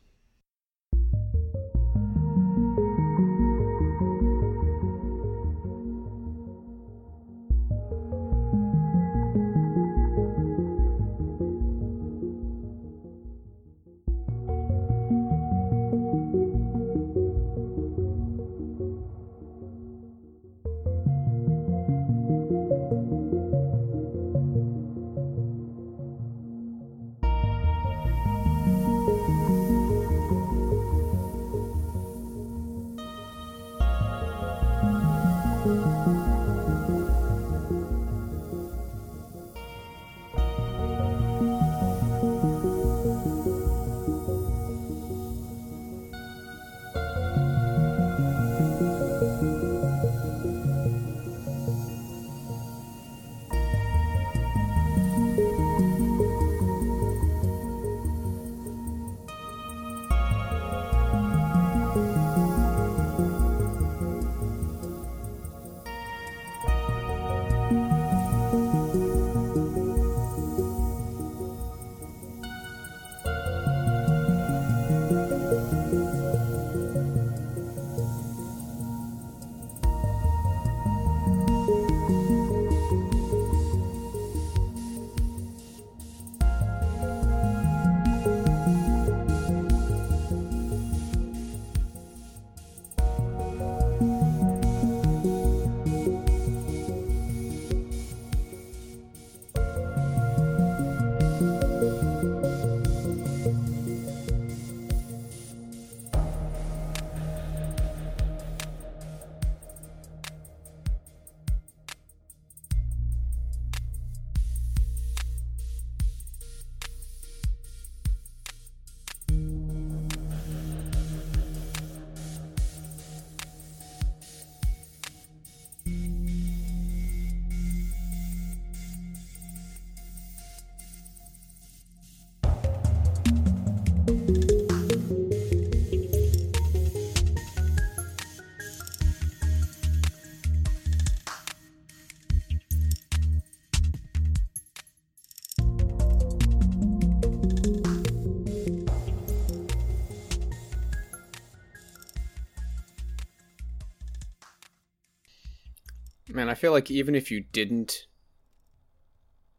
Man, 156.49 156.55
I 156.55 156.59
feel 156.59 156.71
like 156.71 156.89
even 156.89 157.13
if 157.13 157.29
you 157.29 157.41
didn't 157.41 158.07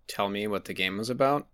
tell 0.09 0.29
me 0.29 0.49
what 0.49 0.65
the 0.65 0.75
game 0.75 0.99
was 0.99 1.09
about, 1.09 1.47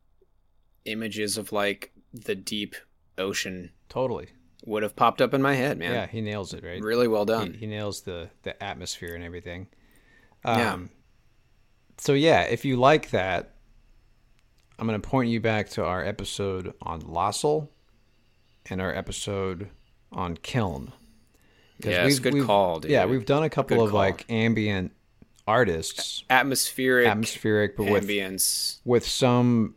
images 0.87 1.37
of 1.37 1.53
like 1.53 1.93
the 2.15 2.35
deep 2.35 2.75
ocean 3.19 3.71
Totally. 3.91 4.29
would 4.65 4.83
have 4.83 4.97
popped 4.97 5.21
up 5.21 5.35
in 5.35 5.43
my 5.43 5.55
head, 5.55 5.79
man. 5.79 5.93
Yeah, 5.93 6.07
he 6.07 6.23
nails 6.23 6.55
it, 6.55 6.65
right? 6.65 6.81
Really 6.83 7.07
well 7.07 7.27
done. 7.27 7.53
he 7.53 7.67
nails 7.67 8.01
the 8.03 8.31
the 8.45 8.63
atmosphere 8.65 9.15
and 9.15 9.23
everything. 9.23 9.69
Yeah. 10.43 10.73
Um, 10.73 10.91
So 11.99 12.15
yeah, 12.15 12.43
if 12.45 12.65
you 12.65 12.77
like 12.79 13.11
that, 13.11 13.57
I'm 14.79 14.87
going 14.87 14.99
to 14.99 15.07
point 15.07 15.29
you 15.29 15.41
back 15.41 15.69
to 15.71 15.85
our 15.85 16.03
episode 16.03 16.73
on 16.81 17.03
Loscil 17.03 17.69
and 18.71 18.81
our 18.81 18.95
episode 18.95 19.69
on 20.11 20.39
Kiln. 20.39 20.93
Yeah, 21.85 22.07
a 22.07 22.15
good 22.15 22.43
call, 22.47 22.81
dude. 22.81 22.91
Yeah, 22.91 23.05
we've 23.05 23.27
done 23.27 23.43
a 23.43 23.51
couple 23.51 23.77
Good 23.77 23.85
of 23.85 23.91
call. 23.91 23.99
like 23.99 24.25
ambient 24.31 24.93
artists, 25.47 26.25
Atmospheric, 26.31 27.09
atmospheric, 27.09 27.77
but 27.77 27.85
with 27.85 28.09
ambience. 28.09 28.79
with 28.85 29.07
some 29.07 29.75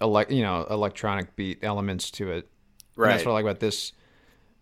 elect 0.00 0.30
you 0.30 0.42
know 0.42 0.66
electronic 0.68 1.36
beat 1.36 1.58
elements 1.62 2.10
to 2.12 2.30
it. 2.30 2.48
And 2.96 3.04
Right. 3.04 3.10
that's 3.12 3.24
what 3.24 3.32
I 3.32 3.34
like 3.34 3.44
about 3.44 3.60
this 3.60 3.92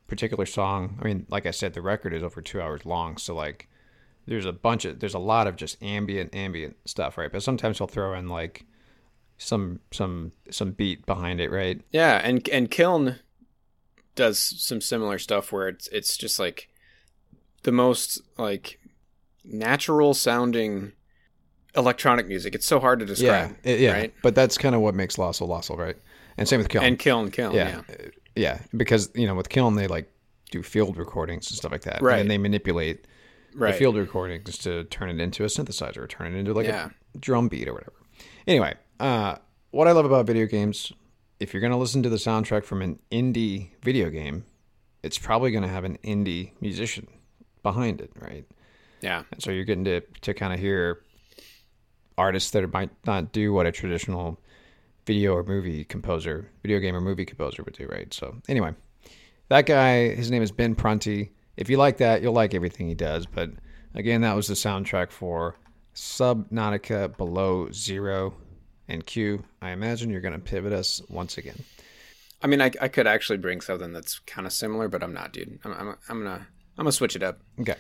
particular 0.09 0.47
song. 0.47 0.99
I 1.01 1.05
mean, 1.05 1.27
like 1.29 1.47
I 1.47 1.51
said, 1.51 1.75
the 1.75 1.83
record 1.83 2.13
is 2.15 2.23
over 2.23 2.41
two 2.43 2.61
hours 2.61 2.85
long, 2.85 3.17
so 3.17 3.35
like 3.35 3.69
there's 4.27 4.47
a 4.47 4.53
bunch 4.53 4.85
of 4.85 5.01
there's 5.01 5.15
a 5.15 5.19
lot 5.19 5.47
of 5.47 5.57
just 5.57 5.83
ambient 5.83 6.35
ambient 6.35 6.77
stuff, 6.85 7.17
right? 7.19 7.31
But 7.33 7.43
sometimes 7.43 7.79
he'll 7.79 7.87
throw 7.87 8.15
in 8.15 8.29
like 8.29 8.65
some 9.39 9.81
some 9.91 10.33
some 10.51 10.73
beat 10.73 11.05
behind 11.07 11.41
it, 11.41 11.51
right? 11.51 11.81
Yeah, 11.91 12.21
and 12.23 12.47
and 12.51 12.71
Kiln 12.71 13.17
does 14.15 14.39
some 14.39 14.81
similar 14.83 15.19
stuff 15.19 15.51
where 15.53 15.69
it's 15.69 15.89
it's 15.89 16.17
just 16.19 16.39
like 16.39 16.69
the 17.63 17.73
most 17.73 18.21
like 18.39 18.79
natural 19.45 20.15
sounding 20.15 20.93
electronic 21.75 22.27
music. 22.29 22.55
It's 22.55 22.67
so 22.67 22.79
hard 22.81 22.99
to 23.01 23.07
describe. 23.07 23.57
yeah, 23.65 23.75
yeah. 23.75 23.93
Right? 23.93 24.15
But 24.23 24.35
that's 24.35 24.59
kind 24.59 24.75
of 24.75 24.81
what 24.81 24.95
makes 24.95 25.17
Loscil 25.17 25.49
Loscil, 25.49 25.77
right? 25.79 25.97
And 26.37 26.49
same 26.49 26.59
with 26.59 26.69
Kiln. 26.69 26.85
And 26.85 26.99
Kiln, 26.99 27.31
Kiln. 27.31 27.55
yeah, 27.55 27.83
Yeah. 27.89 27.97
yeah, 28.37 28.59
because 28.77 29.11
you 29.15 29.27
know 29.27 29.35
with 29.35 29.49
Kiln 29.49 29.75
they 29.75 29.87
like 29.87 30.11
do 30.51 30.63
field 30.63 30.97
recordings 30.97 31.51
and 31.51 31.57
stuff 31.57 31.73
like 31.73 31.83
that, 31.83 32.03
Right. 32.03 32.21
And 32.21 32.31
they 32.31 32.39
manipulate 32.39 33.07
Right. 33.55 33.73
the 33.73 33.79
field 33.79 33.97
recordings 33.97 34.57
to 34.59 34.85
turn 34.85 35.09
it 35.11 35.21
into 35.21 35.45
a 35.45 35.47
synthesizer, 35.47 35.99
or 35.99 36.07
turn 36.07 36.35
it 36.35 36.39
into 36.39 36.53
like 36.53 36.67
Yeah. 36.67 36.89
a 37.15 37.19
drum 37.19 37.49
beat 37.49 37.69
or 37.69 37.73
whatever. 37.75 37.93
Anyway, 38.47 38.75
uh, 39.01 39.37
what 39.71 39.89
I 39.89 39.93
love 39.93 40.05
about 40.05 40.27
video 40.27 40.47
games, 40.47 40.93
if 41.41 41.53
you're 41.53 41.61
going 41.61 41.71
to 41.73 41.77
listen 41.79 42.03
to 42.03 42.09
the 42.09 42.17
soundtrack 42.17 42.65
from 42.65 42.83
an 42.83 42.99
indie 43.11 43.71
video 43.83 44.11
game, 44.11 44.45
it's 45.03 45.19
probably 45.19 45.51
going 45.51 45.63
to 45.63 45.69
have 45.69 45.85
an 45.85 45.99
indie 46.05 46.53
musician 46.61 47.09
behind 47.63 48.01
it, 48.01 48.11
right? 48.21 48.45
Yeah. 49.03 49.23
And 49.31 49.43
so 49.43 49.51
you're 49.51 49.65
getting 49.65 49.85
to 49.85 50.01
to 50.23 50.35
kind 50.35 50.53
of 50.53 50.59
hear 50.59 51.03
artists 52.17 52.51
that 52.53 52.73
might 52.73 52.91
not 53.07 53.33
do 53.33 53.53
what 53.53 53.67
a 53.67 53.73
traditional 53.73 54.39
video 55.07 55.35
or 55.35 55.43
movie 55.43 55.85
composer, 55.85 56.49
video 56.63 56.79
game 56.79 56.95
or 56.95 57.01
movie 57.01 57.25
composer 57.25 57.63
would 57.65 57.75
do, 57.75 57.87
right? 57.87 58.13
So 58.15 58.37
anyway, 58.49 58.75
that 59.49 59.67
guy, 59.67 60.15
his 60.15 60.31
name 60.31 60.43
is 60.43 60.53
Ben 60.53 60.75
Prunty. 60.75 61.33
If 61.57 61.69
you 61.69 61.77
like 61.77 61.99
that, 61.99 62.23
you'll 62.23 62.33
like 62.33 62.55
everything 62.55 62.89
he 62.89 62.95
does. 62.95 63.27
But 63.27 63.51
again, 63.95 64.21
that 64.23 64.37
was 64.37 64.47
the 64.47 64.55
soundtrack 64.55 65.11
for 65.11 65.57
Subnautica 65.95 67.17
Below 67.17 67.71
Zero 67.73 68.35
and 68.89 69.05
Q. 69.05 69.45
I 69.61 69.71
imagine 69.71 70.11
you're 70.11 70.21
going 70.21 70.35
to 70.35 70.41
pivot 70.41 70.73
us 70.73 71.03
once 71.09 71.37
again. 71.39 71.63
I 72.43 72.47
mean, 72.47 72.61
I, 72.61 72.71
I 72.81 72.89
could 72.89 73.07
actually 73.07 73.39
bring 73.39 73.61
something 73.61 73.93
that's 73.93 74.19
kind 74.21 74.47
of 74.47 74.53
similar, 74.53 74.89
but 74.89 75.03
I'm 75.03 75.13
not, 75.13 75.33
dude. 75.33 75.59
I'm, 75.65 75.73
I'm, 75.73 75.97
I'm 76.09 76.23
gonna 76.23 76.47
I'm 76.77 76.85
gonna 76.85 76.93
switch 76.93 77.15
it 77.15 77.23
up. 77.23 77.39
Okay. 77.61 77.77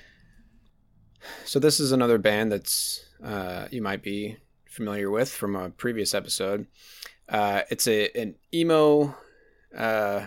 So 1.45 1.59
this 1.59 1.81
is 1.81 1.93
another 1.93 2.19
band 2.19 2.53
that's 2.53 3.05
uh, 3.23 3.69
you 3.71 3.83
might 3.83 4.03
be 4.03 4.37
familiar 4.67 5.11
with 5.11 5.31
from 5.31 5.55
a 5.55 5.71
previous 5.71 6.15
episode. 6.15 6.67
Uh, 7.29 7.63
it's 7.71 7.87
a 7.87 8.11
an 8.19 8.35
emo 8.53 9.15
uh, 9.77 10.27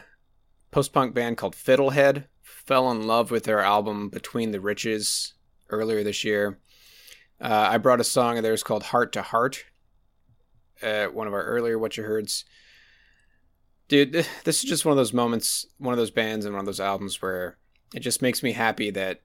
post 0.71 0.93
punk 0.93 1.13
band 1.13 1.37
called 1.37 1.55
Fiddlehead. 1.55 2.25
Fell 2.41 2.91
in 2.91 3.05
love 3.05 3.31
with 3.31 3.43
their 3.43 3.61
album 3.61 4.09
Between 4.09 4.51
the 4.51 4.59
Richness 4.59 5.33
earlier 5.69 6.03
this 6.03 6.23
year. 6.23 6.59
Uh, 7.39 7.67
I 7.71 7.77
brought 7.77 7.99
a 7.99 8.05
song 8.05 8.37
of 8.37 8.43
theirs 8.43 8.63
called 8.63 8.83
Heart 8.83 9.13
to 9.13 9.21
Heart. 9.21 9.65
Uh, 10.81 11.05
one 11.07 11.27
of 11.27 11.33
our 11.33 11.43
earlier 11.43 11.77
What 11.77 11.97
You 11.97 12.03
Heards. 12.03 12.45
Dude, 13.87 14.25
this 14.43 14.63
is 14.63 14.69
just 14.69 14.83
one 14.83 14.93
of 14.93 14.97
those 14.97 15.13
moments, 15.13 15.67
one 15.77 15.93
of 15.93 15.97
those 15.97 16.11
bands, 16.11 16.45
and 16.45 16.55
one 16.55 16.61
of 16.61 16.65
those 16.65 16.79
albums 16.79 17.21
where 17.21 17.57
it 17.93 17.99
just 17.99 18.21
makes 18.21 18.41
me 18.41 18.51
happy 18.51 18.89
that 18.91 19.21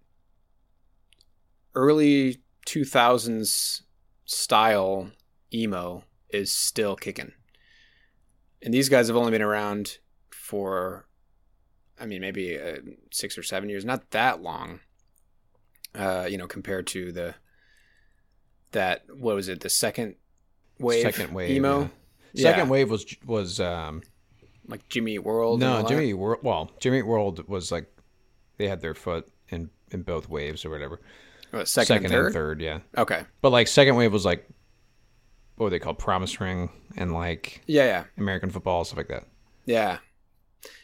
early 1.75 2.41
2000s 2.67 3.83
style 4.25 5.11
emo 5.53 6.05
is 6.31 6.53
still 6.53 6.97
kicking. 6.97 7.33
And 8.63 8.73
these 8.75 8.89
guys 8.89 9.09
have 9.09 9.17
only 9.17 9.31
been 9.31 9.43
around 9.43 9.99
for, 10.31 11.07
I 11.99 12.07
mean, 12.07 12.21
maybe 12.21 12.59
uh, 12.61 12.77
six 13.11 13.39
or 13.39 13.43
seven 13.43 13.69
years, 13.69 13.85
not 13.85 14.11
that 14.11 14.43
long, 14.43 14.81
uh, 15.95 16.27
you 16.31 16.37
know, 16.37 16.47
compared 16.47 16.87
to 16.89 17.11
the, 17.13 17.35
that, 18.73 19.05
what 19.13 19.35
was 19.35 19.49
it, 19.49 19.61
the 19.61 19.71
second 19.71 20.17
wave? 20.79 21.03
Second 21.03 21.33
wave, 21.35 21.51
Emo? 21.51 21.81
yeah. 21.81 21.89
Yeah. 22.33 22.51
Second 22.51 22.69
wave 22.69 22.91
was 22.91 23.05
was 23.27 23.59
um, 23.61 24.03
Like 24.69 24.89
Jimmy 24.89 25.19
World? 25.19 25.61
No. 25.61 25.83
Jimmy 25.83 26.15
World. 26.15 26.41
Well, 26.43 26.71
Jimmy 26.79 27.03
World 27.03 27.49
was 27.49 27.73
like 27.73 27.93
they 28.57 28.69
had 28.69 28.81
their 28.81 28.95
foot 28.95 29.29
in 29.49 29.71
in 29.91 30.03
both 30.03 30.29
waves 30.29 30.65
or 30.65 30.71
whatever. 30.71 31.01
What, 31.51 31.69
second, 31.69 32.05
and 32.07 32.33
third? 32.33 32.61
yeah. 32.61 32.81
Okay. 32.97 33.25
But 33.41 33.51
like 33.51 33.69
second 33.69 33.97
wave 33.97 34.13
was 34.13 34.25
like 34.25 34.47
what 35.61 35.65
were 35.65 35.71
they 35.71 35.79
called? 35.79 35.99
Promise 35.99 36.41
Ring 36.41 36.71
and 36.97 37.13
like 37.13 37.61
Yeah, 37.67 37.85
yeah. 37.85 38.05
American 38.17 38.49
football 38.49 38.83
stuff 38.85 38.97
like 38.97 39.09
that. 39.09 39.25
Yeah. 39.67 39.99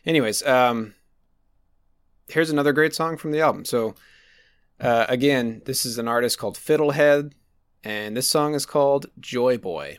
Anyways, 0.05 0.47
um, 0.47 0.95
here's 2.29 2.51
another 2.51 2.75
great 2.75 2.95
song 2.95 3.17
from 3.17 3.31
the 3.31 3.41
album. 3.41 3.65
So, 3.65 3.95
uh, 4.79 5.07
again, 5.09 5.63
this 5.65 5.87
is 5.87 5.97
an 5.97 6.09
artist 6.09 6.39
called 6.39 6.57
Fiddlehead, 6.57 7.33
and 7.85 8.17
this 8.17 8.27
song 8.27 8.55
is 8.55 8.67
called 8.67 9.07
Joy 9.19 9.57
Boy. 9.57 9.99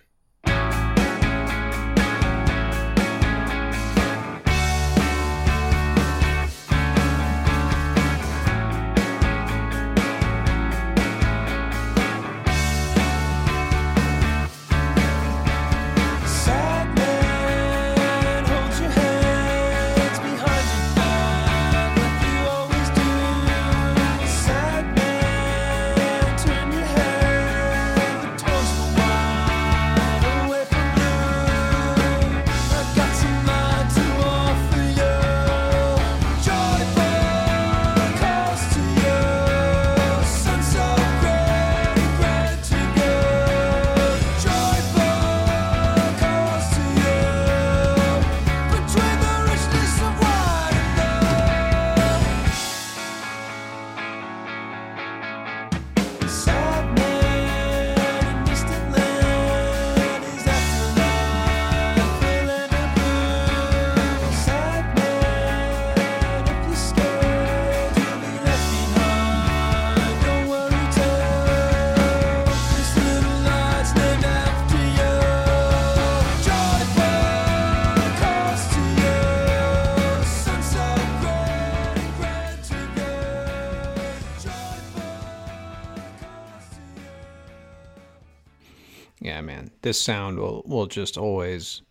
Just 90.88 91.18
always 91.18 91.82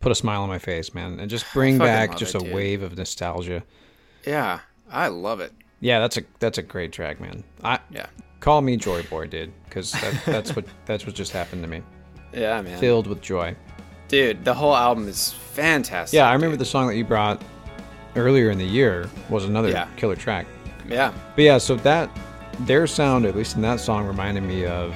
put 0.00 0.12
a 0.12 0.14
smile 0.14 0.42
on 0.42 0.48
my 0.48 0.58
face, 0.58 0.94
man, 0.94 1.18
and 1.20 1.30
just 1.30 1.46
bring 1.52 1.78
back 1.78 2.16
just 2.16 2.34
a 2.34 2.38
dude. 2.38 2.52
wave 2.54 2.82
of 2.82 2.96
nostalgia. 2.96 3.62
Yeah, 4.26 4.60
I 4.90 5.08
love 5.08 5.40
it. 5.40 5.52
Yeah, 5.80 5.98
that's 6.00 6.16
a 6.16 6.22
that's 6.38 6.58
a 6.58 6.62
great 6.62 6.92
track, 6.92 7.20
man. 7.20 7.44
I 7.62 7.78
Yeah. 7.90 8.06
call 8.40 8.62
me 8.62 8.76
Joy 8.76 9.02
Boy, 9.04 9.26
dude, 9.26 9.52
because 9.64 9.92
that, 9.92 10.22
that's 10.24 10.56
what 10.56 10.64
that's 10.86 11.06
what 11.06 11.14
just 11.14 11.32
happened 11.32 11.62
to 11.62 11.68
me. 11.68 11.82
Yeah, 12.32 12.60
man. 12.62 12.78
Filled 12.78 13.06
with 13.06 13.20
joy. 13.22 13.54
Dude, 14.08 14.44
the 14.44 14.54
whole 14.54 14.74
album 14.76 15.08
is 15.08 15.32
fantastic. 15.32 16.16
Yeah, 16.16 16.28
I 16.28 16.32
remember 16.32 16.54
dude. 16.54 16.60
the 16.60 16.64
song 16.66 16.86
that 16.88 16.96
you 16.96 17.04
brought 17.04 17.42
earlier 18.14 18.50
in 18.50 18.58
the 18.58 18.64
year 18.66 19.08
was 19.28 19.44
another 19.44 19.68
Yeah. 19.70 19.88
killer 19.96 20.16
track. 20.16 20.46
Yeah. 20.88 21.12
But 21.34 21.42
yeah, 21.44 21.58
so 21.58 21.76
that 21.76 22.08
their 22.60 22.86
sound, 22.86 23.26
at 23.26 23.34
least 23.36 23.56
in 23.56 23.62
that 23.62 23.80
song, 23.80 24.06
reminded 24.06 24.42
me 24.44 24.64
of 24.64 24.94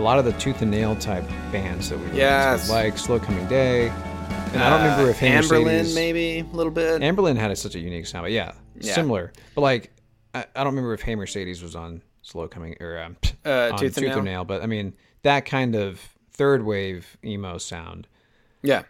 a 0.00 0.02
lot 0.02 0.18
of 0.18 0.24
the 0.24 0.32
tooth 0.32 0.62
and 0.62 0.70
nail 0.70 0.96
type 0.96 1.28
bands 1.52 1.90
that 1.90 1.98
we 1.98 2.10
Yes. 2.16 2.70
like 2.70 2.96
Slow 2.96 3.20
Coming 3.20 3.46
Day. 3.48 3.88
And 3.88 4.62
I 4.62 4.70
don't 4.70 4.80
remember 4.82 5.10
if 5.10 5.18
Anberlin 5.20 5.94
maybe 5.94 6.38
a 6.40 6.56
little 6.56 6.72
bit. 6.72 7.02
Anberlin 7.02 7.36
had 7.36 7.50
a, 7.50 7.56
such 7.56 7.74
a 7.74 7.78
unique 7.78 8.06
sound, 8.06 8.24
but 8.24 8.32
yeah, 8.32 8.52
Yeah. 8.80 8.94
similar. 8.94 9.32
But 9.54 9.60
like, 9.60 9.92
I, 10.34 10.46
I 10.56 10.64
don't 10.64 10.72
remember 10.72 10.94
if 10.94 11.02
Hey 11.02 11.14
Mercedes 11.16 11.62
was 11.62 11.76
on 11.76 12.00
Slow 12.22 12.48
Coming 12.48 12.76
or 12.80 12.98
um, 13.02 13.16
Uh, 13.44 13.72
Tooth 13.76 13.98
and 13.98 14.06
Nail? 14.06 14.22
Nail. 14.22 14.44
But 14.44 14.62
I 14.62 14.66
mean, 14.66 14.94
that 15.22 15.44
kind 15.44 15.74
of 15.74 16.00
third 16.32 16.64
wave 16.64 17.18
emo 17.22 17.58
sound. 17.58 18.08
yeah, 18.62 18.84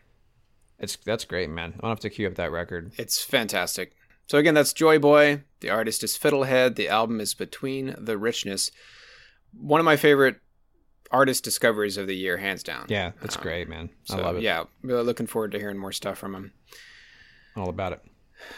It's 0.79 0.94
that's 0.96 1.25
great, 1.25 1.51
man. 1.51 1.75
I'll 1.83 1.90
have 1.90 2.01
to 2.01 2.11
cue 2.11 2.29
up 2.29 2.37
that 2.37 2.53
record. 2.53 2.92
it's 2.99 3.20
fantastic. 3.20 3.92
So 4.29 4.38
again, 4.38 4.55
that's 4.55 4.73
Joy 4.73 5.01
Boy. 5.01 5.42
The 5.59 5.70
artist 5.70 6.05
is 6.05 6.16
Fiddlehead. 6.16 6.77
The 6.77 6.88
album 6.88 7.20
is 7.20 7.35
Between 7.35 7.96
the 7.99 8.16
Richness. 8.16 8.70
One 9.53 9.81
of 9.81 9.85
my 9.85 9.96
favorite 9.96 10.37
artist 11.11 11.44
discoveries 11.44 11.96
of 11.96 12.07
the 12.07 12.14
year, 12.16 12.37
hands 12.37 12.62
down. 12.62 12.87
Yeah, 12.88 13.12
that's 13.20 13.37
um, 13.37 13.42
great, 13.42 13.68
man. 13.68 13.90
I 14.11 14.14
So, 14.16 14.23
love 14.23 14.37
it. 14.37 14.42
Yeah, 14.42 14.64
really 14.83 15.03
looking 15.05 15.27
forward 15.27 15.53
to 15.53 15.59
hearing 15.59 15.79
more 15.79 15.92
stuff 15.92 16.18
from 16.18 16.35
him. 16.35 16.53
all 17.57 17.68
about 17.68 17.92
it, 17.92 18.03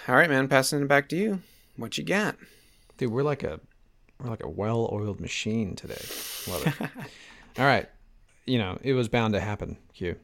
All 0.09 0.15
right, 0.15 0.29
man. 0.31 0.49
Passing 0.49 0.83
it 0.83 0.89
back 0.89 1.09
to 1.11 1.17
you. 1.17 1.41
What 1.77 1.97
you 1.99 2.05
got? 2.05 2.37
dude. 2.99 3.11
We're 3.11 3.23
like 3.23 3.43
a 3.43 3.59
we're 4.21 4.31
like 4.31 4.45
a 4.45 4.49
well-oiled 4.49 5.21
machine 5.21 5.75
today. 5.75 6.01
Love 6.49 6.67
it. 6.67 6.75
all 7.59 7.65
right, 7.67 7.89
you 8.47 8.59
know 8.59 8.79
it 8.83 8.93
was 8.93 9.09
bound 9.09 9.35
to 9.35 9.41
happen. 9.41 9.79
Q. 9.95 10.17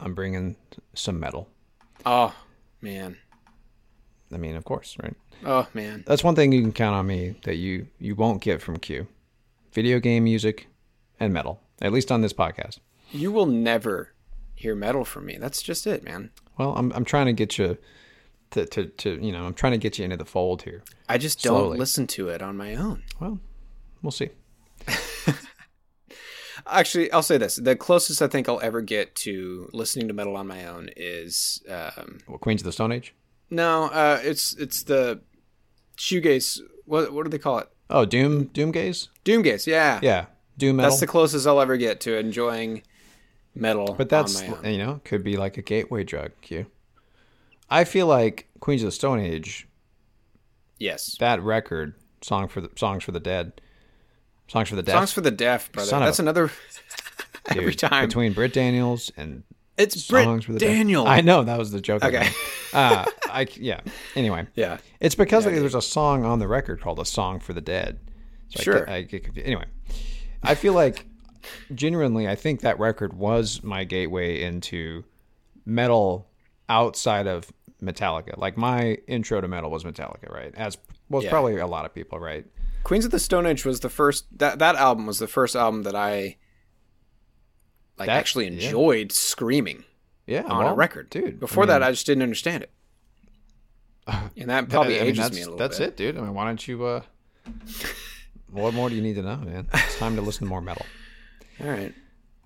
I'm 0.00 0.14
bringing 0.14 0.56
some 0.94 1.18
metal. 1.20 1.48
Oh 2.06 2.34
man. 2.80 3.16
I 4.32 4.36
mean, 4.36 4.56
of 4.56 4.64
course, 4.64 4.96
right? 5.02 5.14
Oh 5.44 5.66
man. 5.74 6.04
That's 6.06 6.22
one 6.24 6.34
thing 6.34 6.52
you 6.52 6.60
can 6.60 6.72
count 6.72 6.94
on 6.96 7.06
me 7.06 7.34
that 7.44 7.56
you 7.56 7.86
you 7.98 8.14
won't 8.14 8.42
get 8.42 8.62
from 8.62 8.78
Q. 8.78 9.06
Video 9.72 10.00
game 10.00 10.24
music 10.24 10.68
and 11.20 11.32
metal, 11.32 11.60
at 11.80 11.92
least 11.92 12.10
on 12.12 12.20
this 12.22 12.32
podcast. 12.32 12.78
You 13.10 13.32
will 13.32 13.46
never 13.46 14.12
hear 14.54 14.74
metal 14.74 15.04
from 15.04 15.26
me. 15.26 15.36
That's 15.38 15.62
just 15.62 15.86
it, 15.86 16.02
man. 16.04 16.30
Well, 16.58 16.74
I'm 16.76 16.92
I'm 16.92 17.04
trying 17.04 17.26
to 17.26 17.32
get 17.32 17.56
you 17.58 17.78
to 18.50 18.66
to, 18.66 18.86
to 18.86 19.18
you 19.24 19.32
know 19.32 19.44
I'm 19.46 19.54
trying 19.54 19.72
to 19.72 19.78
get 19.78 19.98
you 19.98 20.04
into 20.04 20.16
the 20.16 20.24
fold 20.24 20.62
here. 20.62 20.82
I 21.08 21.18
just 21.18 21.42
don't 21.42 21.54
Slowly. 21.56 21.78
listen 21.78 22.06
to 22.08 22.28
it 22.28 22.42
on 22.42 22.56
my 22.56 22.74
own. 22.74 23.02
Well, 23.20 23.38
we'll 24.02 24.10
see. 24.10 24.30
Actually, 26.66 27.10
I'll 27.12 27.22
say 27.22 27.38
this: 27.38 27.56
the 27.56 27.76
closest 27.76 28.20
I 28.20 28.26
think 28.26 28.48
I'll 28.48 28.60
ever 28.60 28.80
get 28.82 29.14
to 29.16 29.70
listening 29.72 30.08
to 30.08 30.14
metal 30.14 30.36
on 30.36 30.46
my 30.46 30.66
own 30.66 30.90
is 30.96 31.62
um, 31.68 32.18
Well, 32.26 32.38
Queens 32.38 32.60
of 32.60 32.64
the 32.66 32.72
Stone 32.72 32.92
Age. 32.92 33.14
no, 33.48 33.84
uh, 33.84 34.20
it's 34.22 34.54
it's 34.56 34.82
the 34.82 35.20
shoegaze. 35.96 36.60
What 36.84 37.12
what 37.12 37.24
do 37.24 37.30
they 37.30 37.38
call 37.38 37.58
it? 37.58 37.68
Oh, 37.88 38.04
Doom 38.04 38.46
Doomgaze. 38.48 39.08
Doomgaze. 39.24 39.66
Yeah, 39.66 40.00
Yeah, 40.02 40.26
Doom 40.58 40.76
metal. 40.76 40.90
That's 40.90 41.00
the 41.00 41.06
closest 41.06 41.46
I'll 41.46 41.60
ever 41.60 41.76
get 41.76 42.00
to 42.02 42.16
enjoying 42.18 42.82
metal. 43.54 43.94
but 43.96 44.08
that's 44.08 44.42
on 44.42 44.50
my 44.50 44.56
own. 44.58 44.64
you 44.72 44.78
know 44.78 45.00
could 45.04 45.22
be 45.24 45.36
like 45.36 45.56
a 45.56 45.62
gateway 45.62 46.04
drug. 46.04 46.32
Q. 46.42 46.66
I 47.70 47.84
feel 47.84 48.06
like 48.06 48.48
Queens 48.60 48.82
of 48.82 48.88
the 48.88 48.92
Stone 48.92 49.20
Age. 49.20 49.66
yes. 50.78 51.16
That 51.20 51.42
record, 51.42 51.94
song 52.22 52.48
for 52.48 52.60
the 52.60 52.70
songs 52.76 53.04
for 53.04 53.12
the 53.12 53.20
dead, 53.20 53.60
songs 54.48 54.68
for 54.68 54.76
the 54.76 54.82
deaf. 54.82 54.94
Songs 54.96 55.12
for 55.12 55.20
the 55.20 55.30
deaf, 55.30 55.70
brother. 55.72 55.88
Son 55.88 56.02
That's 56.02 56.18
another. 56.18 56.50
dude, 57.50 57.58
every 57.58 57.74
time. 57.74 58.06
between 58.06 58.32
Britt 58.32 58.52
Daniels 58.52 59.10
and 59.16 59.42
It's 59.76 60.02
songs 60.02 60.44
Britt 60.44 60.44
for 60.44 60.52
the 60.54 60.58
deaf. 60.58 60.68
Daniel. 60.76 61.06
I 61.06 61.20
know 61.20 61.42
that 61.44 61.58
was 61.58 61.70
the 61.70 61.80
joke. 61.80 62.04
Okay. 62.04 62.28
uh, 62.72 63.04
I 63.30 63.46
yeah. 63.56 63.80
Anyway, 64.16 64.46
Yeah. 64.54 64.78
It's 65.00 65.14
because 65.14 65.46
like, 65.46 65.54
there's 65.56 65.74
a 65.74 65.82
song 65.82 66.24
on 66.24 66.38
the 66.38 66.48
record 66.48 66.80
called 66.80 66.98
"A 66.98 67.04
Song 67.04 67.38
for 67.40 67.52
the 67.52 67.60
Dead." 67.60 67.98
So 68.48 68.60
I 68.60 68.62
Sure. 68.62 68.78
get- 68.80 68.88
I 68.88 69.02
get. 69.02 69.28
Anyway, 69.44 69.64
I 70.42 70.54
feel 70.54 70.72
like 70.72 71.06
genuinely, 71.74 72.28
I 72.28 72.34
think 72.34 72.60
that 72.60 72.78
record 72.78 73.12
was 73.12 73.62
my 73.62 73.84
gateway 73.84 74.42
into 74.42 75.04
metal 75.66 76.28
outside 76.68 77.26
of 77.26 77.50
Metallica. 77.82 78.36
Like 78.36 78.56
my 78.56 78.94
intro 79.06 79.40
to 79.40 79.48
metal 79.48 79.70
was 79.70 79.84
Metallica, 79.84 80.30
right? 80.32 80.52
As 80.56 80.78
was 81.08 81.24
Yeah. 81.24 81.30
probably 81.30 81.56
a 81.58 81.66
lot 81.66 81.84
of 81.84 81.94
people, 81.94 82.18
right? 82.18 82.44
Queens 82.84 83.04
of 83.04 83.10
the 83.10 83.18
Stone 83.18 83.46
Age 83.46 83.64
was 83.64 83.80
the 83.80 83.88
first 83.88 84.26
that 84.38 84.58
that 84.60 84.74
album 84.76 85.06
was 85.06 85.18
the 85.18 85.28
first 85.28 85.54
album 85.56 85.82
that 85.82 85.94
I 85.96 86.36
like 87.98 88.06
That- 88.06 88.16
actually 88.16 88.46
yeah. 88.48 88.66
enjoyed 88.66 89.12
screaming 89.12 89.84
Yeah, 90.26 90.42
on 90.42 90.64
well, 90.64 90.68
a 90.72 90.74
record. 90.74 91.10
dude. 91.10 91.40
Before 91.40 91.64
I 91.64 91.66
mean, 91.66 91.72
that 91.74 91.82
I 91.82 91.90
just 91.90 92.06
didn't 92.06 92.22
understand 92.22 92.62
it. 92.64 92.70
And 94.36 94.48
that 94.50 94.68
probably 94.68 94.96
I 94.96 95.00
mean, 95.00 95.08
ages 95.10 95.24
that's, 95.24 95.34
me 95.36 95.42
a 95.42 95.44
little 95.44 95.58
That's 95.58 95.78
bit. 95.78 95.88
it, 95.88 95.96
dude. 95.96 96.16
I 96.16 96.20
mean, 96.22 96.32
why 96.34 96.46
don't 96.46 96.66
you? 96.66 96.84
uh 96.84 97.02
What 98.50 98.74
more 98.74 98.88
do 98.88 98.94
you 98.96 99.02
need 99.02 99.14
to 99.16 99.22
know, 99.22 99.36
man? 99.36 99.68
It's 99.72 99.98
time 99.98 100.16
to 100.16 100.22
listen 100.22 100.44
to 100.46 100.48
more 100.48 100.60
metal. 100.62 100.86
All 101.62 101.68
right. 101.68 101.92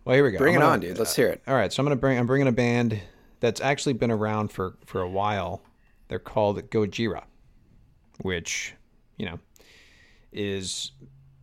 Well, 0.05 0.15
here 0.17 0.25
we 0.25 0.33
go. 0.33 0.39
Bring 0.39 0.57
I'm 0.57 0.61
it 0.61 0.65
gonna- 0.65 0.73
on, 0.75 0.81
dude. 0.81 0.99
Let's 0.99 1.15
hear 1.15 1.29
it. 1.29 1.43
All 1.47 1.55
right, 1.55 1.73
so 1.73 1.81
I'm 1.81 1.85
gonna 1.85 1.97
bring 1.97 2.19
I'm 2.19 2.27
bringing 2.27 2.49
a 2.49 2.53
band 2.53 3.01
that's 3.41 3.61
actually 3.61 3.93
been 3.95 4.11
around 4.11 4.49
for 4.53 4.75
for 4.85 5.01
a 5.01 5.09
while. 5.09 5.63
They're 6.09 6.19
called 6.19 6.61
Gojira, 6.71 7.23
which 8.23 8.75
you 9.17 9.27
know 9.27 9.39
is 10.33 10.93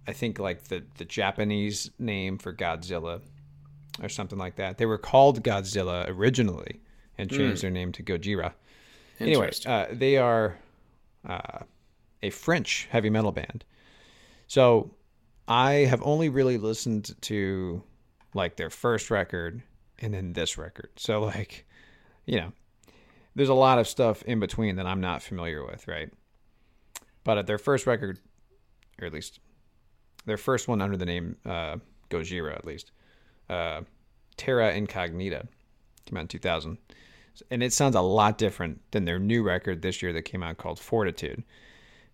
I 0.08 0.14
think 0.14 0.40
like 0.40 0.66
the 0.66 0.84
the 0.98 1.06
Japanese 1.06 1.90
name 2.00 2.38
for 2.38 2.54
Godzilla 2.54 3.22
or 4.02 4.10
something 4.10 4.38
like 4.40 4.56
that. 4.58 4.78
They 4.78 4.86
were 4.86 4.98
called 4.98 5.44
Godzilla 5.44 6.08
originally 6.10 6.82
and 7.18 7.30
changed 7.30 7.62
their 7.64 7.72
name 7.72 7.92
to 7.94 8.04
Gojira. 8.04 8.54
Anyway, 9.20 9.52
Hmm. 9.64 9.70
Uh, 9.70 9.86
they 9.92 10.18
are 10.18 10.58
uh, 11.28 11.60
a 12.24 12.30
French 12.30 12.88
heavy 12.92 13.10
metal 13.10 13.32
band. 13.34 13.66
So 14.50 14.90
I 15.48 15.86
have 15.86 16.02
only 16.04 16.28
really 16.28 16.58
listened 16.58 17.16
to 17.22 17.84
like 18.34 18.58
their 18.58 18.72
first 18.72 19.12
record 19.12 19.62
and 20.00 20.12
then 20.12 20.34
this 20.34 20.58
record. 20.58 20.90
So 20.98 21.22
like, 21.22 21.68
you 22.26 22.40
know, 22.42 22.52
there's 23.36 23.50
a 23.50 23.54
lot 23.54 23.78
of 23.78 23.88
stuff 23.88 24.24
in 24.24 24.40
between 24.40 24.78
that 24.78 24.88
I'm 24.88 25.02
not 25.02 25.22
familiar 25.22 25.64
with, 25.64 25.88
right? 25.88 26.12
But 27.24 27.38
at 27.38 27.46
their 27.46 27.60
first 27.60 27.86
record, 27.86 28.18
or 29.00 29.06
at 29.06 29.14
least 29.14 29.40
their 30.26 30.36
first 30.36 30.68
one 30.68 30.82
under 30.82 30.98
the 30.98 31.06
name 31.06 31.38
uh, 31.46 31.78
Gojira, 32.10 32.56
at 32.56 32.66
least, 32.66 32.92
uh, 33.52 33.82
Terra 34.36 34.74
Incognita, 34.74 35.48
came 36.06 36.18
out 36.18 36.22
in 36.22 36.28
2000. 36.28 36.80
And 37.52 37.62
it 37.62 37.72
sounds 37.72 37.96
a 37.96 38.02
lot 38.02 38.40
different 38.40 38.82
than 38.90 39.06
their 39.06 39.20
new 39.20 39.44
record 39.44 39.84
this 39.84 40.02
year 40.02 40.12
that 40.14 40.24
came 40.24 40.42
out 40.42 40.58
called 40.58 40.80
Fortitude. 40.80 41.44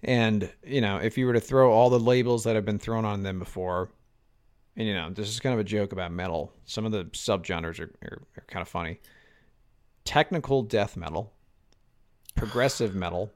And, 0.05 0.51
you 0.63 0.81
know, 0.81 0.97
if 0.97 1.17
you 1.17 1.25
were 1.25 1.33
to 1.33 1.39
throw 1.39 1.71
all 1.71 1.89
the 1.89 1.99
labels 1.99 2.43
that 2.43 2.55
have 2.55 2.63
been 2.63 2.77
thrown 2.77 3.05
on 3.05 3.23
them 3.23 3.39
before, 3.39 3.89
and, 4.77 4.87
you 4.87 4.93
know, 4.93 5.09
this 5.09 5.27
is 5.27 5.39
kind 5.39 5.53
of 5.53 5.59
a 5.59 5.63
joke 5.63 5.91
about 5.93 6.11
metal, 6.11 6.53
some 6.65 6.85
of 6.85 6.91
the 6.91 7.05
subgenres 7.05 7.79
are, 7.79 7.91
are, 8.03 8.21
are 8.37 8.43
kind 8.47 8.61
of 8.61 8.67
funny. 8.67 8.99
Technical 10.03 10.61
death 10.61 10.95
metal, 10.95 11.33
progressive 12.35 12.93
metal, 12.93 13.31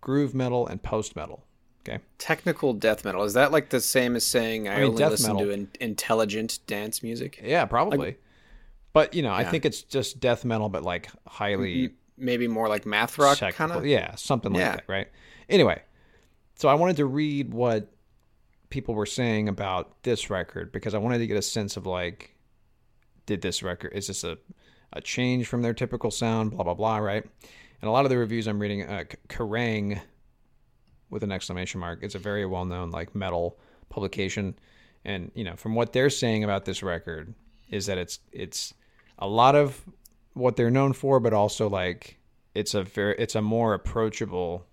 groove 0.00 0.34
metal, 0.34 0.66
and 0.66 0.82
post 0.82 1.14
metal. 1.14 1.44
Okay. 1.88 2.00
Technical 2.18 2.72
death 2.72 3.04
metal. 3.04 3.22
Is 3.22 3.34
that 3.34 3.52
like 3.52 3.70
the 3.70 3.80
same 3.80 4.16
as 4.16 4.26
saying 4.26 4.68
I, 4.68 4.80
mean, 4.80 4.90
only 4.90 5.04
listen 5.04 5.34
metal- 5.34 5.46
to 5.48 5.52
in- 5.52 5.70
intelligent 5.80 6.58
dance 6.66 7.04
music? 7.04 7.40
Yeah, 7.40 7.64
probably. 7.66 8.16
but, 8.92 9.14
you 9.14 9.22
know, 9.22 9.32
I 9.32 9.44
think 9.44 9.64
it's 9.64 9.82
just 9.82 10.18
death 10.18 10.44
metal, 10.44 10.68
but 10.68 10.82
like 10.82 11.08
highly 11.28 11.90
Maybe 12.20 12.48
more 12.48 12.68
like 12.68 12.84
math 12.84 13.16
rock 13.16 13.38
kind 13.38 13.70
of. 13.70 13.86
Yeah, 13.86 14.16
something 14.16 14.52
like 14.52 14.58
Yeah. 14.58 14.72
that, 14.72 14.84
right? 14.88 15.06
Anyway, 15.48 15.80
so 16.56 16.68
I 16.68 16.74
wanted 16.74 16.96
to 16.96 17.06
read 17.06 17.52
what 17.52 17.90
people 18.70 18.94
were 18.94 19.06
saying 19.06 19.48
about 19.48 20.02
this 20.02 20.28
record 20.28 20.72
because 20.72 20.94
I 20.94 20.98
wanted 20.98 21.18
to 21.18 21.26
get 21.26 21.36
a 21.36 21.42
sense 21.42 21.76
of 21.76 21.86
like, 21.86 22.34
did 23.26 23.42
this 23.42 23.62
record 23.62 23.92
is 23.94 24.06
this 24.06 24.24
a 24.24 24.38
a 24.94 25.00
change 25.02 25.46
from 25.46 25.62
their 25.62 25.74
typical 25.74 26.10
sound? 26.10 26.52
Blah 26.52 26.64
blah 26.64 26.74
blah, 26.74 26.98
right? 26.98 27.24
And 27.80 27.88
a 27.88 27.90
lot 27.90 28.04
of 28.04 28.10
the 28.10 28.18
reviews 28.18 28.48
I'm 28.48 28.58
reading, 28.58 28.82
uh, 28.82 29.04
Kerrang, 29.28 30.00
with 31.10 31.22
an 31.22 31.30
exclamation 31.30 31.80
mark, 31.80 32.00
it's 32.02 32.14
a 32.14 32.18
very 32.18 32.44
well 32.44 32.64
known 32.64 32.90
like 32.90 33.14
metal 33.14 33.58
publication, 33.88 34.58
and 35.04 35.30
you 35.34 35.44
know 35.44 35.56
from 35.56 35.74
what 35.74 35.92
they're 35.92 36.10
saying 36.10 36.44
about 36.44 36.64
this 36.64 36.82
record 36.82 37.34
is 37.70 37.86
that 37.86 37.98
it's 37.98 38.18
it's 38.32 38.74
a 39.18 39.28
lot 39.28 39.54
of 39.54 39.82
what 40.34 40.56
they're 40.56 40.70
known 40.70 40.92
for, 40.92 41.20
but 41.20 41.32
also 41.32 41.68
like 41.68 42.18
it's 42.54 42.74
a 42.74 42.82
very 42.82 43.14
it's 43.18 43.34
a 43.34 43.42
more 43.42 43.74
approachable 43.74 44.66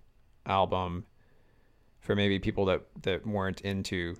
album 0.46 1.04
for 2.00 2.14
maybe 2.14 2.38
people 2.38 2.64
that 2.66 2.82
that 3.02 3.26
weren't 3.26 3.60
into 3.62 4.14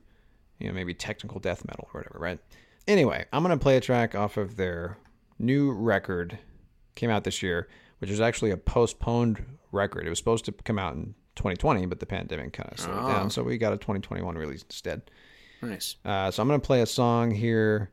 you 0.58 0.68
know 0.68 0.72
maybe 0.72 0.94
technical 0.94 1.40
death 1.40 1.64
metal 1.66 1.88
or 1.92 2.00
whatever, 2.00 2.18
right? 2.18 2.38
Anyway, 2.86 3.24
I'm 3.32 3.42
gonna 3.42 3.56
play 3.56 3.76
a 3.76 3.80
track 3.80 4.14
off 4.14 4.36
of 4.36 4.56
their 4.56 4.98
new 5.38 5.70
record 5.72 6.38
came 6.94 7.10
out 7.10 7.24
this 7.24 7.42
year, 7.42 7.68
which 7.98 8.10
is 8.10 8.20
actually 8.20 8.50
a 8.50 8.56
postponed 8.56 9.44
record. 9.72 10.06
It 10.06 10.10
was 10.10 10.18
supposed 10.18 10.44
to 10.46 10.52
come 10.52 10.78
out 10.78 10.94
in 10.94 11.14
2020, 11.36 11.86
but 11.86 12.00
the 12.00 12.06
pandemic 12.06 12.54
kind 12.54 12.70
of 12.72 12.78
slowed 12.80 13.04
it 13.04 13.12
down, 13.12 13.30
so 13.30 13.42
we 13.42 13.58
got 13.58 13.72
a 13.72 13.76
2021 13.76 14.36
release 14.36 14.62
instead. 14.62 15.02
Nice. 15.62 15.96
Uh, 16.04 16.30
so 16.30 16.42
I'm 16.42 16.48
gonna 16.48 16.58
play 16.58 16.80
a 16.80 16.86
song 16.86 17.30
here 17.30 17.90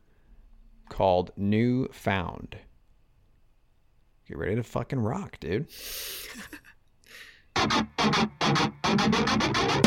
called 0.89 1.31
New 1.35 1.87
Found. 1.91 2.57
Get 4.27 4.37
ready 4.37 4.55
to 4.55 4.63
fucking 4.63 4.99
rock, 4.99 5.39
dude. 5.39 5.67
thank 7.55 7.73
you 9.75 9.79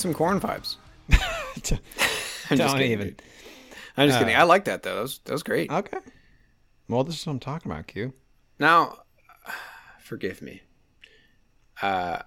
some 0.00 0.14
Korn 0.14 0.40
vibes. 0.40 0.76
I'm 1.12 1.16
just 1.60 1.70
Don't 2.48 2.72
kidding, 2.72 2.92
even. 2.92 3.06
dude. 3.08 3.22
I'm 3.96 4.08
just 4.08 4.16
Uh, 4.16 4.22
kidding. 4.24 4.36
I 4.36 4.42
like 4.44 4.64
that 4.64 4.82
though. 4.82 4.94
That 4.96 5.02
was, 5.02 5.18
that 5.24 5.32
was 5.32 5.42
great. 5.42 5.70
Okay. 5.70 5.98
Well, 6.88 7.04
this 7.04 7.18
is 7.20 7.26
what 7.26 7.34
I'm 7.34 7.40
talking 7.40 7.70
about, 7.70 7.86
Q. 7.86 8.12
Now, 8.58 8.98
forgive 10.00 10.42
me. 10.42 10.62
Uh, 11.82 12.20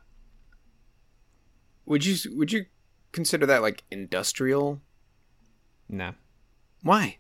would 1.86 2.06
you 2.06 2.16
would 2.38 2.52
you 2.52 2.66
consider 3.12 3.46
that 3.46 3.62
like 3.62 3.84
industrial? 3.92 4.82
Nah. 5.90 6.14
Why? 6.82 7.18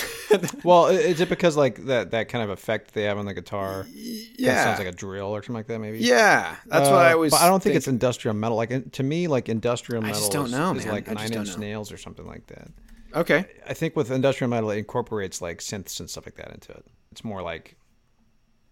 Well, 0.64 0.86
is 0.86 1.20
it 1.20 1.28
because 1.28 1.56
like 1.56 1.84
that 1.86 2.12
that 2.12 2.28
kind 2.28 2.42
of 2.44 2.50
effect 2.50 2.94
they 2.94 3.02
have 3.04 3.18
on 3.18 3.26
the 3.26 3.34
guitar? 3.34 3.84
Yeah, 3.92 4.64
sounds 4.64 4.78
like 4.78 4.88
a 4.88 4.92
drill 4.92 5.26
or 5.34 5.42
something 5.42 5.54
like 5.54 5.66
that. 5.66 5.78
Maybe. 5.78 5.98
yeah. 5.98 6.56
That's 6.66 6.88
what 6.88 6.98
I 7.00 7.12
Uh, 7.12 7.18
was. 7.18 7.30
But 7.32 7.42
I 7.42 7.48
don't 7.48 7.62
think 7.62 7.76
it's 7.76 7.88
industrial 7.88 8.34
metal. 8.34 8.56
Like 8.56 8.92
to 8.92 9.02
me, 9.02 9.26
like 9.28 9.48
industrial 9.48 10.02
I 10.02 10.06
metal 10.06 10.20
just 10.20 10.32
don't 10.32 10.46
is, 10.46 10.52
know, 10.52 10.74
is 10.74 10.84
man. 10.86 10.94
like 10.94 11.08
I 11.08 11.14
Nine 11.14 11.32
Inch 11.32 11.48
know. 11.50 11.56
Nails 11.56 11.92
or 11.92 11.98
something 11.98 12.26
like 12.26 12.46
that. 12.46 12.68
okay. 13.14 13.44
I 13.68 13.74
think 13.74 13.94
with 13.96 14.10
industrial 14.10 14.48
metal, 14.48 14.70
it 14.70 14.78
incorporates 14.78 15.42
like 15.42 15.58
synths 15.58 16.00
and 16.00 16.08
stuff 16.08 16.26
like 16.26 16.36
that 16.36 16.50
into 16.52 16.72
it. 16.72 16.86
It's 17.10 17.24
more 17.24 17.42
like 17.42 17.76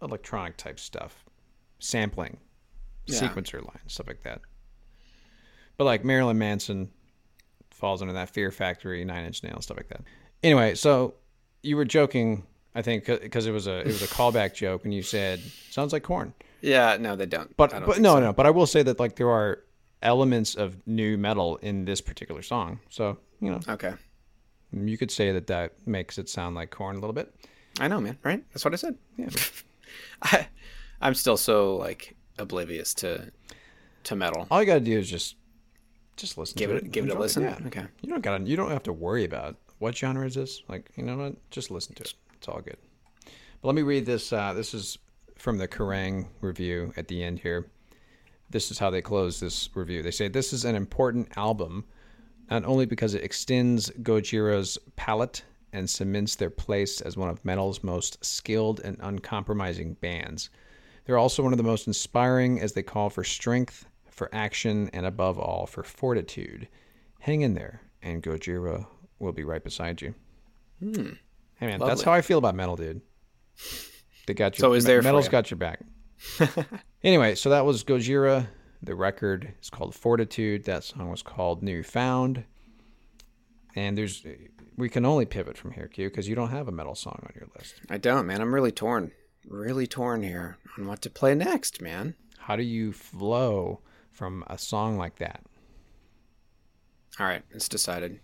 electronic 0.00 0.56
type 0.56 0.80
stuff, 0.80 1.24
sampling, 1.78 2.38
Yeah. 3.06 3.20
sequencer 3.20 3.58
lines, 3.62 3.92
stuff 3.92 4.06
like 4.06 4.22
that. 4.22 4.40
But 5.76 5.84
like 5.84 6.04
Marilyn 6.04 6.38
Manson 6.38 6.90
falls 7.70 8.00
under 8.00 8.14
that 8.14 8.30
Fear 8.30 8.50
Factory, 8.50 9.04
Nine 9.04 9.26
Inch 9.26 9.42
Nails, 9.42 9.64
stuff 9.64 9.76
like 9.76 9.88
that. 9.88 10.02
Anyway, 10.42 10.74
so 10.74 11.14
you 11.62 11.76
were 11.76 11.84
joking, 11.84 12.44
I 12.74 12.82
think, 12.82 13.04
because 13.06 13.46
it 13.46 13.52
was 13.52 13.66
a 13.66 13.80
it 13.80 13.86
was 13.86 14.02
a 14.02 14.06
callback 14.16 14.54
joke, 14.54 14.84
and 14.84 14.94
you 14.94 15.02
said 15.02 15.40
sounds 15.70 15.92
like 15.92 16.02
Korn. 16.02 16.32
Yeah. 16.62 16.96
No, 17.00 17.16
they 17.16 17.26
don't. 17.26 17.54
But 17.56 17.70
don't 17.70 17.86
but 17.86 17.98
no 18.00 18.14
so. 18.14 18.20
no. 18.20 18.32
But 18.32 18.46
I 18.46 18.50
will 18.50 18.66
say 18.66 18.82
that 18.82 18.98
like 18.98 19.16
there 19.16 19.30
are 19.30 19.62
elements 20.02 20.54
of 20.54 20.76
nu 20.86 21.16
metal 21.18 21.56
in 21.56 21.84
this 21.84 22.00
particular 22.00 22.42
song. 22.42 22.80
So 22.88 23.18
you 23.40 23.50
know 23.50 23.60
Okay. 23.68 23.92
you 24.72 24.96
could 24.98 25.10
say 25.10 25.32
that 25.32 25.46
that 25.48 25.74
makes 25.86 26.16
it 26.18 26.28
sound 26.28 26.54
like 26.56 26.70
Korn 26.70 26.96
a 26.96 27.00
little 27.00 27.12
bit. 27.14 27.34
I 27.78 27.88
know, 27.88 28.00
man. 28.00 28.18
Right? 28.22 28.42
That's 28.52 28.64
what 28.64 28.72
I 28.74 28.76
said. 28.76 28.96
Yeah. 29.16 29.28
I, 30.22 30.48
I'm 31.00 31.14
still 31.14 31.36
so 31.36 31.76
like 31.76 32.16
oblivious 32.38 32.94
to 32.94 33.30
to 34.04 34.16
metal. 34.16 34.46
All 34.50 34.60
you 34.60 34.66
gotta 34.66 34.80
do 34.80 34.98
is 34.98 35.10
just 35.10 35.36
just 36.16 36.36
listen. 36.38 36.56
Give 36.56 36.70
to 36.70 36.76
it- 36.76 36.84
it, 36.84 36.92
give 36.92 37.04
it 37.06 37.10
a 37.14 37.18
listen? 37.18 37.42
Yeah. 37.42 37.58
Okay. 37.66 37.84
You 38.02 38.08
don't 38.10 38.22
gotta. 38.22 38.44
You 38.44 38.56
don't 38.56 38.70
have 38.70 38.82
to 38.84 38.92
worry 38.92 39.24
about 39.24 39.56
what 39.80 39.96
genre 39.96 40.24
is 40.24 40.34
this. 40.34 40.62
Like 40.68 40.88
you 40.94 41.02
know 41.02 41.16
what? 41.16 41.50
Just 41.50 41.72
listen 41.72 41.96
to 41.96 42.04
it. 42.04 42.14
It's 42.34 42.48
all 42.48 42.60
good. 42.60 42.76
But 43.24 43.68
let 43.68 43.74
me 43.74 43.82
read 43.82 44.06
this. 44.06 44.32
Uh, 44.32 44.52
this 44.52 44.72
is 44.72 44.98
from 45.36 45.58
the 45.58 45.66
Kerrang 45.66 46.28
review 46.40 46.92
at 46.96 47.08
the 47.08 47.24
end 47.24 47.40
here. 47.40 47.66
This 48.50 48.70
is 48.70 48.78
how 48.78 48.90
they 48.90 49.02
close 49.02 49.40
this 49.40 49.68
review. 49.74 50.02
They 50.02 50.10
say 50.10 50.28
this 50.28 50.52
is 50.52 50.64
an 50.64 50.76
important 50.76 51.36
album, 51.36 51.84
not 52.50 52.64
only 52.64 52.86
because 52.86 53.14
it 53.14 53.24
extends 53.24 53.90
Gojira's 53.90 54.78
palette 54.96 55.42
and 55.72 55.88
cements 55.88 56.34
their 56.34 56.50
place 56.50 57.00
as 57.00 57.16
one 57.16 57.28
of 57.28 57.44
metal's 57.44 57.82
most 57.82 58.24
skilled 58.24 58.80
and 58.80 58.96
uncompromising 59.00 59.94
bands. 59.94 60.50
They're 61.04 61.18
also 61.18 61.42
one 61.42 61.52
of 61.52 61.58
the 61.58 61.64
most 61.64 61.86
inspiring 61.86 62.60
as 62.60 62.72
they 62.72 62.82
call 62.82 63.08
for 63.08 63.24
strength, 63.24 63.86
for 64.10 64.28
action, 64.32 64.90
and 64.92 65.06
above 65.06 65.38
all, 65.38 65.66
for 65.66 65.82
fortitude. 65.82 66.68
Hang 67.20 67.42
in 67.42 67.54
there, 67.54 67.82
and 68.02 68.22
Gojira 68.22 68.86
will 69.20 69.32
be 69.32 69.44
right 69.44 69.62
beside 69.62 70.02
you. 70.02 70.14
Hmm. 70.80 71.10
Hey 71.56 71.66
man, 71.66 71.78
that's 71.78 72.02
how 72.02 72.12
I 72.12 72.22
feel 72.22 72.38
about 72.38 72.54
metal, 72.54 72.74
dude. 72.74 73.02
They 74.26 74.34
got 74.34 74.56
you. 74.56 74.62
So 74.62 74.72
is 74.72 74.84
there 74.84 75.02
metal's 75.02 75.26
you. 75.26 75.30
got 75.30 75.50
your 75.50 75.58
back. 75.58 75.80
anyway, 77.02 77.34
so 77.34 77.50
that 77.50 77.64
was 77.64 77.84
Gojira. 77.84 78.46
The 78.82 78.94
record 78.94 79.52
is 79.60 79.68
called 79.68 79.94
Fortitude. 79.94 80.64
That 80.64 80.84
song 80.84 81.10
was 81.10 81.22
called 81.22 81.62
New 81.62 81.82
Found. 81.82 82.44
And 83.76 83.96
there's, 83.96 84.26
we 84.76 84.88
can 84.88 85.04
only 85.04 85.26
pivot 85.26 85.56
from 85.56 85.72
here, 85.72 85.86
Q, 85.86 86.08
because 86.08 86.28
you 86.28 86.34
don't 86.34 86.50
have 86.50 86.66
a 86.66 86.72
metal 86.72 86.94
song 86.94 87.20
on 87.22 87.32
your 87.34 87.48
list. 87.56 87.74
I 87.90 87.98
don't, 87.98 88.26
man. 88.26 88.40
I'm 88.40 88.54
really 88.54 88.72
torn. 88.72 89.12
Really 89.46 89.86
torn 89.86 90.22
here 90.22 90.56
on 90.78 90.86
what 90.86 91.02
to 91.02 91.10
play 91.10 91.34
next, 91.34 91.80
man. 91.80 92.14
How 92.38 92.56
do 92.56 92.62
you 92.62 92.92
flow 92.92 93.80
from 94.10 94.44
a 94.48 94.58
song 94.58 94.96
like 94.96 95.16
that? 95.16 95.42
All 97.18 97.26
right, 97.26 97.42
it's 97.50 97.68
decided. 97.68 98.20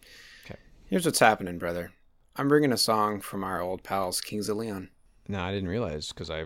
Here's 0.89 1.05
what's 1.05 1.19
happening, 1.19 1.59
brother. 1.59 1.93
I'm 2.37 2.49
bringing 2.49 2.73
a 2.73 2.77
song 2.77 3.21
from 3.21 3.43
our 3.45 3.61
old 3.61 3.83
pals, 3.83 4.21
Kings 4.21 4.49
of 4.49 4.57
Leon. 4.57 4.91
No, 5.29 5.41
I 5.41 5.53
didn't 5.53 5.69
realize 5.69 6.09
because 6.09 6.31
I 6.31 6.45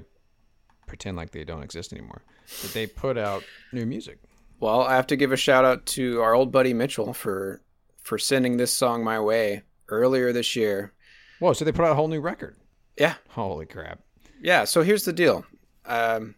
pretend 0.87 1.17
like 1.17 1.31
they 1.31 1.45
don't 1.45 1.63
exist 1.63 1.93
anymore. 1.93 2.23
That 2.63 2.73
they 2.73 2.87
put 2.87 3.19
out 3.19 3.45
new 3.73 3.85
music. 3.87 4.19
Well, 4.61 4.83
I 4.83 4.97
have 4.97 5.07
to 5.09 5.17
give 5.17 5.33
a 5.33 5.37
shout 5.37 5.65
out 5.65 5.87
to 5.87 6.21
our 6.21 6.35
old 6.35 6.53
buddy 6.53 6.73
Mitchell 6.75 7.13
for 7.13 7.61
for 8.03 8.19
sending 8.19 8.57
this 8.57 8.73
song 8.73 9.05
my 9.05 9.21
way 9.21 9.63
earlier 9.89 10.33
this 10.33 10.57
year. 10.57 10.93
Whoa! 11.39 11.53
So 11.53 11.65
they 11.65 11.73
put 11.73 11.85
out 11.85 11.93
a 11.93 11.95
whole 11.95 12.09
new 12.09 12.21
record. 12.21 12.57
Yeah, 12.99 13.15
Holy 13.31 13.67
crap! 13.67 14.01
yeah. 14.43 14.65
So 14.65 14.83
here's 14.83 15.05
the 15.05 15.13
deal. 15.13 15.45
Um, 15.87 16.35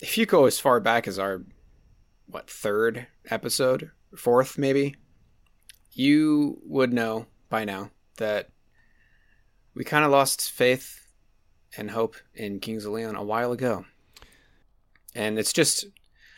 if 0.00 0.16
you 0.18 0.26
go 0.26 0.46
as 0.46 0.58
far 0.60 0.80
back 0.80 1.06
as 1.08 1.18
our 1.18 1.42
what 2.26 2.48
third 2.50 3.06
episode, 3.30 3.90
fourth 4.16 4.58
maybe, 4.58 4.96
you 5.96 6.58
would 6.64 6.92
know 6.92 7.26
by 7.48 7.64
now 7.64 7.90
that 8.18 8.50
we 9.74 9.82
kind 9.84 10.04
of 10.04 10.10
lost 10.10 10.50
faith 10.50 11.06
and 11.76 11.90
hope 11.90 12.16
in 12.34 12.60
Kings 12.60 12.84
of 12.84 12.92
Leon 12.92 13.16
a 13.16 13.24
while 13.24 13.52
ago. 13.52 13.84
And 15.14 15.38
it's 15.38 15.52
just, 15.52 15.86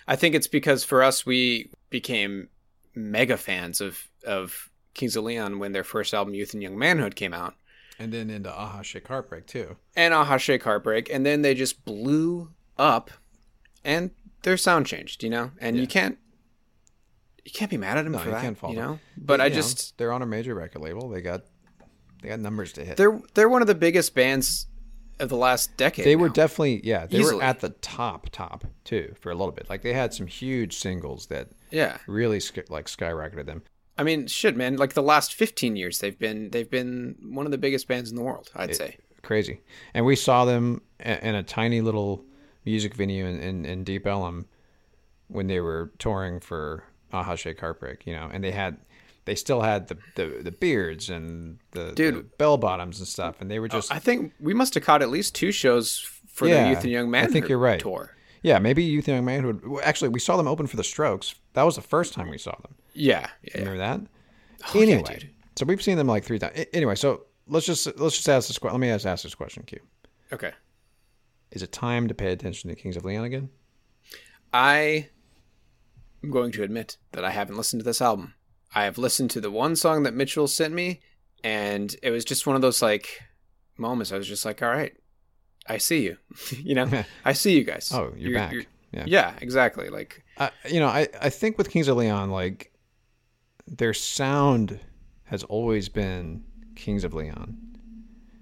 I 0.06 0.16
think 0.16 0.34
it's 0.34 0.46
because 0.46 0.84
for 0.84 1.02
us, 1.02 1.26
we 1.26 1.70
became 1.90 2.48
mega 2.94 3.36
fans 3.36 3.80
of 3.80 4.08
of 4.26 4.70
Kings 4.94 5.16
of 5.16 5.24
Leon 5.24 5.58
when 5.58 5.72
their 5.72 5.84
first 5.84 6.12
album 6.14 6.34
Youth 6.34 6.52
and 6.54 6.62
Young 6.62 6.78
Manhood 6.78 7.14
came 7.16 7.32
out, 7.34 7.54
And 7.98 8.12
then 8.12 8.30
into 8.30 8.52
Aha 8.52 8.82
Shake 8.82 9.08
Heartbreak 9.08 9.46
too. 9.46 9.76
and 9.96 10.12
Aha 10.14 10.36
Shake 10.36 10.64
Heartbreak, 10.64 11.08
and 11.10 11.24
then 11.26 11.42
they 11.42 11.54
just 11.54 11.84
blew 11.84 12.50
up, 12.76 13.10
and 13.84 14.10
their 14.42 14.56
sound 14.56 14.86
changed, 14.86 15.22
you 15.22 15.30
know, 15.30 15.50
and 15.60 15.76
you 15.76 15.86
can't 15.86 16.18
you 17.48 17.58
can't 17.58 17.70
be 17.70 17.76
mad 17.78 17.96
at 17.98 18.02
them 18.04 18.12
No, 18.12 18.18
for 18.18 18.26
you 18.26 18.32
that, 18.32 18.42
can't 18.42 18.58
fault 18.58 18.74
you 18.74 18.78
them. 18.80 18.90
know. 18.92 18.98
But 19.16 19.40
I 19.40 19.44
You 19.46 19.50
know, 19.50 19.56
just 19.56 19.96
they're 19.98 20.12
on 20.12 20.22
a 20.22 20.26
major 20.26 20.54
record 20.54 20.82
label. 20.82 21.08
They 21.08 21.20
got 21.22 21.42
they 22.22 22.28
got 22.28 22.40
numbers 22.40 22.72
to 22.74 22.84
hit. 22.84 22.96
they're 22.96 23.18
they're 23.34 23.48
one 23.48 23.62
of 23.62 23.68
the 23.68 23.74
biggest 23.74 24.14
bands 24.14 24.66
of 25.20 25.28
the 25.30 25.36
last 25.36 25.76
decade. 25.76 26.04
they 26.04 26.14
were 26.16 26.28
definitely 26.28 26.80
yeah 26.84 27.06
they 27.06 27.18
Easily. 27.18 27.36
were 27.36 27.42
at 27.42 27.60
the 27.60 27.70
top 27.70 28.28
top 28.30 28.64
too 28.84 29.14
for 29.20 29.30
a 29.30 29.34
little 29.34 29.52
bit. 29.52 29.68
Like 29.70 29.82
they 29.82 29.92
had 29.92 30.12
some 30.14 30.26
huge 30.26 30.76
singles 30.76 31.26
that 31.26 31.48
yeah. 31.70 31.98
really 32.06 32.38
sk- 32.40 32.68
like 32.70 32.86
skyrocketed 32.86 33.46
them. 33.46 33.62
I 33.96 34.04
mean, 34.04 34.28
shit, 34.28 34.56
man. 34.56 34.76
Like 34.76 34.92
the 34.92 35.02
last 35.02 35.34
fifteen 35.34 35.74
years, 35.74 35.98
they've 35.98 36.18
been 36.18 36.50
they've 36.50 36.70
been 36.70 37.16
one 37.30 37.46
of 37.46 37.50
the 37.52 37.58
biggest 37.58 37.88
bands 37.88 38.10
in 38.10 38.16
the 38.16 38.22
world. 38.22 38.48
I'd 38.54 38.76
say. 38.76 38.96
crazy. 39.22 39.60
And 39.94 40.06
we 40.06 40.14
saw 40.14 40.44
them 40.44 40.82
in 41.00 41.34
a 41.34 41.42
tiny 41.42 41.80
little 41.80 42.24
music 42.64 42.94
venue 42.94 43.26
in, 43.26 43.40
in, 43.40 43.64
in 43.64 43.82
Deep 43.84 44.06
Ellum 44.06 44.46
when 45.26 45.46
they 45.48 45.58
were 45.60 45.90
touring 45.98 46.38
for 46.38 46.84
Aha 47.12 47.34
Shake 47.36 47.60
Heartbreak, 47.60 48.06
you 48.06 48.14
know, 48.14 48.28
and 48.32 48.42
they 48.44 48.50
had 48.52 48.76
they 49.24 49.34
still 49.34 49.60
had 49.60 49.88
the, 49.88 49.98
the, 50.14 50.40
the 50.42 50.50
beards 50.50 51.10
and 51.10 51.58
the, 51.72 51.92
Dude. 51.92 52.14
the 52.14 52.22
bell 52.38 52.56
bottoms 52.56 52.98
and 52.98 53.06
stuff, 53.06 53.40
and 53.40 53.50
they 53.50 53.58
were 53.58 53.68
just 53.68 53.92
I 53.92 53.98
think 53.98 54.32
we 54.40 54.54
must 54.54 54.74
have 54.74 54.82
caught 54.84 55.02
at 55.02 55.10
least 55.10 55.34
two 55.34 55.52
shows 55.52 55.98
for 56.28 56.46
Yeah, 56.48 56.64
the 56.64 56.70
Youth 56.70 56.82
and 56.84 56.92
Young 56.92 57.14
I 57.14 57.26
think 57.26 57.48
you're 57.48 57.58
right. 57.58 57.78
Tour. 57.80 58.14
yeah 58.42 58.58
maybe 58.58 58.82
Youth 58.84 59.06
and 59.08 59.16
Young 59.16 59.24
Manhood. 59.26 59.62
Actually, 59.82 60.08
we 60.10 60.20
saw 60.20 60.36
them 60.36 60.48
open 60.48 60.66
for 60.66 60.76
the 60.76 60.84
Strokes. 60.84 61.34
That 61.54 61.64
was 61.64 61.76
the 61.76 61.82
first 61.82 62.14
time 62.14 62.30
we 62.30 62.38
saw 62.38 62.52
them. 62.62 62.74
Yeah, 62.94 63.20
yeah. 63.42 63.50
yeah. 63.54 63.58
Remember 63.60 63.78
that? 63.78 64.00
Oh, 64.74 64.80
anyway, 64.80 65.02
dude. 65.02 65.30
so 65.56 65.66
we've 65.66 65.82
seen 65.82 65.96
them 65.98 66.06
like 66.06 66.24
three 66.24 66.38
times. 66.38 66.66
Anyway, 66.72 66.94
so 66.94 67.24
let's 67.46 67.66
just 67.66 67.86
let's 67.98 68.16
just 68.16 68.28
ask 68.28 68.48
this. 68.48 68.58
que- 68.58 68.70
Let 68.70 68.80
me 68.80 68.88
ask, 68.90 69.04
ask 69.06 69.22
this 69.24 69.34
question, 69.34 69.62
Q. 69.64 69.78
Okay. 70.32 70.52
Is 71.52 71.62
it 71.62 71.70
time 71.72 72.08
to 72.08 72.14
pay 72.14 72.32
attention 72.32 72.70
to 72.70 72.76
Kings 72.76 72.96
of 72.96 73.04
Leon 73.04 73.24
again? 73.24 73.48
I 74.52 75.08
am 76.22 76.30
going 76.30 76.52
to 76.52 76.62
admit 76.62 76.96
that 77.12 77.24
I 77.24 77.30
haven't 77.30 77.56
listened 77.56 77.80
to 77.80 77.84
this 77.84 78.02
album. 78.02 78.34
I 78.74 78.84
have 78.84 78.98
listened 78.98 79.30
to 79.32 79.40
the 79.40 79.50
one 79.50 79.76
song 79.76 80.02
that 80.02 80.14
Mitchell 80.14 80.46
sent 80.46 80.74
me, 80.74 81.00
and 81.42 81.94
it 82.02 82.10
was 82.10 82.24
just 82.24 82.46
one 82.46 82.56
of 82.56 82.62
those 82.62 82.82
like 82.82 83.22
moments. 83.76 84.12
I 84.12 84.18
was 84.18 84.28
just 84.28 84.44
like, 84.44 84.62
"All 84.62 84.68
right, 84.68 84.94
I 85.66 85.78
see 85.78 86.02
you." 86.02 86.18
you 86.58 86.74
know, 86.74 86.88
I 87.24 87.32
see 87.32 87.56
you 87.56 87.64
guys. 87.64 87.90
Oh, 87.92 88.12
you're, 88.16 88.34
back. 88.34 88.54
yeah. 88.92 89.04
yeah, 89.06 89.34
exactly. 89.40 89.88
Like, 89.88 90.24
I, 90.36 90.50
you 90.68 90.80
know, 90.80 90.88
I, 90.88 91.08
I 91.20 91.30
think 91.30 91.56
with 91.56 91.70
Kings 91.70 91.88
of 91.88 91.96
Leon, 91.96 92.30
like 92.30 92.72
their 93.66 93.94
sound 93.94 94.80
has 95.24 95.44
always 95.44 95.88
been 95.88 96.44
Kings 96.74 97.04
of 97.04 97.14
Leon, 97.14 97.56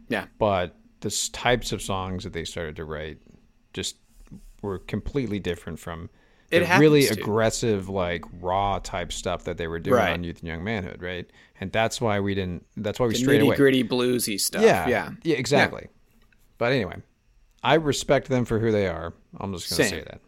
yeah, 0.08 0.26
but 0.38 0.76
the 1.00 1.28
types 1.32 1.72
of 1.72 1.82
songs 1.82 2.24
that 2.24 2.32
they 2.32 2.44
started 2.44 2.76
to 2.76 2.84
write 2.84 3.18
just 3.72 3.96
were 4.62 4.78
completely 4.78 5.38
different 5.38 5.78
from 5.78 6.10
It 6.50 6.78
really 6.78 7.06
to. 7.06 7.14
aggressive, 7.14 7.88
like 7.88 8.24
raw 8.40 8.78
type 8.78 9.12
stuff 9.12 9.44
that 9.44 9.56
they 9.56 9.66
were 9.66 9.78
doing 9.80 9.96
Right. 9.96 10.12
on 10.12 10.22
Youth 10.24 10.38
and 10.40 10.48
Young 10.48 10.62
Manhood, 10.62 11.02
right? 11.02 11.28
And 11.60 11.72
that's 11.72 12.00
why 12.00 12.20
we 12.20 12.34
didn't. 12.34 12.64
That's 12.76 13.00
why 13.00 13.06
we 13.06 13.14
the 13.14 13.18
straight 13.18 13.42
away. 13.42 13.56
gritty 13.56 13.82
bluesy 13.82 14.38
stuff. 14.40 14.62
Yeah, 14.62 14.88
yeah, 14.88 15.10
yeah, 15.22 15.36
exactly. 15.36 15.88
But 16.58 16.72
anyway, 16.72 17.02
I 17.62 17.74
respect 17.74 18.28
them 18.28 18.44
for 18.44 18.58
who 18.60 18.70
they 18.70 18.86
are. 18.86 19.12
I'm 19.38 19.52
just 19.52 19.68
gonna 19.70 19.88
Same. 19.88 19.98
say 19.98 20.04
that. 20.04 20.20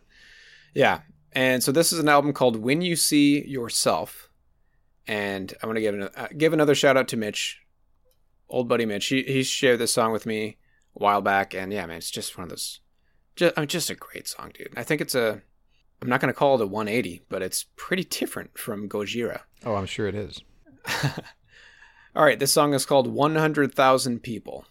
Yeah. 0.75 1.01
And 1.33 1.63
so 1.63 1.71
this 1.73 1.93
is 1.93 1.99
an 1.99 2.09
album 2.09 2.33
called 2.33 2.57
When 2.57 2.81
You 2.83 2.97
See 2.97 3.45
Yourself. 3.47 4.29
And 5.07 5.53
I'm 5.63 5.69
going 5.69 5.77
to 5.77 5.81
give, 5.81 5.95
an, 5.95 6.03
uh, 6.03 6.29
give 6.37 6.53
another 6.53 6.75
shout 6.75 6.97
out 6.97 7.09
to 7.09 7.17
Mitch, 7.17 7.63
old 8.49 8.69
buddy 8.69 8.85
Mitch. 8.85 9.07
He, 9.07 9.23
he 9.23 9.43
shared 9.43 9.79
this 9.79 9.93
song 9.93 10.13
with 10.13 10.27
me 10.27 10.59
a 10.97 11.03
while 11.03 11.21
back. 11.23 11.55
And 11.55 11.73
yeah, 11.73 11.87
man, 11.87 11.97
it's 11.99 12.11
just 12.11 12.37
one 12.37 12.45
of 12.45 12.51
those, 12.51 12.81
just, 13.37 13.55
I 13.57 13.61
mean, 13.63 13.69
just 13.69 13.89
a 13.89 13.95
great 13.95 14.29
song, 14.29 14.53
dude. 14.55 14.73
I 14.77 14.83
think 14.83 15.01
it's 15.01 15.15
a, 15.15 15.43
I'm 16.01 16.09
not 16.09 16.21
going 16.21 16.33
to 16.33 16.39
call 16.39 16.55
it 16.55 16.63
a 16.63 16.67
180, 16.67 17.23
but 17.29 17.43
it's 17.43 17.67
pretty 17.77 18.05
different 18.05 18.57
from 18.57 18.89
Gojira. 18.89 19.41
Oh, 19.65 19.75
I'm 19.75 19.87
sure 19.87 20.07
it 20.07 20.15
is. 20.15 20.43
All 22.15 22.25
right, 22.25 22.39
this 22.39 22.53
song 22.53 22.73
is 22.73 22.87
called 22.87 23.09
100,000 23.09 24.23
People. 24.23 24.67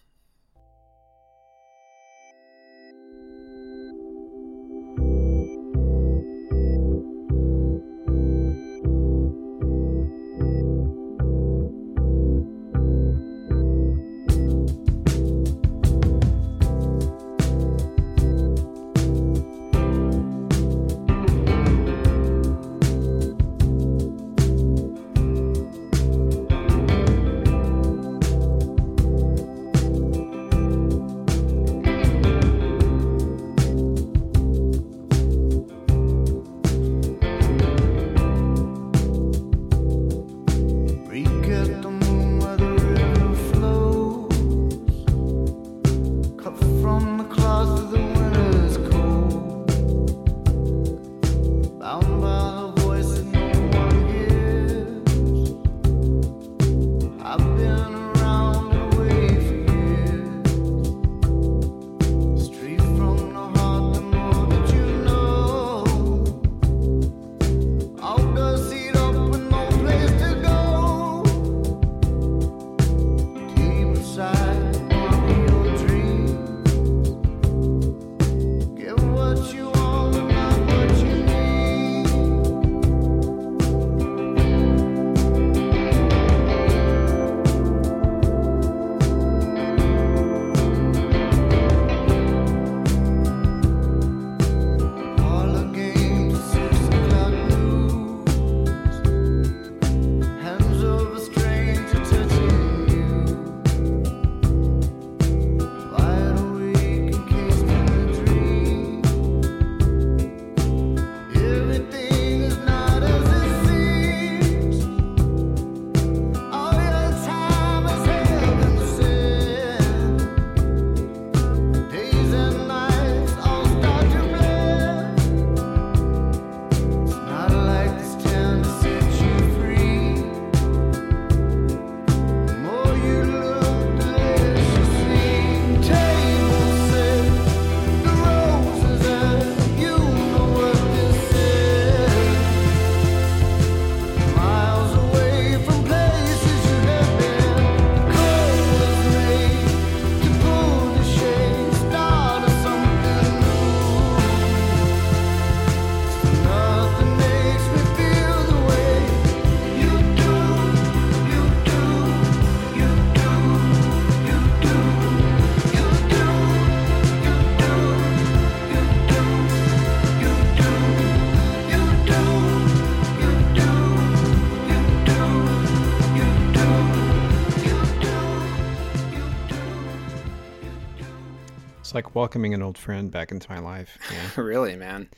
Like 181.98 182.14
welcoming 182.14 182.54
an 182.54 182.62
old 182.62 182.78
friend 182.78 183.10
back 183.10 183.32
into 183.32 183.50
my 183.50 183.58
life. 183.58 183.98
Yeah. 184.12 184.40
really, 184.42 184.76
man. 184.76 185.08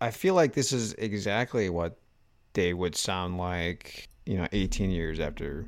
I 0.00 0.10
feel 0.10 0.34
like 0.34 0.54
this 0.54 0.72
is 0.72 0.94
exactly 0.94 1.68
what 1.68 1.98
they 2.54 2.72
would 2.74 2.96
sound 2.96 3.36
like, 3.38 4.08
you 4.26 4.36
know, 4.38 4.48
18 4.52 4.90
years 4.90 5.20
after 5.20 5.66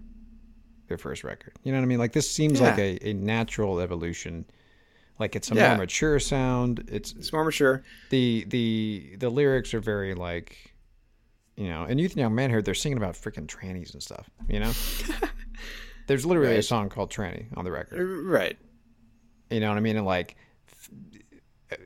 their 0.88 0.96
first 0.98 1.22
record. 1.22 1.52
You 1.62 1.72
know 1.72 1.78
what 1.78 1.84
I 1.84 1.86
mean? 1.86 1.98
Like 1.98 2.12
this 2.12 2.30
seems 2.30 2.60
like 2.60 2.78
a, 2.78 2.98
a 3.08 3.12
natural 3.12 3.78
evolution. 3.80 4.46
Like 5.18 5.36
it's 5.36 5.50
a 5.50 5.54
Yeah. 5.54 5.68
more 5.68 5.78
mature 5.84 6.18
sound. 6.18 6.88
It's 6.90 7.12
It's 7.12 7.32
more 7.32 7.44
mature. 7.44 7.82
the 8.10 8.44
the 8.48 9.16
the 9.18 9.28
lyrics 9.30 9.74
are 9.74 9.80
very 9.80 10.14
like, 10.14 10.74
you 11.56 11.68
know, 11.68 11.84
and 11.84 12.00
Youth 12.00 12.12
and 12.12 12.20
Young 12.20 12.34
Manhood 12.34 12.64
they're 12.64 12.74
singing 12.74 12.98
about 12.98 13.14
freaking 13.14 13.46
trannies 13.46 13.92
and 13.92 14.02
stuff. 14.02 14.28
You 14.48 14.60
know, 14.60 14.72
there's 16.08 16.26
literally 16.26 16.56
a 16.56 16.62
song 16.62 16.88
called 16.88 17.10
"Tranny" 17.12 17.46
on 17.56 17.64
the 17.64 17.70
record. 17.70 18.00
Uh, 18.00 18.22
right. 18.28 18.56
You 19.54 19.60
know 19.60 19.68
what 19.68 19.78
I 19.78 19.80
mean? 19.80 19.96
And 19.96 20.04
like 20.06 20.36
f- 21.70 21.78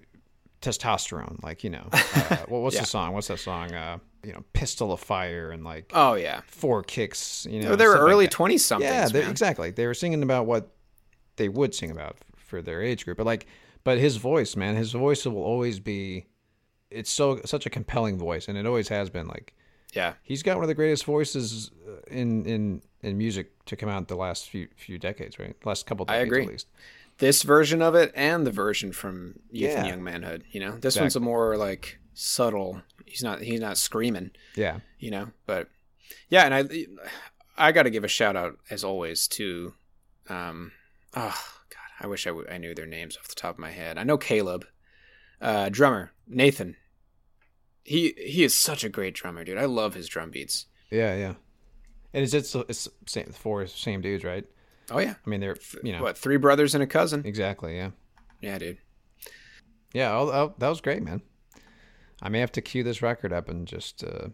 testosterone, 0.61 1.43
like 1.43 1.63
you 1.65 1.71
know, 1.71 1.87
uh, 1.93 2.37
what, 2.49 2.63
what's 2.63 2.75
Yeah. 2.77 2.83
the 2.83 2.87
song? 2.87 3.13
What's 3.15 3.29
that 3.29 3.39
song? 3.39 3.73
Uh, 3.73 3.99
you 4.25 4.33
know, 4.33 4.43
"Pistol 4.53 4.93
of 4.93 5.01
Fire" 5.01 5.51
and 5.51 5.65
like 5.65 5.91
Oh 5.95 6.15
yeah. 6.15 6.41
four 6.47 6.83
kicks. 6.83 7.47
You 7.49 7.63
know, 7.63 7.77
they 7.77 7.87
were 7.87 7.97
early 7.99 8.27
that. 8.27 8.33
twenty 8.33 8.59
somethings. 8.59 8.91
Yeah, 8.91 9.09
they- 9.09 9.27
exactly. 9.29 9.71
They 9.71 9.87
were 9.87 9.95
singing 9.95 10.23
about 10.23 10.47
what 10.47 10.71
they 11.37 11.49
would 11.49 11.75
sing 11.75 11.91
about 11.91 12.17
for 12.37 12.63
their 12.63 12.83
age 12.83 13.05
group. 13.05 13.19
But 13.19 13.27
like, 13.27 13.47
but 13.85 13.99
his 13.99 14.17
voice, 14.17 14.57
man, 14.57 14.75
his 14.77 14.93
voice 14.93 15.25
will 15.25 15.43
always 15.43 15.79
be. 15.81 16.27
It's 16.91 17.11
so 17.11 17.41
such 17.45 17.67
a 17.67 17.71
compelling 17.71 18.19
voice, 18.19 18.49
and 18.49 18.57
it 18.59 18.67
always 18.67 18.89
has 18.89 19.11
been. 19.11 19.29
Like, 19.29 19.55
Yeah. 19.93 20.15
he's 20.23 20.43
got 20.43 20.57
one 20.57 20.65
of 20.65 20.69
the 20.69 20.75
greatest 20.75 21.05
voices 21.05 21.71
uh, 21.87 22.01
in 22.11 22.45
in 22.47 22.83
in 23.03 23.17
music 23.19 23.53
to 23.67 23.77
come 23.77 23.89
out 23.91 24.09
the 24.09 24.17
last 24.17 24.49
few 24.49 24.69
few 24.75 24.99
decades, 24.99 25.39
right? 25.39 25.55
Last 25.65 25.87
couple 25.87 26.07
I 26.09 26.15
decades 26.15 26.27
agree. 26.29 26.43
at 26.45 26.49
least. 26.49 26.67
This 27.19 27.43
version 27.43 27.83
of 27.83 27.95
it 27.95 28.13
and 28.15 28.47
the 28.47 28.51
version 28.53 28.93
from 28.93 29.41
Youth 29.51 29.71
and 29.77 29.89
Young 29.89 30.05
Manhood. 30.05 30.45
You 30.51 30.61
know, 30.61 30.79
this 30.79 30.95
one's 31.03 31.17
a 31.17 31.21
more 31.21 31.57
like 31.57 31.99
subtle. 32.15 32.83
He's 33.05 33.23
not. 33.23 33.41
He's 33.41 33.61
not 33.61 33.77
screaming. 33.79 34.31
Yeah, 34.55 34.81
you 34.99 35.11
know 35.11 35.29
but 35.47 35.69
yeah 36.29 36.45
and 36.45 36.55
i 36.55 36.87
i 37.57 37.73
got 37.73 37.85
to 37.85 37.91
give 37.91 38.03
a 38.05 38.09
shout 38.09 38.35
out 38.37 38.59
as 38.71 38.83
always 38.83 39.29
to 39.29 39.75
um 40.29 40.73
oh 41.15 41.45
god 41.71 41.91
i 42.01 42.07
wish 42.07 42.27
I, 42.27 42.31
w- 42.31 42.49
I 42.51 42.59
knew 42.59 42.75
their 42.75 42.87
names 42.87 43.17
off 43.17 43.29
the 43.29 43.35
top 43.35 43.55
of 43.55 43.59
my 43.59 43.71
head 43.71 43.99
i 43.99 44.03
know 44.03 44.19
caleb 44.19 44.65
uh 45.41 45.69
drummer 45.69 46.13
nathan 46.27 46.77
he 47.85 48.15
he 48.17 48.43
is 48.43 48.55
such 48.55 48.83
a 48.85 48.89
great 48.89 49.15
drummer 49.15 49.45
dude 49.45 49.59
i 49.59 49.65
love 49.67 49.95
his 49.95 50.09
drum 50.09 50.31
beats 50.31 50.67
yeah, 50.91 51.15
yeah. 51.15 51.35
And 52.15 52.25
it's 52.25 52.33
it's 52.35 52.55
it's 52.55 52.89
same 53.07 53.27
four 53.33 53.67
same 53.67 54.01
dudes, 54.01 54.25
right? 54.25 54.47
Oh 54.91 54.99
yeah 54.99 55.15
I 55.25 55.31
mean, 55.31 55.41
they're 55.41 55.57
you 55.83 55.93
know 55.93 56.03
what 56.03 56.17
three 56.19 56.37
brothers 56.37 56.75
and 56.75 56.83
a 56.83 56.87
cousin 56.87 57.23
exactly, 57.25 57.77
yeah. 57.77 57.91
yeah 58.41 58.59
dude 58.59 58.79
Yeah, 59.93 60.13
oh, 60.17 60.29
oh, 60.31 60.55
that 60.59 60.69
was 60.69 60.81
great, 60.81 61.03
man. 61.03 61.23
I 62.23 62.29
may 62.29 62.41
have 62.41 62.53
to 62.53 62.61
cue 62.61 62.83
this 62.83 63.01
record 63.03 63.33
up 63.33 63.49
and 63.49 63.67
just 63.67 64.03
uh, 64.05 64.29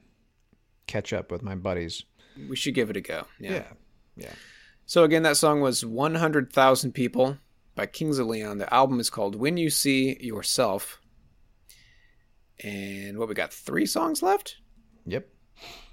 catch 0.87 1.13
up 1.13 1.31
with 1.31 1.43
my 1.43 1.55
buddies. 1.55 2.05
we 2.49 2.57
should 2.57 2.75
give 2.75 2.91
it 2.91 2.97
a 2.97 3.01
go 3.01 3.27
yeah, 3.39 3.53
Yeah, 3.53 3.65
yeah. 4.17 4.33
so 4.87 5.05
again 5.05 5.23
that 5.25 5.37
song 5.37 5.61
was 5.61 5.85
100000 5.85 6.93
people 6.93 7.39
by 7.75 7.87
kings 7.87 8.19
of 8.19 8.27
leon 8.27 8.59
the 8.59 8.73
album 8.73 9.01
is 9.01 9.11
called 9.11 9.35
when 9.37 9.57
you 9.57 9.71
see 9.71 10.17
yourself 10.21 11.01
and 12.63 13.19
what 13.19 13.29
we 13.29 13.35
got 13.35 13.53
three 13.53 13.87
songs 13.87 14.23
left 14.23 14.57
Yep. 15.07 15.29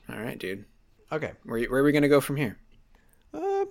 all 0.09 0.19
right 0.19 0.37
dude 0.39 0.65
Okay. 1.13 1.33
Where, 1.43 1.61
where 1.65 1.81
are 1.81 1.83
we 1.83 1.91
going 1.91 2.03
to 2.03 2.07
go 2.07 2.21
from 2.21 2.37
here? 2.37 2.57
Uh, 3.33 3.65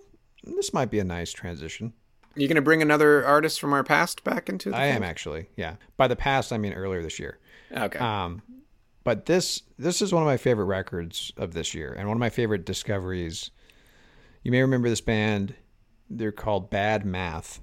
this 0.45 0.73
might 0.73 0.91
be 0.91 0.99
a 0.99 1.05
nice 1.05 1.33
transition. 1.33 1.93
You 2.37 2.47
going 2.47 2.57
to 2.57 2.63
bring 2.63 2.81
another 2.81 3.25
artist 3.25 3.61
from 3.61 3.73
our 3.73 3.83
past 3.83 4.23
back 4.23 4.49
into 4.49 4.71
the 4.71 4.77
I 4.77 4.87
am 4.87 5.03
actually, 5.03 5.49
yeah. 5.57 5.77
By 5.97 6.07
the 6.07 6.17
past, 6.17 6.53
I 6.53 6.59
mean 6.59 6.73
earlier 6.73 7.03
this 7.03 7.19
year. 7.19 7.39
Okay. 7.77 7.99
Um, 7.99 8.43
but 9.03 9.27
this 9.27 9.63
this 9.79 10.01
is 10.01 10.13
one 10.13 10.23
of 10.23 10.27
my 10.27 10.37
favorite 10.37 10.67
records 10.67 11.33
of 11.37 11.55
this 11.55 11.75
year, 11.75 11.93
and 11.93 12.07
one 12.07 12.17
of 12.17 12.21
my 12.21 12.31
favorite 12.31 12.65
discoveries. 12.65 13.51
You 14.43 14.53
may 14.53 14.61
remember 14.61 14.89
this 14.89 15.01
band. 15.01 15.55
They're 16.09 16.33
called 16.33 16.71
Bad 16.71 17.05
Math, 17.05 17.61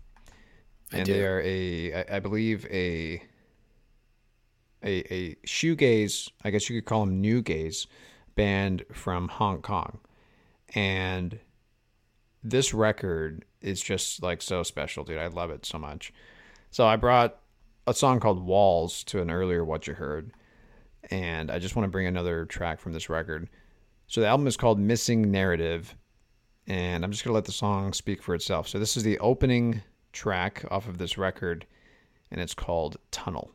and 0.91 1.05
they 1.05 1.25
are 1.25 1.41
a, 1.43 2.05
I 2.05 2.19
believe 2.19 2.65
a, 2.65 3.21
a 4.83 5.13
a 5.13 5.35
shoegaze. 5.45 6.29
I 6.43 6.49
guess 6.49 6.69
you 6.69 6.79
could 6.79 6.85
call 6.85 7.05
them 7.05 7.21
new 7.21 7.41
gaze 7.41 7.87
band 8.35 8.83
from 8.91 9.27
Hong 9.27 9.61
Kong, 9.61 9.99
and 10.75 11.39
this 12.43 12.73
record 12.73 13.45
is 13.61 13.81
just 13.81 14.23
like 14.23 14.41
so 14.41 14.63
special, 14.63 15.03
dude. 15.03 15.17
I 15.17 15.27
love 15.27 15.49
it 15.49 15.65
so 15.65 15.77
much. 15.77 16.13
So 16.71 16.85
I 16.85 16.95
brought 16.95 17.39
a 17.85 17.93
song 17.93 18.19
called 18.19 18.45
Walls 18.45 19.03
to 19.05 19.21
an 19.21 19.31
earlier 19.31 19.63
What 19.63 19.87
You 19.87 19.93
Heard, 19.93 20.31
and 21.09 21.49
I 21.49 21.59
just 21.59 21.75
want 21.75 21.85
to 21.85 21.91
bring 21.91 22.07
another 22.07 22.45
track 22.45 22.79
from 22.79 22.93
this 22.93 23.09
record. 23.09 23.49
So 24.07 24.21
the 24.21 24.27
album 24.27 24.47
is 24.47 24.57
called 24.57 24.79
Missing 24.79 25.31
Narrative, 25.31 25.95
and 26.67 27.03
I'm 27.03 27.11
just 27.11 27.23
going 27.23 27.31
to 27.31 27.35
let 27.35 27.45
the 27.45 27.51
song 27.51 27.93
speak 27.93 28.21
for 28.21 28.35
itself. 28.35 28.67
So 28.67 28.79
this 28.79 28.97
is 28.97 29.03
the 29.03 29.19
opening 29.19 29.81
track 30.13 30.65
off 30.69 30.87
of 30.87 30.97
this 30.97 31.17
record, 31.17 31.65
and 32.31 32.41
it's 32.41 32.53
called 32.53 32.97
Tunnel. 33.11 33.51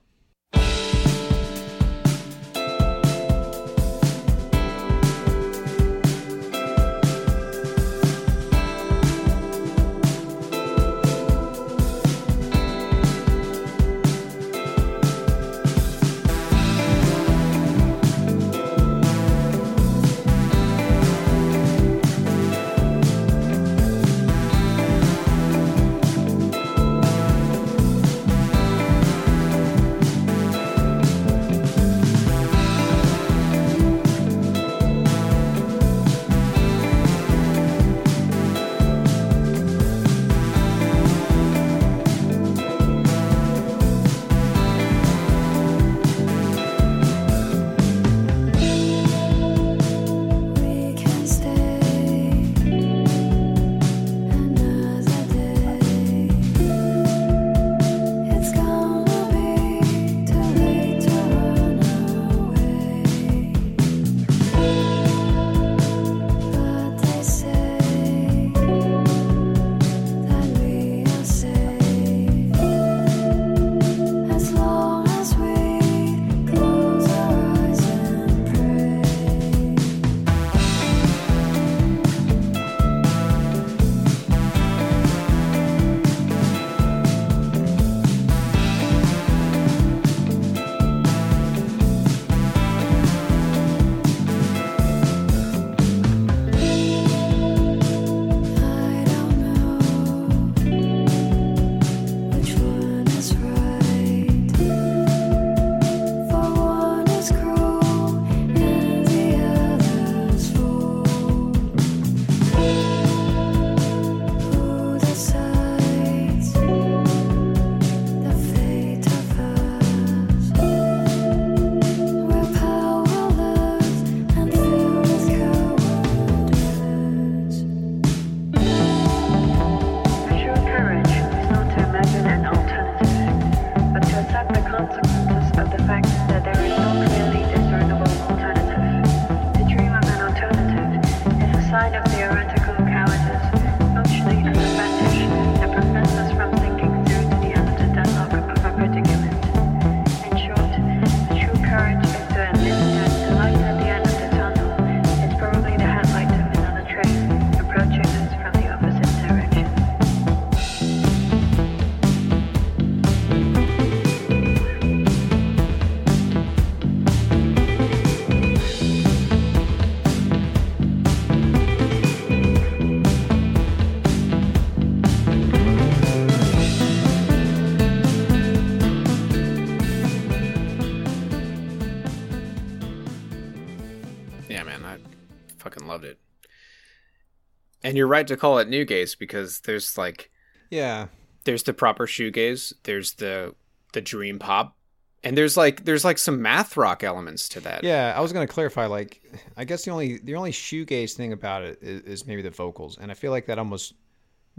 And 187.92 187.98
you're 187.98 188.06
right 188.06 188.26
to 188.26 188.38
call 188.38 188.58
it 188.58 188.68
new 188.70 188.86
gaze 188.86 189.14
because 189.14 189.60
there's 189.60 189.98
like 189.98 190.30
Yeah. 190.70 191.08
there's 191.44 191.64
the 191.64 191.74
proper 191.74 192.06
shoegaze, 192.06 192.72
there's 192.84 193.12
the 193.14 193.54
the 193.92 194.00
dream 194.00 194.38
pop, 194.38 194.78
and 195.22 195.36
there's 195.36 195.58
like 195.58 195.84
there's 195.84 196.02
like 196.02 196.16
some 196.16 196.40
math 196.40 196.78
rock 196.78 197.04
elements 197.04 197.50
to 197.50 197.60
that. 197.60 197.84
Yeah, 197.84 198.14
I 198.16 198.20
was 198.20 198.32
gonna 198.32 198.46
clarify. 198.46 198.86
Like, 198.86 199.20
I 199.58 199.64
guess 199.64 199.84
the 199.84 199.90
only 199.90 200.16
the 200.24 200.36
only 200.36 200.52
shoegaze 200.52 201.12
thing 201.12 201.34
about 201.34 201.64
it 201.64 201.80
is, 201.82 202.00
is 202.04 202.26
maybe 202.26 202.40
the 202.40 202.48
vocals, 202.48 202.96
and 202.96 203.10
I 203.10 203.14
feel 203.14 203.30
like 203.30 203.44
that 203.44 203.58
almost 203.58 203.92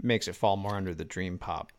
makes 0.00 0.28
it 0.28 0.36
fall 0.36 0.56
more 0.56 0.76
under 0.76 0.94
the 0.94 1.04
dream 1.04 1.36
pop 1.36 1.72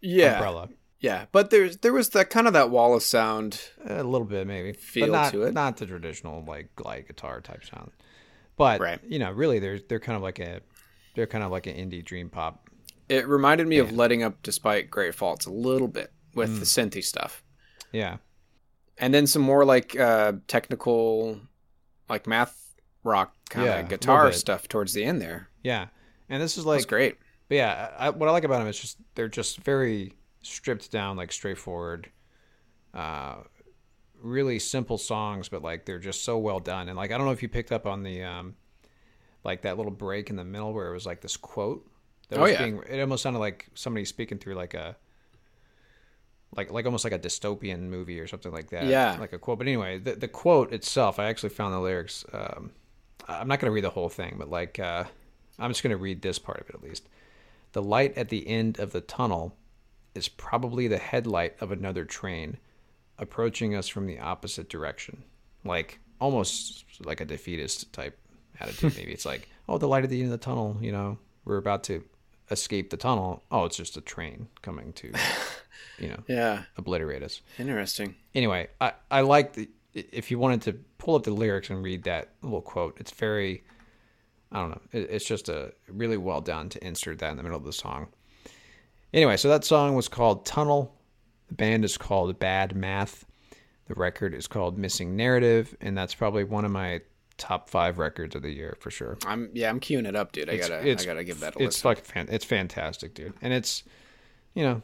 yeah, 0.00 0.32
umbrella 0.36 0.70
yeah. 1.00 1.26
But 1.32 1.50
there's 1.50 1.76
there 1.76 1.92
was 1.92 2.08
that 2.10 2.30
kind 2.30 2.46
of 2.46 2.54
that 2.54 2.70
wall 2.70 2.94
of 2.94 3.02
sound. 3.02 3.60
a 3.84 4.02
little 4.02 4.26
bit, 4.26 4.46
maybe 4.46 4.72
Feel 4.72 5.08
but 5.08 5.12
not 5.12 5.32
to 5.32 5.42
it. 5.42 5.52
not 5.52 5.76
the 5.76 5.84
traditional 5.84 6.42
like 6.48 6.74
glide 6.76 7.06
guitar 7.08 7.42
type 7.42 7.62
sound. 7.66 7.90
But 8.56 8.80
Right. 8.80 8.98
you 9.06 9.18
know, 9.20 9.30
really, 9.30 9.58
they're 9.60 9.78
they're 9.78 10.00
kind 10.00 10.16
of 10.16 10.22
like 10.22 10.38
a 10.40 10.60
they're 11.18 11.26
kind 11.26 11.42
of 11.42 11.50
like 11.50 11.66
an 11.66 11.74
indie 11.74 12.04
dream 12.04 12.30
pop. 12.30 12.70
It 13.08 13.26
reminded 13.26 13.66
me 13.66 13.78
of 13.78 13.90
letting 13.90 14.22
up 14.22 14.40
despite 14.44 14.88
great 14.88 15.16
faults 15.16 15.46
a 15.46 15.50
little 15.50 15.88
bit 15.88 16.12
with 16.32 16.60
the 16.60 16.64
synthy 16.64 17.02
stuff, 17.02 17.42
Yeah, 17.90 18.18
and 18.98 19.12
then 19.12 19.26
some 19.26 19.42
more 19.42 19.64
like 19.64 19.98
uh, 19.98 20.34
technical, 20.46 21.40
like 22.08 22.28
math 22.28 22.76
rock 23.02 23.34
kind 23.50 23.68
of 23.68 23.88
guitar 23.88 24.30
stuff 24.32 24.68
towards 24.68 24.92
the 24.92 25.04
end 25.04 25.20
there. 25.20 25.48
yeah, 25.64 25.86
and 26.28 26.40
this 26.40 26.52
is 26.56 26.64
That's 26.64 26.82
like 26.82 26.86
great. 26.86 27.16
But 27.48 27.56
yeah, 27.56 27.90
I, 27.98 28.10
what 28.10 28.28
I 28.28 28.32
like 28.32 28.44
about 28.44 28.58
them 28.60 28.68
is 28.68 28.78
just 28.78 28.98
they're 29.16 29.26
just 29.28 29.58
very 29.64 30.12
stripped 30.42 30.92
down, 30.92 31.16
like 31.16 31.32
straightforward, 31.32 32.10
uh, 32.94 33.38
really 34.22 34.60
simple 34.60 34.98
songs, 34.98 35.48
but 35.48 35.62
like 35.62 35.84
they're 35.84 35.98
just 35.98 36.22
so 36.22 36.38
well 36.38 36.60
done. 36.60 36.88
And 36.88 36.96
like 36.96 37.10
I 37.10 37.18
don't 37.18 37.26
know 37.26 37.32
if 37.32 37.42
you 37.42 37.48
picked 37.48 37.72
up 37.72 37.86
on 37.86 38.04
the 38.04 38.22
um, 38.22 38.54
like 39.48 39.62
that 39.62 39.76
little 39.78 39.90
break 39.92 40.28
in 40.30 40.36
the 40.36 40.44
middle 40.44 40.72
where 40.72 40.88
it 40.88 40.92
was 40.92 41.06
like 41.06 41.20
this 41.22 41.36
quote. 41.36 41.84
That 42.28 42.38
Oh, 42.38 42.42
was 42.42 42.52
yeah. 42.52 42.62
being, 42.62 42.82
it 42.88 43.00
almost 43.00 43.22
sounded 43.22 43.38
like 43.38 43.66
somebody 43.74 44.04
speaking 44.04 44.38
through 44.38 44.54
like 44.54 44.74
a 44.74 44.94
like 46.56 46.70
like 46.70 46.84
almost 46.86 47.04
like 47.04 47.12
a 47.12 47.18
dystopian 47.18 47.80
movie 47.88 48.20
or 48.20 48.26
something 48.26 48.52
like 48.52 48.70
that. 48.70 48.84
Yeah. 48.86 49.16
like 49.18 49.32
a 49.32 49.38
quote. 49.38 49.58
But 49.58 49.66
anyway, 49.66 49.98
the 49.98 50.14
the 50.14 50.28
quote 50.28 50.72
itself, 50.72 51.18
I 51.18 51.24
actually 51.26 51.50
found 51.50 51.74
the 51.74 51.80
lyrics. 51.80 52.24
Um, 52.32 52.70
I'm 53.26 53.48
not 53.48 53.60
going 53.60 53.70
to 53.70 53.74
read 53.74 53.84
the 53.84 53.90
whole 53.90 54.08
thing, 54.08 54.36
but 54.38 54.48
like 54.50 54.78
uh, 54.78 55.04
I'm 55.58 55.70
just 55.70 55.82
going 55.82 55.90
to 55.90 55.96
read 55.96 56.22
this 56.22 56.38
part 56.38 56.60
of 56.60 56.68
it 56.68 56.74
at 56.74 56.82
least. 56.82 57.08
The 57.72 57.82
light 57.82 58.16
at 58.16 58.28
the 58.30 58.46
end 58.48 58.78
of 58.78 58.92
the 58.92 59.00
tunnel 59.02 59.54
is 60.14 60.28
probably 60.28 60.88
the 60.88 60.98
headlight 60.98 61.54
of 61.60 61.70
another 61.70 62.04
train 62.04 62.56
approaching 63.18 63.74
us 63.74 63.88
from 63.88 64.06
the 64.06 64.18
opposite 64.18 64.68
direction. 64.68 65.24
Like 65.64 65.98
almost 66.20 66.84
like 67.04 67.20
a 67.20 67.24
defeatist 67.24 67.92
type 67.92 68.18
attitude. 68.60 68.96
Maybe 68.96 69.12
it's 69.12 69.26
like, 69.26 69.48
oh, 69.68 69.78
the 69.78 69.88
light 69.88 70.04
at 70.04 70.10
the 70.10 70.16
end 70.22 70.32
of 70.32 70.38
the 70.38 70.44
tunnel, 70.44 70.76
you 70.80 70.92
know, 70.92 71.18
we're 71.44 71.56
about 71.56 71.84
to 71.84 72.04
escape 72.50 72.90
the 72.90 72.96
tunnel. 72.96 73.42
Oh, 73.50 73.64
it's 73.64 73.76
just 73.76 73.96
a 73.96 74.00
train 74.00 74.48
coming 74.62 74.92
to, 74.94 75.12
you 75.98 76.08
know, 76.08 76.18
Yeah, 76.28 76.62
obliterate 76.76 77.22
us. 77.22 77.40
interesting. 77.58 78.14
Anyway, 78.34 78.68
I, 78.80 78.92
I 79.10 79.20
like 79.22 79.52
the, 79.54 79.68
if 79.94 80.30
you 80.30 80.38
wanted 80.38 80.62
to 80.62 80.72
pull 80.98 81.14
up 81.14 81.24
the 81.24 81.30
lyrics 81.30 81.70
and 81.70 81.82
read 81.82 82.04
that 82.04 82.30
little 82.42 82.62
quote, 82.62 82.96
it's 83.00 83.10
very, 83.10 83.64
I 84.52 84.60
don't 84.60 84.70
know, 84.70 84.80
it, 84.92 85.10
it's 85.10 85.24
just 85.24 85.48
a 85.48 85.72
really 85.88 86.16
well 86.16 86.40
done 86.40 86.68
to 86.70 86.86
insert 86.86 87.18
that 87.18 87.30
in 87.30 87.36
the 87.36 87.42
middle 87.42 87.58
of 87.58 87.64
the 87.64 87.72
song. 87.72 88.08
Anyway, 89.12 89.36
so 89.36 89.48
that 89.48 89.64
song 89.64 89.94
was 89.94 90.08
called 90.08 90.44
Tunnel. 90.44 90.94
The 91.48 91.54
band 91.54 91.84
is 91.84 91.96
called 91.96 92.38
Bad 92.38 92.76
Math. 92.76 93.24
The 93.86 93.94
record 93.94 94.34
is 94.34 94.46
called 94.46 94.76
Missing 94.76 95.16
Narrative, 95.16 95.74
and 95.80 95.96
that's 95.96 96.14
probably 96.14 96.44
one 96.44 96.66
of 96.66 96.70
my 96.70 97.00
top 97.38 97.70
five 97.70 97.98
records 97.98 98.34
of 98.34 98.42
the 98.42 98.50
year 98.50 98.76
for 98.80 98.90
sure. 98.90 99.16
I'm 99.26 99.50
yeah, 99.54 99.70
I'm 99.70 99.80
queuing 99.80 100.06
it 100.06 100.14
up, 100.16 100.32
dude. 100.32 100.48
I 100.50 100.52
It's- 100.54 100.68
gotta 100.68 100.80
it's- 100.86 101.02
I 101.02 101.06
gotta 101.06 101.24
give 101.24 101.40
that 101.40 101.54
a 101.56 101.62
It's 101.62 101.76
listen. 101.76 101.82
fucking 101.82 102.04
fan, 102.04 102.28
it's 102.30 102.44
fantastic, 102.44 103.14
dude, 103.14 103.32
and 103.40 103.52
it's 103.52 103.84
you 104.54 104.62
know 104.64 104.82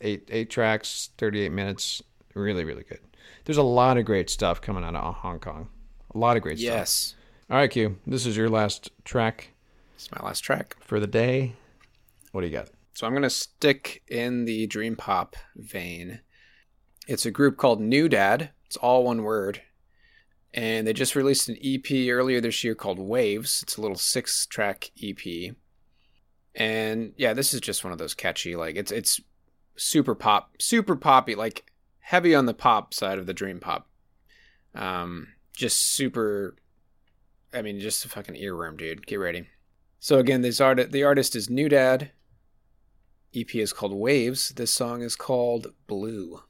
eight 0.00 0.28
eight 0.32 0.50
tracks, 0.50 1.10
thirty 1.18 1.40
eight 1.42 1.52
minutes, 1.52 2.02
really 2.34 2.64
really 2.64 2.84
good. 2.84 3.00
There's 3.44 3.56
a 3.58 3.62
lot 3.62 3.96
of 3.98 4.04
great 4.04 4.30
stuff 4.30 4.60
coming 4.60 4.84
out 4.84 4.94
of 4.96 5.14
Hong 5.16 5.38
Kong. 5.40 5.68
A 6.14 6.18
lot 6.18 6.36
of 6.36 6.42
great 6.42 6.58
stuff. 6.58 6.64
yes, 6.72 7.14
All 7.50 7.56
right, 7.56 7.70
Q. 7.70 7.98
This 8.06 8.26
is 8.26 8.36
your 8.36 8.48
last 8.48 8.90
track 9.04 9.50
it's 9.94 10.10
my 10.10 10.24
last 10.26 10.40
track. 10.40 10.76
for 10.80 10.98
the 11.00 11.06
day. 11.06 11.54
What 12.32 12.40
do 12.42 12.46
you 12.48 12.52
got? 12.52 12.70
So 12.94 13.06
I'm 13.06 13.12
gonna 13.14 13.30
stick 13.30 14.02
in 14.08 14.44
the 14.46 14.66
dream 14.66 14.96
pop 14.96 15.36
vein. 15.54 16.20
It's 17.06 17.24
a 17.26 17.30
group 17.30 17.56
called 17.56 17.80
NewDad. 17.80 18.50
It's 18.66 18.76
all 18.76 19.04
one 19.04 19.22
word, 19.22 19.62
and 20.56 20.86
they 20.86 20.94
just 20.94 21.14
released 21.14 21.48
an 21.48 21.58
EP 21.62 22.08
earlier 22.08 22.40
this 22.40 22.64
year 22.64 22.74
called 22.74 22.98
Waves. 22.98 23.62
It's 23.62 23.76
a 23.76 23.80
little 23.82 23.98
six-track 23.98 24.90
EP, 25.00 25.54
and 26.54 27.12
yeah, 27.16 27.34
this 27.34 27.52
is 27.52 27.60
just 27.60 27.84
one 27.84 27.92
of 27.92 27.98
those 27.98 28.14
catchy. 28.14 28.56
Like 28.56 28.74
it's 28.76 28.90
it's 28.90 29.20
super 29.76 30.14
pop, 30.14 30.50
super 30.58 30.96
poppy, 30.96 31.34
like 31.34 31.70
heavy 32.00 32.34
on 32.34 32.46
the 32.46 32.54
pop 32.54 32.94
side 32.94 33.18
of 33.18 33.26
the 33.26 33.34
dream 33.34 33.60
pop. 33.60 33.86
Um, 34.74 35.28
just 35.54 35.76
super. 35.94 36.56
I 37.52 37.62
mean, 37.62 37.78
just 37.78 38.04
a 38.04 38.08
fucking 38.08 38.34
earworm, 38.34 38.78
dude. 38.78 39.06
Get 39.06 39.16
ready. 39.16 39.48
So 40.00 40.18
again, 40.18 40.40
this 40.40 40.60
art 40.60 40.90
the 40.90 41.04
artist 41.04 41.36
is 41.36 41.48
NewDad. 41.48 42.10
EP 43.34 43.54
is 43.54 43.72
called 43.72 43.92
Waves. 43.92 44.50
This 44.50 44.72
song 44.72 45.02
is 45.02 45.16
called 45.16 45.74
Blue. 45.86 46.40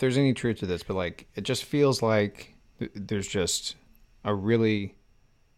There's 0.00 0.18
any 0.18 0.34
truth 0.34 0.58
to 0.58 0.66
this, 0.66 0.82
but 0.82 0.94
like 0.94 1.28
it 1.34 1.42
just 1.42 1.64
feels 1.64 2.02
like 2.02 2.54
th- 2.78 2.90
there's 2.94 3.28
just 3.28 3.76
a 4.24 4.34
really 4.34 4.96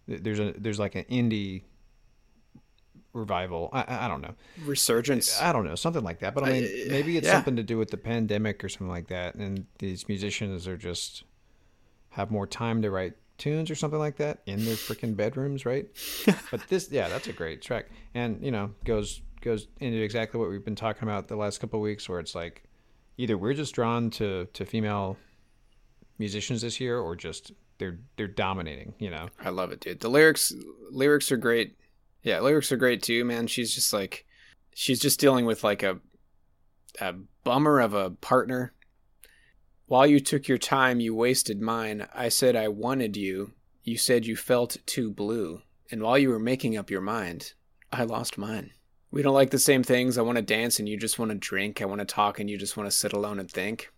there's 0.06 0.38
a 0.38 0.52
there's 0.58 0.78
like 0.78 0.94
an 0.94 1.04
indie 1.04 1.62
revival. 3.12 3.68
I- 3.72 4.04
I, 4.06 4.08
don't 4.08 4.22
know. 4.22 4.34
Resurgence. 4.64 5.40
I 5.40 5.52
don't 5.52 5.64
know, 5.64 5.74
something 5.74 6.02
like 6.02 6.20
that. 6.20 6.34
But 6.34 6.44
I 6.44 6.52
mean, 6.52 6.64
I- 6.64 6.88
maybe 6.88 7.16
it's 7.16 7.26
yeah. 7.26 7.34
something 7.34 7.56
to 7.56 7.62
do 7.62 7.78
with 7.78 7.90
the 7.90 7.96
pandemic 7.96 8.64
or 8.64 8.68
something 8.68 8.88
like 8.88 9.08
that. 9.08 9.34
And 9.34 9.66
these 9.78 10.08
musicians 10.08 10.66
are 10.66 10.76
just 10.76 11.24
have 12.10 12.30
more 12.30 12.46
time 12.46 12.82
to 12.82 12.90
write 12.90 13.14
tunes 13.38 13.70
or 13.70 13.74
something 13.74 13.98
like 13.98 14.16
that 14.16 14.42
in 14.46 14.64
their 14.64 14.76
freaking 14.76 15.16
bedrooms, 15.16 15.66
right? 15.66 15.86
but 16.50 16.66
this, 16.68 16.90
yeah, 16.90 17.08
that's 17.08 17.28
a 17.28 17.32
great 17.32 17.62
track, 17.62 17.86
and 18.14 18.42
you 18.42 18.50
know, 18.50 18.70
goes 18.84 19.20
goes 19.40 19.66
into 19.80 20.00
exactly 20.00 20.38
what 20.38 20.48
we've 20.48 20.64
been 20.64 20.76
talking 20.76 21.02
about 21.02 21.28
the 21.28 21.36
last 21.36 21.58
couple 21.58 21.80
of 21.80 21.82
weeks, 21.82 22.08
where 22.08 22.20
it's 22.20 22.34
like 22.34 22.62
either 23.16 23.36
we're 23.36 23.54
just 23.54 23.74
drawn 23.74 24.10
to 24.10 24.46
to 24.52 24.64
female 24.64 25.16
musicians 26.18 26.62
this 26.62 26.80
year, 26.80 26.98
or 26.98 27.16
just 27.16 27.52
they're 27.78 27.98
they're 28.16 28.28
dominating. 28.28 28.94
You 28.98 29.10
know, 29.10 29.28
I 29.40 29.50
love 29.50 29.72
it, 29.72 29.80
dude. 29.80 30.00
The 30.00 30.08
lyrics 30.08 30.52
lyrics 30.90 31.32
are 31.32 31.36
great. 31.36 31.76
Yeah, 32.22 32.40
lyrics 32.40 32.70
are 32.72 32.76
great 32.76 33.02
too, 33.02 33.24
man. 33.24 33.46
She's 33.46 33.74
just 33.74 33.92
like 33.92 34.24
she's 34.74 35.00
just 35.00 35.20
dealing 35.20 35.46
with 35.46 35.64
like 35.64 35.82
a 35.82 35.98
a 37.00 37.14
bummer 37.44 37.80
of 37.80 37.94
a 37.94 38.10
partner. 38.10 38.72
While 39.86 40.06
you 40.06 40.20
took 40.20 40.48
your 40.48 40.58
time, 40.58 41.00
you 41.00 41.14
wasted 41.14 41.60
mine. 41.60 42.06
I 42.14 42.28
said 42.28 42.56
I 42.56 42.68
wanted 42.68 43.16
you. 43.16 43.52
You 43.82 43.98
said 43.98 44.26
you 44.26 44.36
felt 44.36 44.76
too 44.86 45.10
blue. 45.10 45.62
And 45.90 46.02
while 46.02 46.18
you 46.18 46.30
were 46.30 46.38
making 46.38 46.76
up 46.76 46.90
your 46.90 47.00
mind, 47.00 47.52
I 47.92 48.04
lost 48.04 48.38
mine. 48.38 48.70
We 49.12 49.20
don't 49.20 49.34
like 49.34 49.50
the 49.50 49.58
same 49.58 49.82
things. 49.82 50.16
I 50.16 50.22
want 50.22 50.36
to 50.36 50.42
dance 50.42 50.78
and 50.78 50.88
you 50.88 50.96
just 50.96 51.18
want 51.18 51.30
to 51.30 51.36
drink. 51.36 51.80
I 51.80 51.84
want 51.84 52.00
to 52.00 52.06
talk 52.06 52.40
and 52.40 52.48
you 52.48 52.56
just 52.56 52.76
want 52.76 52.90
to 52.90 52.96
sit 52.96 53.12
alone 53.12 53.38
and 53.38 53.48
think. 53.48 53.92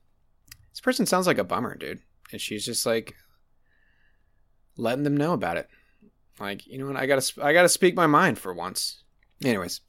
This 0.73 0.81
person 0.81 1.07
sounds 1.07 1.29
like 1.29 1.39
a 1.39 1.45
bummer, 1.45 1.77
dude. 1.77 2.01
And 2.33 2.41
she's 2.41 2.67
just 2.67 2.85
like 2.85 3.15
letting 4.77 5.05
them 5.05 5.17
know 5.17 5.33
about 5.33 5.57
it. 5.57 5.69
Like, 6.41 6.67
you 6.67 6.79
know 6.79 6.87
what? 6.87 6.97
I 6.97 7.07
gotta, 7.07 7.33
I 7.41 7.53
gotta 7.53 7.69
speak 7.69 7.95
my 7.95 8.09
mind 8.09 8.41
for 8.41 8.53
once. 8.53 9.05
Anyways, 9.45 9.83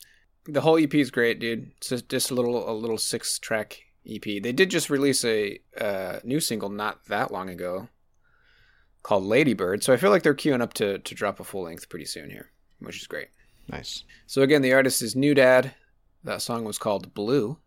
the 0.45 0.61
whole 0.61 0.77
EP 0.77 0.93
is 0.93 1.09
great, 1.09 1.39
dude. 1.39 1.71
It's 1.77 1.89
just, 1.89 2.07
just 2.07 2.29
a 2.29 2.35
little, 2.35 2.69
a 2.69 2.73
little 2.73 2.99
six 2.99 3.39
track 3.39 3.81
EP. 4.07 4.21
They 4.21 4.51
did 4.51 4.69
just 4.69 4.91
release 4.91 5.25
a 5.25 5.59
uh, 5.79 6.19
new 6.23 6.39
single 6.39 6.69
not 6.69 7.03
that 7.05 7.31
long 7.31 7.49
ago 7.49 7.89
called 9.01 9.23
Ladybird. 9.23 9.83
So 9.83 9.91
I 9.91 9.97
feel 9.97 10.11
like 10.11 10.21
they're 10.21 10.35
queuing 10.35 10.61
up 10.61 10.73
to 10.75 10.99
to 10.99 11.15
drop 11.15 11.39
a 11.39 11.43
full 11.43 11.63
length 11.63 11.89
pretty 11.89 12.05
soon 12.05 12.29
here, 12.29 12.51
which 12.79 13.01
is 13.01 13.07
great. 13.07 13.29
Nice. 13.67 14.03
So 14.27 14.41
again, 14.41 14.61
the 14.61 14.73
artist 14.73 15.01
is 15.01 15.15
NewDad. 15.15 15.71
That 16.23 16.41
song 16.41 16.63
was 16.63 16.77
called 16.77 17.13
Blue. 17.13 17.57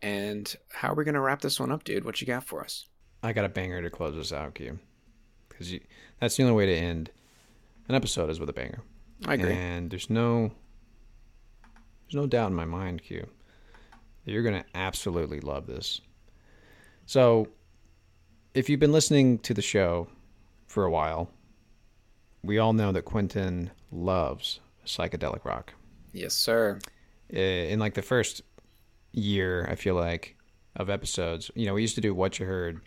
And 0.00 0.54
how 0.70 0.92
are 0.92 0.94
we 0.94 1.04
gonna 1.04 1.20
wrap 1.20 1.40
this 1.40 1.60
one 1.60 1.70
up, 1.70 1.84
dude? 1.84 2.04
What 2.04 2.20
you 2.20 2.26
got 2.26 2.44
for 2.44 2.62
us? 2.62 2.86
I 3.22 3.32
got 3.32 3.44
a 3.44 3.48
banger 3.48 3.80
to 3.82 3.90
close 3.90 4.16
this 4.16 4.32
out, 4.32 4.54
Q. 4.54 4.78
Because 5.48 5.74
that's 6.20 6.36
the 6.36 6.42
only 6.42 6.54
way 6.54 6.66
to 6.66 6.74
end 6.74 7.10
an 7.88 7.94
episode 7.94 8.30
is 8.30 8.40
with 8.40 8.48
a 8.48 8.52
banger. 8.52 8.80
I 9.26 9.34
agree. 9.34 9.52
And 9.52 9.90
there's 9.90 10.10
no 10.10 10.50
there's 12.04 12.20
no 12.20 12.26
doubt 12.26 12.50
in 12.50 12.56
my 12.56 12.64
mind, 12.64 13.02
Q. 13.02 13.26
that 14.24 14.32
You're 14.32 14.42
gonna 14.42 14.64
absolutely 14.74 15.40
love 15.40 15.66
this. 15.66 16.00
So 17.06 17.48
if 18.54 18.68
you've 18.68 18.80
been 18.80 18.92
listening 18.92 19.38
to 19.40 19.54
the 19.54 19.62
show 19.62 20.08
for 20.66 20.84
a 20.84 20.90
while, 20.90 21.30
we 22.42 22.58
all 22.58 22.72
know 22.72 22.92
that 22.92 23.04
Quentin 23.04 23.70
loves 23.90 24.60
psychedelic 24.86 25.44
rock. 25.44 25.72
Yes, 26.12 26.34
sir. 26.34 26.78
Uh, 27.34 27.38
In 27.38 27.78
like 27.78 27.94
the 27.94 28.02
first 28.02 28.42
year, 29.12 29.66
I 29.70 29.74
feel 29.74 29.94
like, 29.94 30.36
of 30.76 30.88
episodes, 30.90 31.50
you 31.54 31.66
know, 31.66 31.74
we 31.74 31.82
used 31.82 31.94
to 31.96 32.00
do 32.00 32.14
what 32.14 32.38
you 32.38 32.46
heard 32.46 32.80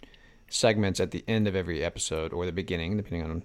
segments 0.49 0.99
at 0.99 1.11
the 1.11 1.23
end 1.27 1.47
of 1.47 1.55
every 1.55 1.83
episode 1.83 2.33
or 2.33 2.45
the 2.45 2.51
beginning, 2.51 2.97
depending 2.97 3.23
on 3.23 3.43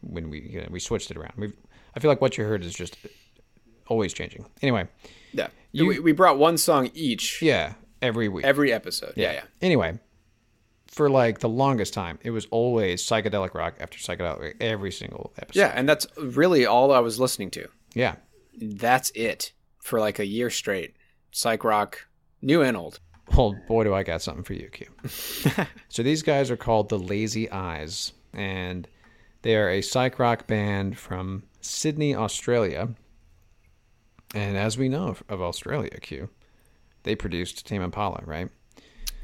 when 0.00 0.30
we 0.30 0.40
you 0.40 0.60
know, 0.60 0.68
we 0.70 0.80
switched 0.80 1.10
it 1.10 1.16
around. 1.16 1.32
We 1.36 1.52
I 1.94 2.00
feel 2.00 2.10
like 2.10 2.20
what 2.20 2.36
you 2.38 2.44
heard 2.44 2.62
is 2.64 2.74
just 2.74 2.96
always 3.88 4.12
changing. 4.12 4.46
Anyway, 4.62 4.88
Yeah. 5.32 5.48
You- 5.72 5.86
we, 5.86 5.98
we 6.00 6.12
brought 6.12 6.38
one 6.38 6.56
song 6.58 6.90
each 6.94 7.40
yeah, 7.42 7.74
every 8.02 8.28
week. 8.28 8.44
every 8.44 8.72
episode. 8.72 9.12
Yeah, 9.16 9.32
yeah. 9.32 9.42
Anyway, 9.62 9.98
for 10.88 11.10
like 11.10 11.40
the 11.40 11.48
longest 11.48 11.92
time, 11.94 12.18
it 12.22 12.30
was 12.30 12.46
always 12.50 13.02
psychedelic 13.04 13.54
rock 13.54 13.74
after 13.80 13.98
psychedelic 13.98 14.54
every 14.60 14.92
single 14.92 15.32
episode. 15.38 15.58
Yeah, 15.60 15.72
and 15.74 15.88
that's 15.88 16.06
really 16.16 16.66
all 16.66 16.92
I 16.92 17.00
was 17.00 17.18
listening 17.20 17.50
to. 17.52 17.68
Yeah. 17.94 18.16
That's 18.58 19.10
it 19.14 19.52
for 19.82 20.00
like 20.00 20.18
a 20.18 20.26
year 20.26 20.50
straight. 20.50 20.94
Psych 21.32 21.64
rock, 21.64 22.06
new 22.40 22.62
and 22.62 22.76
old. 22.76 23.00
Well, 23.36 23.56
boy, 23.66 23.84
do 23.84 23.92
I 23.92 24.04
got 24.04 24.22
something 24.22 24.44
for 24.44 24.54
you, 24.54 24.68
Q. 24.68 24.86
so 25.88 26.02
these 26.02 26.22
guys 26.22 26.50
are 26.50 26.56
called 26.56 26.88
the 26.88 26.98
Lazy 26.98 27.50
Eyes, 27.50 28.12
and 28.32 28.86
they 29.42 29.56
are 29.56 29.68
a 29.68 29.82
psych 29.82 30.18
rock 30.18 30.46
band 30.46 30.96
from 30.96 31.42
Sydney, 31.60 32.14
Australia. 32.14 32.88
And 34.34 34.56
as 34.56 34.78
we 34.78 34.88
know 34.88 35.08
of- 35.08 35.24
of 35.28 35.40
Australia, 35.42 35.90
Q, 36.00 36.28
they 37.02 37.14
produced 37.16 37.66
Tame 37.66 37.82
Impala, 37.82 38.22
right? 38.24 38.48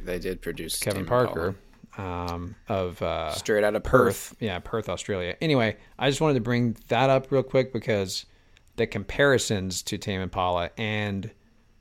They 0.04 0.18
did 0.18 0.42
produce 0.42 0.78
Kevin 0.78 1.06
Parker 1.06 1.56
um, 1.96 2.54
of 2.68 3.00
uh, 3.02 3.32
straight 3.32 3.64
out 3.64 3.74
of 3.74 3.82
Perth. 3.84 4.30
Perth. 4.30 4.36
Yeah, 4.40 4.58
Perth, 4.58 4.88
Australia. 4.88 5.36
Anyway, 5.40 5.76
I 5.98 6.08
just 6.08 6.20
wanted 6.20 6.34
to 6.34 6.40
bring 6.40 6.76
that 6.88 7.10
up 7.10 7.30
real 7.30 7.42
quick 7.42 7.72
because 7.72 8.26
the 8.76 8.86
comparisons 8.86 9.82
to 9.82 9.98
Tame 9.98 10.20
Impala 10.20 10.70
and 10.78 11.30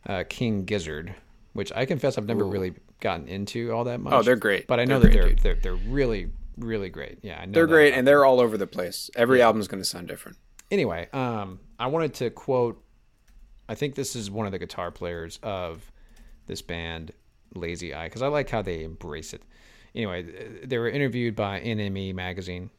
uh, 0.07 0.23
King 0.27 0.65
Gizzard, 0.65 1.15
which 1.53 1.71
I 1.73 1.85
confess 1.85 2.17
I've 2.17 2.25
never 2.25 2.43
really 2.45 2.73
gotten 2.99 3.27
into 3.27 3.71
all 3.71 3.83
that 3.85 3.99
much. 3.99 4.13
Oh, 4.13 4.21
they're 4.21 4.35
great. 4.35 4.67
But 4.67 4.79
I 4.79 4.85
know 4.85 4.99
They're 4.99 5.11
that 5.11 5.19
great, 5.19 5.41
they're, 5.41 5.55
they're 5.55 5.75
they're 5.75 5.89
really 5.89 6.29
really 6.57 6.89
great. 6.89 7.19
Yeah, 7.21 7.39
I 7.41 7.45
know 7.45 7.53
They're 7.53 7.67
great 7.67 7.93
and 7.93 8.07
they're 8.07 8.25
all 8.25 8.39
over 8.39 8.57
the 8.57 8.67
place. 8.67 9.09
Every 9.15 9.41
album's 9.41 9.67
going 9.67 9.81
to 9.81 9.87
sound 9.87 10.07
different. 10.07 10.37
anyway, 10.69 11.07
um, 11.13 11.59
I 11.79 11.87
wanted 11.87 12.13
to 12.15 12.29
quote. 12.29 12.83
I 13.69 13.75
think 13.75 13.95
this 13.95 14.15
is 14.15 14.29
one 14.29 14.45
of 14.45 14.51
the 14.51 14.59
guitar 14.59 14.91
players 14.91 15.39
of 15.41 15.89
this 16.47 16.61
band, 16.61 17.13
Lazy 17.53 17.93
Eye, 17.93 18.07
because 18.07 18.21
I 18.21 18.27
like 18.27 18.49
how 18.49 18.61
they 18.61 18.83
embrace 18.83 19.33
it. 19.33 19.43
Anyway, 19.93 20.23
they 20.63 20.77
were 20.77 20.89
interviewed 20.89 21.35
by 21.35 21.59
NME 21.59 22.13
magazine, 22.15 22.69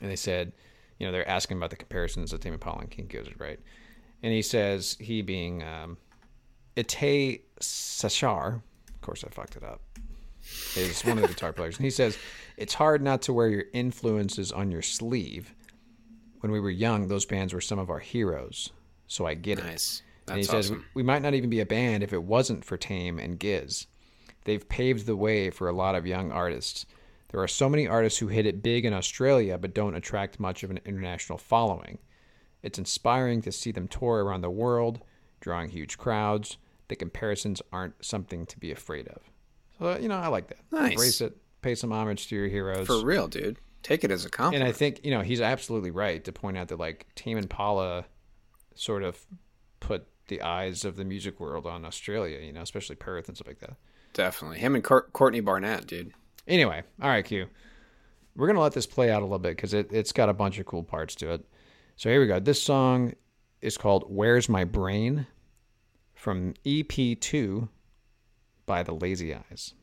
and 0.00 0.10
they 0.10 0.16
said, 0.16 0.52
you 0.98 1.06
know, 1.06 1.12
they're 1.12 1.28
asking 1.28 1.56
about 1.56 1.70
the 1.70 1.76
comparisons 1.76 2.30
that 2.30 2.40
Tame 2.40 2.54
Impala 2.54 2.80
and 2.80 2.90
King 2.90 3.06
Gizzard, 3.06 3.40
right? 3.40 3.58
And 4.22 4.32
he 4.32 4.42
says, 4.42 4.96
he 5.00 5.22
being 5.22 5.62
um, 5.62 5.96
Itay 6.76 7.42
Shachar, 7.60 8.54
of 8.54 9.00
course 9.00 9.24
I 9.24 9.28
fucked 9.28 9.56
it 9.56 9.64
up, 9.64 9.80
is 10.76 11.04
one 11.04 11.18
of 11.18 11.22
the 11.22 11.28
guitar 11.28 11.52
players, 11.52 11.76
and 11.76 11.84
he 11.84 11.90
says, 11.90 12.16
it's 12.56 12.74
hard 12.74 13.02
not 13.02 13.22
to 13.22 13.32
wear 13.32 13.48
your 13.48 13.64
influences 13.72 14.52
on 14.52 14.70
your 14.70 14.82
sleeve 14.82 15.54
when 16.40 16.52
we 16.52 16.60
were 16.60 16.70
young, 16.70 17.08
those 17.08 17.26
bands 17.26 17.52
were 17.52 17.60
some 17.60 17.78
of 17.78 17.90
our 17.90 17.98
heroes. 17.98 18.70
So 19.06 19.26
I 19.26 19.34
get 19.34 19.58
it. 19.58 19.64
Nice. 20.28 20.34
and 20.34 20.38
he 20.38 20.46
That's 20.46 20.68
says, 20.68 20.76
we, 20.76 20.84
we 20.94 21.02
might 21.02 21.22
not 21.22 21.34
even 21.34 21.50
be 21.50 21.60
a 21.60 21.66
band 21.66 22.02
if 22.02 22.12
it 22.12 22.22
wasn't 22.22 22.64
for 22.64 22.76
Tame 22.76 23.18
and 23.18 23.38
Giz. 23.38 23.86
They've 24.44 24.68
paved 24.68 25.06
the 25.06 25.16
way 25.16 25.50
for 25.50 25.68
a 25.68 25.72
lot 25.72 25.94
of 25.94 26.06
young 26.06 26.32
artists. 26.32 26.86
There 27.28 27.42
are 27.42 27.48
so 27.48 27.68
many 27.68 27.86
artists 27.86 28.18
who 28.18 28.28
hit 28.28 28.46
it 28.46 28.62
big 28.62 28.84
in 28.84 28.94
Australia 28.94 29.58
but 29.58 29.74
don't 29.74 29.94
attract 29.94 30.40
much 30.40 30.62
of 30.62 30.70
an 30.70 30.80
international 30.86 31.38
following. 31.38 31.98
It's 32.62 32.78
inspiring 32.78 33.42
to 33.42 33.52
see 33.52 33.70
them 33.70 33.88
tour 33.88 34.24
around 34.24 34.40
the 34.40 34.50
world, 34.50 35.00
drawing 35.40 35.68
huge 35.68 35.98
crowds. 35.98 36.56
The 36.88 36.96
comparisons 36.96 37.60
aren't 37.72 38.02
something 38.04 38.46
to 38.46 38.58
be 38.58 38.72
afraid 38.72 39.08
of. 39.08 39.22
So, 39.78 39.86
uh, 39.88 39.98
you 39.98 40.08
know, 40.08 40.16
I 40.16 40.28
like 40.28 40.48
that. 40.48 40.58
Nice. 40.72 40.92
Embrace 40.92 41.20
it. 41.20 41.36
Pay 41.60 41.74
some 41.74 41.92
homage 41.92 42.28
to 42.28 42.36
your 42.36 42.48
heroes. 42.48 42.86
For 42.86 43.04
real, 43.04 43.28
dude. 43.28 43.58
Take 43.82 44.04
it 44.04 44.10
as 44.10 44.24
a 44.24 44.30
compliment. 44.30 44.62
And. 44.62 44.68
I 44.68 44.76
think 44.76 45.04
you 45.04 45.10
know 45.10 45.20
he's 45.20 45.40
absolutely 45.40 45.90
right 45.90 46.24
to 46.24 46.32
point 46.32 46.56
out 46.56 46.68
that 46.68 46.78
like 46.78 47.06
Tame 47.14 47.38
Impala 47.38 48.06
sort 48.74 49.02
of 49.02 49.24
put 49.80 50.06
the 50.28 50.42
eyes 50.42 50.84
of 50.84 50.96
the 50.96 51.04
music 51.04 51.40
world 51.40 51.66
on 51.66 51.84
Australia, 51.84 52.38
you 52.40 52.52
know, 52.52 52.62
especially 52.62 52.96
Perth 52.96 53.28
and 53.28 53.36
stuff 53.36 53.48
like 53.48 53.60
that. 53.60 53.76
Definitely. 54.12 54.58
Him 54.58 54.74
and 54.74 54.84
Cour- 54.84 55.08
Courtney 55.12 55.40
Barnett, 55.40 55.86
dude. 55.86 56.12
Anyway, 56.46 56.82
all 57.02 57.08
right, 57.08 57.24
Q. 57.24 57.46
We're 58.36 58.46
gonna 58.46 58.60
let 58.60 58.72
this 58.72 58.86
play 58.86 59.10
out 59.10 59.22
a 59.22 59.24
little 59.24 59.38
bit 59.38 59.56
because 59.56 59.74
it, 59.74 59.92
it's 59.92 60.12
got 60.12 60.28
a 60.28 60.34
bunch 60.34 60.58
of 60.58 60.66
cool 60.66 60.84
parts 60.84 61.14
to 61.16 61.32
it. 61.32 61.44
So 61.96 62.08
here 62.08 62.20
we 62.20 62.26
go. 62.26 62.38
This 62.38 62.62
song 62.62 63.14
is 63.60 63.76
called 63.76 64.04
"Where's 64.08 64.48
My 64.48 64.64
Brain" 64.64 65.26
from 66.14 66.54
EP 66.64 67.18
two 67.18 67.68
by 68.64 68.82
the 68.82 68.94
Lazy 68.94 69.34
Eyes. 69.34 69.74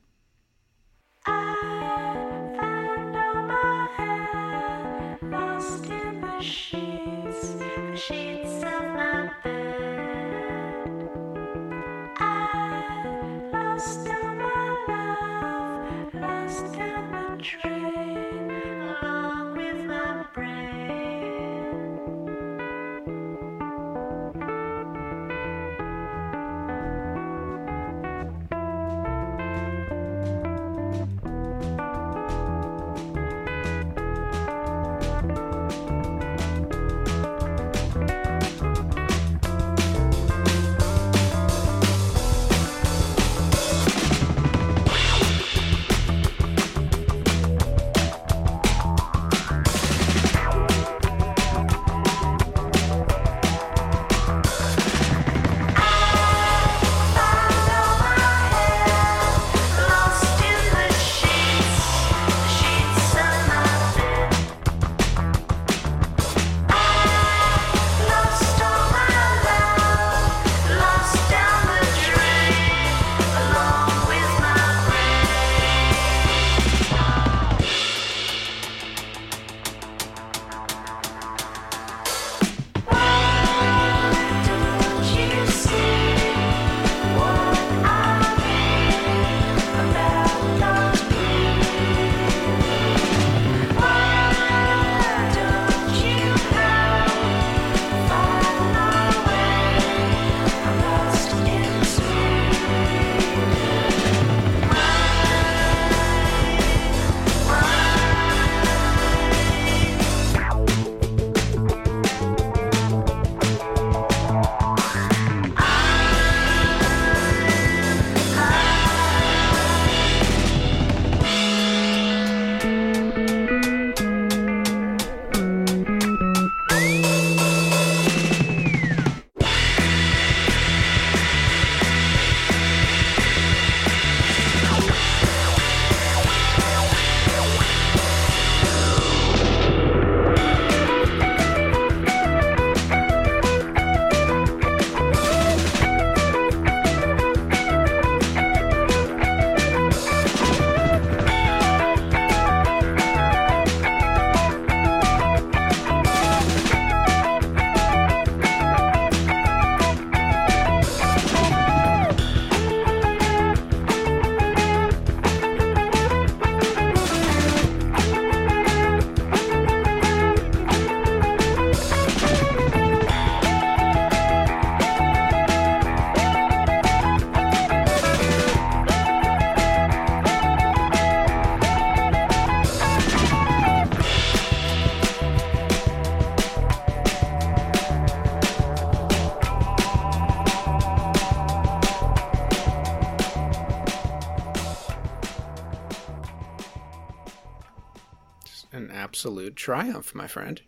Triumph, 199.66 200.14
my 200.14 200.28
friend. 200.28 200.62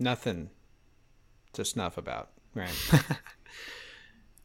Nothing 0.00 0.50
to 1.52 1.64
snuff 1.64 1.96
about, 1.96 2.30
right? 2.52 2.74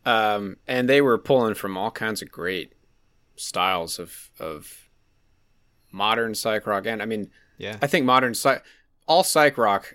Um, 0.03 0.57
and 0.67 0.89
they 0.89 0.99
were 0.99 1.19
pulling 1.19 1.53
from 1.53 1.77
all 1.77 1.91
kinds 1.91 2.23
of 2.23 2.31
great 2.31 2.73
styles 3.35 3.99
of 3.99 4.31
of 4.39 4.89
modern 5.91 6.33
psych 6.33 6.65
rock, 6.65 6.87
and 6.87 7.03
I 7.03 7.05
mean, 7.05 7.29
Yeah. 7.59 7.77
I 7.83 7.85
think 7.87 8.03
modern 8.07 8.33
psych, 8.33 8.63
all 9.07 9.23
psych 9.23 9.59
rock 9.59 9.93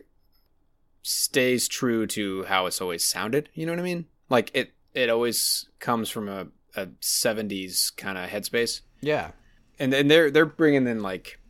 stays 1.03 1.67
true 1.67 2.07
to 2.07 2.45
how 2.45 2.67
it's 2.67 2.81
always 2.81 3.05
sounded. 3.05 3.49
You 3.53 3.67
know 3.67 3.73
what 3.73 3.81
I 3.81 3.83
mean? 3.83 4.07
Like 4.31 4.53
it, 4.55 4.75
it 4.95 5.11
always 5.11 5.69
comes 5.81 6.09
from 6.09 6.29
a, 6.29 6.47
a 6.77 6.87
'70s 7.03 7.97
kind 7.97 8.17
of 8.17 8.31
headspace, 8.31 8.83
yeah. 9.01 9.33
and 9.81 9.93
and 9.93 10.09
they're 10.09 10.31
they're 10.31 10.47
bringing 10.47 10.87
in 10.87 11.01
like 11.03 11.41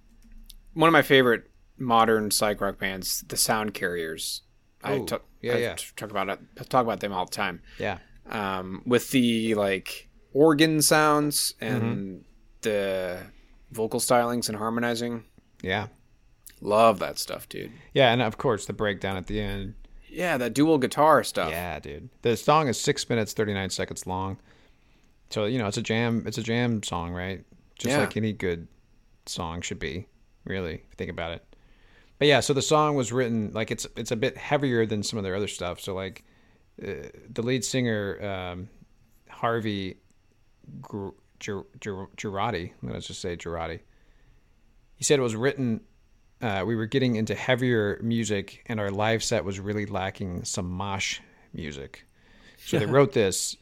one 0.72 0.88
of 0.88 0.92
my 0.94 1.02
favorite 1.02 1.50
modern 1.78 2.30
psych 2.30 2.60
rock 2.60 2.78
bands, 2.78 3.24
the 3.28 3.36
Soundcarriers. 3.36 4.40
I 4.82 4.94
Oh, 4.94 5.04
talk, 5.04 5.24
yeah, 5.40 5.54
I 5.54 5.56
yeah. 5.58 5.76
talk 5.96 6.10
about 6.10 6.28
it, 6.28 6.40
talk 6.68 6.84
about 6.84 7.00
them 7.00 7.12
all 7.12 7.24
the 7.24 7.30
time 7.32 7.60
Yeah. 7.78 7.98
um, 8.28 8.82
with 8.86 9.10
the 9.10 9.54
like 9.54 10.08
organ 10.32 10.82
sounds 10.82 11.54
and 11.60 11.82
Mm-hmm. 11.82 12.18
the 12.62 13.22
vocal 13.72 14.00
stylings 14.00 14.48
and 14.48 14.58
harmonizing. 14.58 15.24
Yeah. 15.62 15.88
Love 16.60 16.98
that 17.00 17.18
stuff, 17.18 17.48
dude. 17.48 17.72
Yeah, 17.92 18.12
and 18.12 18.22
of 18.22 18.38
course 18.38 18.66
the 18.66 18.72
breakdown 18.72 19.16
at 19.16 19.26
the 19.26 19.40
end. 19.40 19.74
Yeah, 20.08 20.38
that 20.38 20.54
dual 20.54 20.78
guitar 20.78 21.22
stuff. 21.24 21.50
Yeah, 21.50 21.78
dude. 21.80 22.08
The 22.22 22.36
song 22.36 22.68
is 22.68 22.80
six 22.80 23.08
minutes 23.10 23.32
thirty 23.34 23.52
nine 23.52 23.68
seconds 23.70 24.06
long. 24.06 24.38
So 25.30 25.44
you 25.44 25.58
know 25.58 25.66
it's 25.66 25.76
a 25.76 25.82
jam. 25.82 26.22
It's 26.26 26.38
a 26.38 26.42
jam 26.42 26.82
song, 26.82 27.12
right? 27.12 27.44
Just 27.78 27.92
Yeah. 27.94 28.00
like 28.00 28.16
any 28.16 28.32
good 28.32 28.68
song 29.26 29.60
should 29.60 29.78
be, 29.78 30.06
really. 30.44 30.74
If 30.74 30.80
you 30.80 30.94
think 30.96 31.10
about 31.10 31.32
it. 31.32 31.44
But 32.18 32.28
yeah, 32.28 32.40
so 32.40 32.52
the 32.54 32.62
song 32.62 32.96
was 32.96 33.12
written 33.12 33.50
like 33.52 33.70
it's 33.70 33.86
it's 33.96 34.10
a 34.10 34.16
bit 34.16 34.36
heavier 34.36 34.86
than 34.86 35.02
some 35.02 35.18
of 35.18 35.24
their 35.24 35.36
other 35.36 35.48
stuff. 35.48 35.80
So 35.80 35.94
like 35.94 36.24
uh, 36.82 37.08
the 37.30 37.42
lead 37.42 37.64
singer 37.64 38.52
um, 38.52 38.68
Harvey 39.28 39.98
Gr- 40.80 41.10
Gir- 41.38 41.66
Gir- 41.80 42.08
Girardi, 42.16 42.72
let's 42.82 43.06
just 43.06 43.20
say 43.20 43.36
Girardi. 43.36 43.80
He 44.96 45.04
said 45.04 45.18
it 45.18 45.22
was 45.22 45.36
written 45.36 45.82
uh, 46.42 46.64
we 46.66 46.76
were 46.76 46.86
getting 46.86 47.16
into 47.16 47.34
heavier 47.34 47.98
music, 48.02 48.62
and 48.66 48.78
our 48.78 48.90
live 48.90 49.24
set 49.24 49.44
was 49.44 49.58
really 49.58 49.86
lacking 49.86 50.44
some 50.44 50.70
mosh 50.70 51.20
music. 51.52 52.04
So 52.58 52.78
they 52.78 52.86
wrote 52.86 53.12
this 53.12 53.56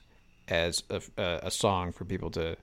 as 0.49 0.83
a, 0.91 1.01
a, 1.17 1.41
a 1.45 1.51
song 1.51 1.93
for 1.93 2.05
people 2.05 2.31
to 2.33 2.57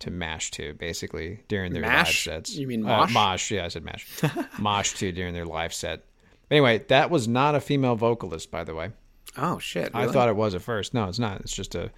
to 0.00 0.10
mash 0.10 0.50
to, 0.52 0.74
basically 0.74 1.40
during 1.48 1.72
their 1.72 1.82
Mash? 1.82 2.26
live 2.26 2.34
sets. 2.34 2.56
You 2.56 2.66
mean 2.66 2.84
Uh, 2.84 2.98
mosh? 3.00 3.12
mosh, 3.14 3.50
yeah, 3.50 3.64
I 3.64 3.68
said 3.68 3.84
mash. 3.84 4.06
mosh 4.58 4.92
to 4.94 5.10
during 5.12 5.32
their 5.34 5.44
live 5.46 5.72
set. 5.72 6.04
Anyway, 6.50 6.78
that 6.88 7.10
was 7.10 7.26
not 7.26 7.54
a 7.54 7.60
female 7.60 7.96
vocalist, 7.96 8.50
by 8.50 8.62
the 8.64 8.74
way. 8.74 8.90
Oh 9.36 9.58
shit! 9.58 9.90
I 9.94 10.06
thought 10.08 10.28
it 10.28 10.36
was 10.36 10.54
at 10.54 10.62
first. 10.62 10.94
No, 10.94 11.08
it's 11.08 11.18
not. 11.18 11.40
It's 11.40 11.52
just 11.54 11.74
a 11.74 11.90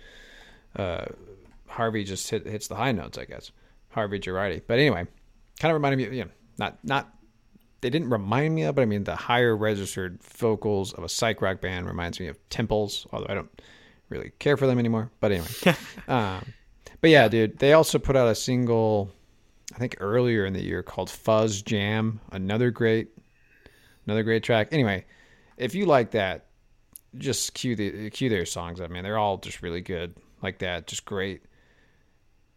uh, 0.77 1.07
Harvey 1.67 2.03
just 2.05 2.29
hit, 2.31 2.47
hits 2.47 2.67
the 2.69 2.75
high 2.75 2.93
notes, 2.93 3.19
I 3.19 3.25
guess. 3.27 3.53
Harvey 3.91 4.19
Girardi. 4.19 4.63
But 4.67 4.79
anyway, 4.79 5.07
kind 5.61 5.71
of 5.71 5.75
reminded 5.75 6.11
me. 6.11 6.17
You 6.17 6.25
know, 6.25 6.31
not 6.59 6.79
not. 6.83 7.09
They 7.81 7.91
didn't 7.91 8.11
remind 8.11 8.55
me 8.57 8.63
of, 8.65 8.75
but 8.75 8.83
I 8.83 8.87
mean, 8.87 9.05
the 9.05 9.15
higher 9.15 9.57
registered 9.57 10.21
vocals 10.23 10.93
of 10.95 11.05
a 11.05 11.09
psych 11.09 11.41
rock 11.43 11.61
band 11.61 11.87
reminds 11.87 12.19
me 12.19 12.27
of 12.27 12.37
Temples, 12.49 13.07
although 13.13 13.27
I 13.29 13.35
don't 13.35 13.63
really 14.09 14.33
care 14.41 14.57
for 14.57 14.67
them 14.67 14.81
anymore. 14.81 15.13
But 15.21 15.31
anyway, 15.33 15.77
um, 16.09 16.45
but 17.01 17.11
yeah, 17.11 17.29
dude, 17.29 17.59
they 17.59 17.73
also 17.73 17.99
put 17.99 18.17
out 18.17 18.29
a 18.29 18.35
single, 18.35 19.11
I 19.75 19.79
think 19.79 19.97
earlier 20.01 20.47
in 20.47 20.53
the 20.53 20.63
year 20.63 20.83
called 20.83 21.11
Fuzz 21.11 21.63
Jam, 21.63 22.21
another 22.33 22.71
great, 22.71 23.09
another 24.07 24.23
great 24.23 24.43
track. 24.43 24.69
Anyway, 24.73 25.05
if 25.57 25.75
you 25.75 25.87
like 25.87 26.13
that, 26.13 26.47
just 27.17 27.55
cue 27.55 27.75
the 27.75 28.11
cue 28.11 28.29
their 28.29 28.47
songs 28.47 28.81
up, 28.81 28.91
man. 28.91 29.03
They're 29.03 29.19
all 29.19 29.39
just 29.39 29.63
really 29.63 29.81
good 29.81 30.15
like 30.43 30.59
that. 30.59 30.87
Just 30.87 31.05
great 31.05 31.43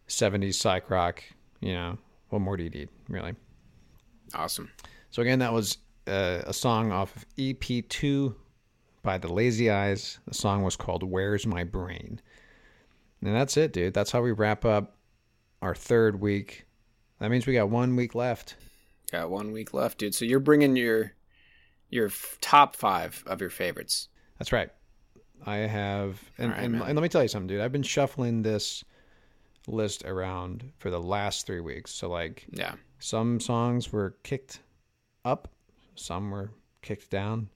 70s 0.08 0.54
psych 0.54 0.90
rock. 0.90 1.22
You 1.60 1.74
know, 1.74 1.98
what 2.28 2.40
more 2.40 2.56
do 2.56 2.64
you 2.64 2.70
need, 2.70 2.88
really? 3.08 3.34
awesome. 4.34 4.70
So 5.10 5.22
again, 5.22 5.40
that 5.40 5.52
was 5.52 5.78
uh, 6.06 6.42
a 6.46 6.52
song 6.52 6.90
off 6.90 7.14
of 7.16 7.26
EP2 7.36 8.34
by 9.02 9.18
the 9.18 9.32
Lazy 9.32 9.70
Eyes. 9.70 10.18
The 10.26 10.34
song 10.34 10.62
was 10.62 10.76
called 10.76 11.02
"Where's 11.02 11.46
My 11.46 11.64
Brain," 11.64 12.20
and 13.22 13.34
that's 13.34 13.56
it, 13.56 13.72
dude. 13.72 13.94
That's 13.94 14.10
how 14.10 14.20
we 14.22 14.32
wrap 14.32 14.64
up 14.64 14.96
our 15.60 15.74
third 15.74 16.20
week. 16.20 16.66
That 17.20 17.30
means 17.30 17.46
we 17.46 17.54
got 17.54 17.70
one 17.70 17.94
week 17.96 18.14
left. 18.14 18.56
Got 19.10 19.30
one 19.30 19.52
week 19.52 19.72
left, 19.74 19.98
dude. 19.98 20.14
So 20.14 20.24
you're 20.24 20.40
bringing 20.40 20.76
your 20.76 21.12
your 21.90 22.06
f- 22.06 22.38
top 22.40 22.74
five 22.74 23.22
of 23.26 23.40
your 23.40 23.50
favorites. 23.50 24.08
That's 24.38 24.52
right. 24.52 24.70
I 25.44 25.56
have, 25.56 26.20
and, 26.38 26.50
right, 26.52 26.62
and, 26.62 26.74
and 26.76 26.94
let 26.94 27.02
me 27.02 27.08
tell 27.08 27.22
you 27.22 27.28
something, 27.28 27.48
dude. 27.48 27.60
I've 27.60 27.72
been 27.72 27.82
shuffling 27.82 28.42
this 28.42 28.84
list 29.66 30.04
around 30.04 30.72
for 30.78 30.88
the 30.90 31.00
last 31.00 31.46
three 31.46 31.60
weeks. 31.60 31.90
So, 31.92 32.08
like, 32.08 32.46
Yeah. 32.52 32.74
some 33.00 33.40
songs 33.40 33.92
were 33.92 34.16
kicked 34.22 34.60
up, 35.24 35.48
some 35.96 36.30
were 36.30 36.50
kicked 36.80 37.10
down. 37.10 37.48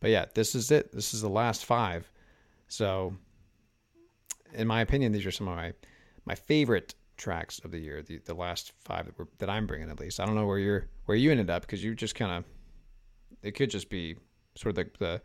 But 0.00 0.10
yeah, 0.10 0.26
this 0.34 0.54
is 0.54 0.70
it. 0.70 0.92
This 0.92 1.14
is 1.14 1.22
the 1.22 1.28
last 1.28 1.64
five. 1.64 2.10
So, 2.68 3.16
in 4.54 4.66
my 4.66 4.80
opinion, 4.80 5.12
these 5.12 5.26
are 5.26 5.30
some 5.30 5.48
of 5.48 5.56
my 5.56 5.72
my 6.24 6.34
favorite 6.34 6.94
tracks 7.16 7.60
of 7.64 7.70
the 7.70 7.78
year. 7.78 8.02
The 8.02 8.18
the 8.24 8.34
last 8.34 8.72
five 8.84 9.06
that, 9.06 9.18
were, 9.18 9.28
that 9.38 9.50
I'm 9.50 9.66
bringing, 9.66 9.90
at 9.90 10.00
least. 10.00 10.20
I 10.20 10.26
don't 10.26 10.34
know 10.34 10.46
where 10.46 10.58
you're 10.58 10.88
where 11.06 11.16
you 11.16 11.30
ended 11.30 11.50
up 11.50 11.62
because 11.62 11.82
you 11.82 11.94
just 11.94 12.14
kind 12.14 12.32
of 12.32 12.44
it 13.42 13.52
could 13.52 13.70
just 13.70 13.90
be 13.90 14.16
sort 14.54 14.76
of 14.76 14.84
the 14.84 14.90
the 14.98 15.22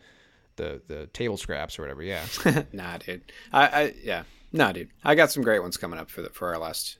the, 0.56 0.82
the 0.88 1.08
table 1.08 1.38
scraps 1.38 1.78
or 1.78 1.84
whatever. 1.84 2.02
Yeah. 2.02 2.26
nah, 2.74 2.98
dude. 2.98 3.32
I, 3.54 3.68
I 3.68 3.94
yeah. 4.04 4.24
Nah, 4.52 4.72
dude. 4.72 4.90
I 5.04 5.16
got 5.16 5.32
some 5.32 5.44
great 5.44 5.62
ones 5.62 5.78
coming 5.78 6.00
up 6.00 6.10
for 6.10 6.22
the 6.22 6.30
for 6.30 6.50
our 6.50 6.58
last 6.58 6.98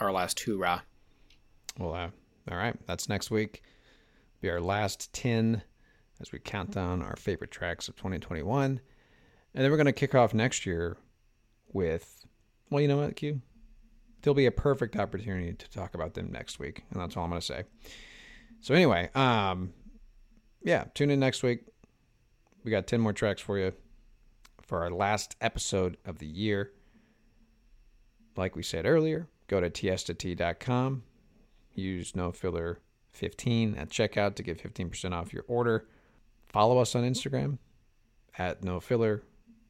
our 0.00 0.12
last 0.12 0.40
hoorah. 0.40 0.82
Well, 1.78 1.94
uh, 1.94 2.10
all 2.50 2.56
right. 2.56 2.76
That's 2.86 3.08
next 3.08 3.30
week. 3.30 3.62
Be 4.40 4.50
our 4.50 4.60
last 4.60 5.12
10 5.12 5.62
as 6.20 6.32
we 6.32 6.38
count 6.38 6.72
down 6.72 7.02
our 7.02 7.16
favorite 7.16 7.50
tracks 7.50 7.88
of 7.88 7.96
2021. 7.96 8.80
And 9.54 9.64
then 9.64 9.70
we're 9.70 9.76
going 9.76 9.86
to 9.86 9.92
kick 9.92 10.14
off 10.14 10.34
next 10.34 10.66
year 10.66 10.96
with, 11.72 12.26
well, 12.70 12.80
you 12.80 12.88
know 12.88 12.98
what, 12.98 13.16
Q? 13.16 13.40
There'll 14.22 14.34
be 14.34 14.46
a 14.46 14.52
perfect 14.52 14.96
opportunity 14.96 15.52
to 15.52 15.70
talk 15.70 15.94
about 15.94 16.14
them 16.14 16.30
next 16.30 16.58
week. 16.58 16.84
And 16.90 17.00
that's 17.00 17.16
all 17.16 17.24
I'm 17.24 17.30
going 17.30 17.40
to 17.40 17.46
say. 17.46 17.64
So, 18.60 18.74
anyway, 18.74 19.10
um, 19.14 19.72
yeah, 20.62 20.84
tune 20.94 21.10
in 21.10 21.18
next 21.18 21.42
week. 21.42 21.64
We 22.64 22.70
got 22.70 22.86
10 22.86 23.00
more 23.00 23.12
tracks 23.12 23.40
for 23.40 23.58
you 23.58 23.72
for 24.62 24.82
our 24.82 24.90
last 24.90 25.34
episode 25.40 25.96
of 26.04 26.18
the 26.18 26.26
year. 26.26 26.70
Like 28.36 28.54
we 28.54 28.62
said 28.62 28.86
earlier, 28.86 29.28
go 29.48 29.60
to 29.60 29.68
tiestatea.com 29.68 31.02
use 31.74 32.14
no 32.14 32.32
filler 32.32 32.80
15 33.12 33.74
at 33.76 33.90
checkout 33.90 34.34
to 34.36 34.42
get 34.42 34.62
15% 34.62 35.12
off 35.12 35.32
your 35.32 35.44
order 35.48 35.86
follow 36.48 36.78
us 36.78 36.94
on 36.94 37.02
instagram 37.02 37.58
at 38.38 38.62
no 38.62 38.80
filler 38.80 39.22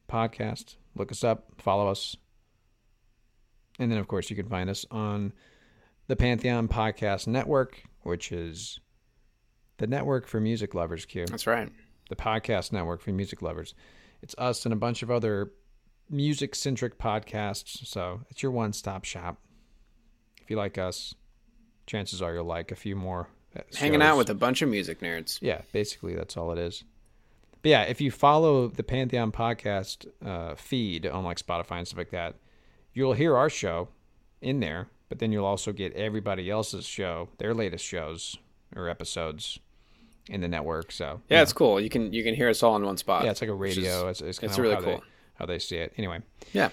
podcast 0.09 0.75
look 0.95 1.11
us 1.11 1.23
up 1.23 1.45
follow 1.57 1.87
us 1.87 2.15
and 3.79 3.91
then 3.91 3.97
of 3.99 4.07
course 4.07 4.29
you 4.29 4.35
can 4.35 4.47
find 4.47 4.69
us 4.69 4.85
on 4.91 5.33
the 6.07 6.15
pantheon 6.15 6.67
podcast 6.67 7.27
network 7.27 7.81
which 8.01 8.31
is 8.31 8.79
the 9.77 9.87
network 9.87 10.27
for 10.27 10.39
music 10.39 10.73
lovers 10.75 11.05
q 11.05 11.25
That's 11.25 11.47
right. 11.47 11.69
the 12.09 12.15
podcast 12.15 12.71
network 12.71 13.01
for 13.01 13.11
music 13.11 13.41
lovers. 13.41 13.73
It's 14.21 14.35
us 14.37 14.65
and 14.65 14.71
a 14.73 14.77
bunch 14.77 15.03
of 15.03 15.09
other 15.11 15.51
music 16.09 16.53
centric 16.55 16.97
podcasts. 16.97 17.85
So 17.87 18.21
it's 18.29 18.41
your 18.43 18.51
one 18.53 18.71
stop 18.71 19.03
shop. 19.03 19.37
If 20.41 20.49
you 20.49 20.55
like 20.57 20.77
us, 20.77 21.13
chances 21.87 22.21
are 22.21 22.33
you'll 22.33 22.45
like 22.45 22.71
a 22.71 22.75
few 22.75 22.95
more. 22.95 23.27
uh, 23.57 23.61
Hanging 23.75 24.01
out 24.01 24.17
with 24.17 24.29
a 24.29 24.33
bunch 24.35 24.61
of 24.61 24.69
music 24.69 24.99
nerds. 25.01 25.39
Yeah, 25.41 25.61
basically 25.71 26.15
that's 26.15 26.37
all 26.37 26.51
it 26.51 26.57
is. 26.59 26.83
But 27.63 27.69
yeah, 27.69 27.81
if 27.83 27.99
you 28.01 28.11
follow 28.11 28.67
the 28.67 28.83
Pantheon 28.83 29.31
podcast 29.31 30.05
uh, 30.23 30.53
feed 30.55 31.07
on 31.07 31.23
like 31.23 31.37
Spotify 31.39 31.77
and 31.79 31.87
stuff 31.87 31.97
like 31.97 32.11
that, 32.11 32.35
you'll 32.93 33.13
hear 33.13 33.35
our 33.35 33.49
show 33.49 33.87
in 34.41 34.59
there, 34.59 34.89
but 35.09 35.19
then 35.19 35.31
you'll 35.31 35.45
also 35.45 35.71
get 35.71 35.93
everybody 35.93 36.49
else's 36.51 36.85
show, 36.85 37.29
their 37.37 37.53
latest 37.53 37.85
shows 37.85 38.37
or 38.75 38.89
episodes 38.89 39.59
in 40.29 40.41
the 40.41 40.47
network. 40.47 40.91
So 40.91 41.21
Yeah, 41.29 41.41
it's 41.41 41.53
cool. 41.53 41.79
You 41.79 41.89
can 41.89 42.11
you 42.13 42.21
can 42.23 42.35
hear 42.35 42.49
us 42.49 42.61
all 42.63 42.75
in 42.75 42.83
one 42.83 42.97
spot. 42.97 43.23
yeah, 43.23 43.31
it's 43.31 43.41
like 43.41 43.49
a 43.49 43.55
which 43.55 43.71
is- 43.71 43.77
radio. 43.77 44.07
it's 44.09 44.21
it's, 44.21 44.39
it's 44.39 44.59
really 44.59 44.75
how 44.75 44.81
cool. 44.81 44.97
They, 44.97 45.03
how 45.35 45.45
they 45.45 45.59
see 45.59 45.77
it. 45.77 45.93
Anyway, 45.97 46.19
Yeah. 46.51 46.69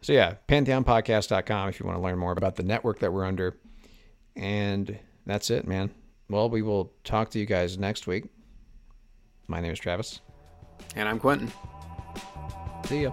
so 0.00 0.12
yeah, 0.12 0.36
pantheonpodcast.com 0.48 1.68
if 1.68 1.80
you 1.80 1.86
want 1.86 1.98
to 1.98 2.02
learn 2.02 2.18
more 2.18 2.32
about 2.32 2.54
the 2.56 2.62
network 2.62 3.00
that 3.00 3.12
we're 3.12 3.24
under. 3.24 3.56
And 4.36 4.98
that's 5.26 5.50
it, 5.50 5.66
man. 5.66 5.90
Well, 6.28 6.48
we 6.48 6.62
will 6.62 6.92
talk 7.04 7.30
to 7.30 7.38
you 7.38 7.46
guys 7.46 7.78
next 7.78 8.06
week. 8.06 8.24
My 9.46 9.60
name 9.60 9.72
is 9.72 9.78
Travis. 9.78 10.20
And 10.96 11.08
I'm 11.08 11.18
Quentin. 11.18 11.52
See 12.86 13.02
ya. 13.02 13.12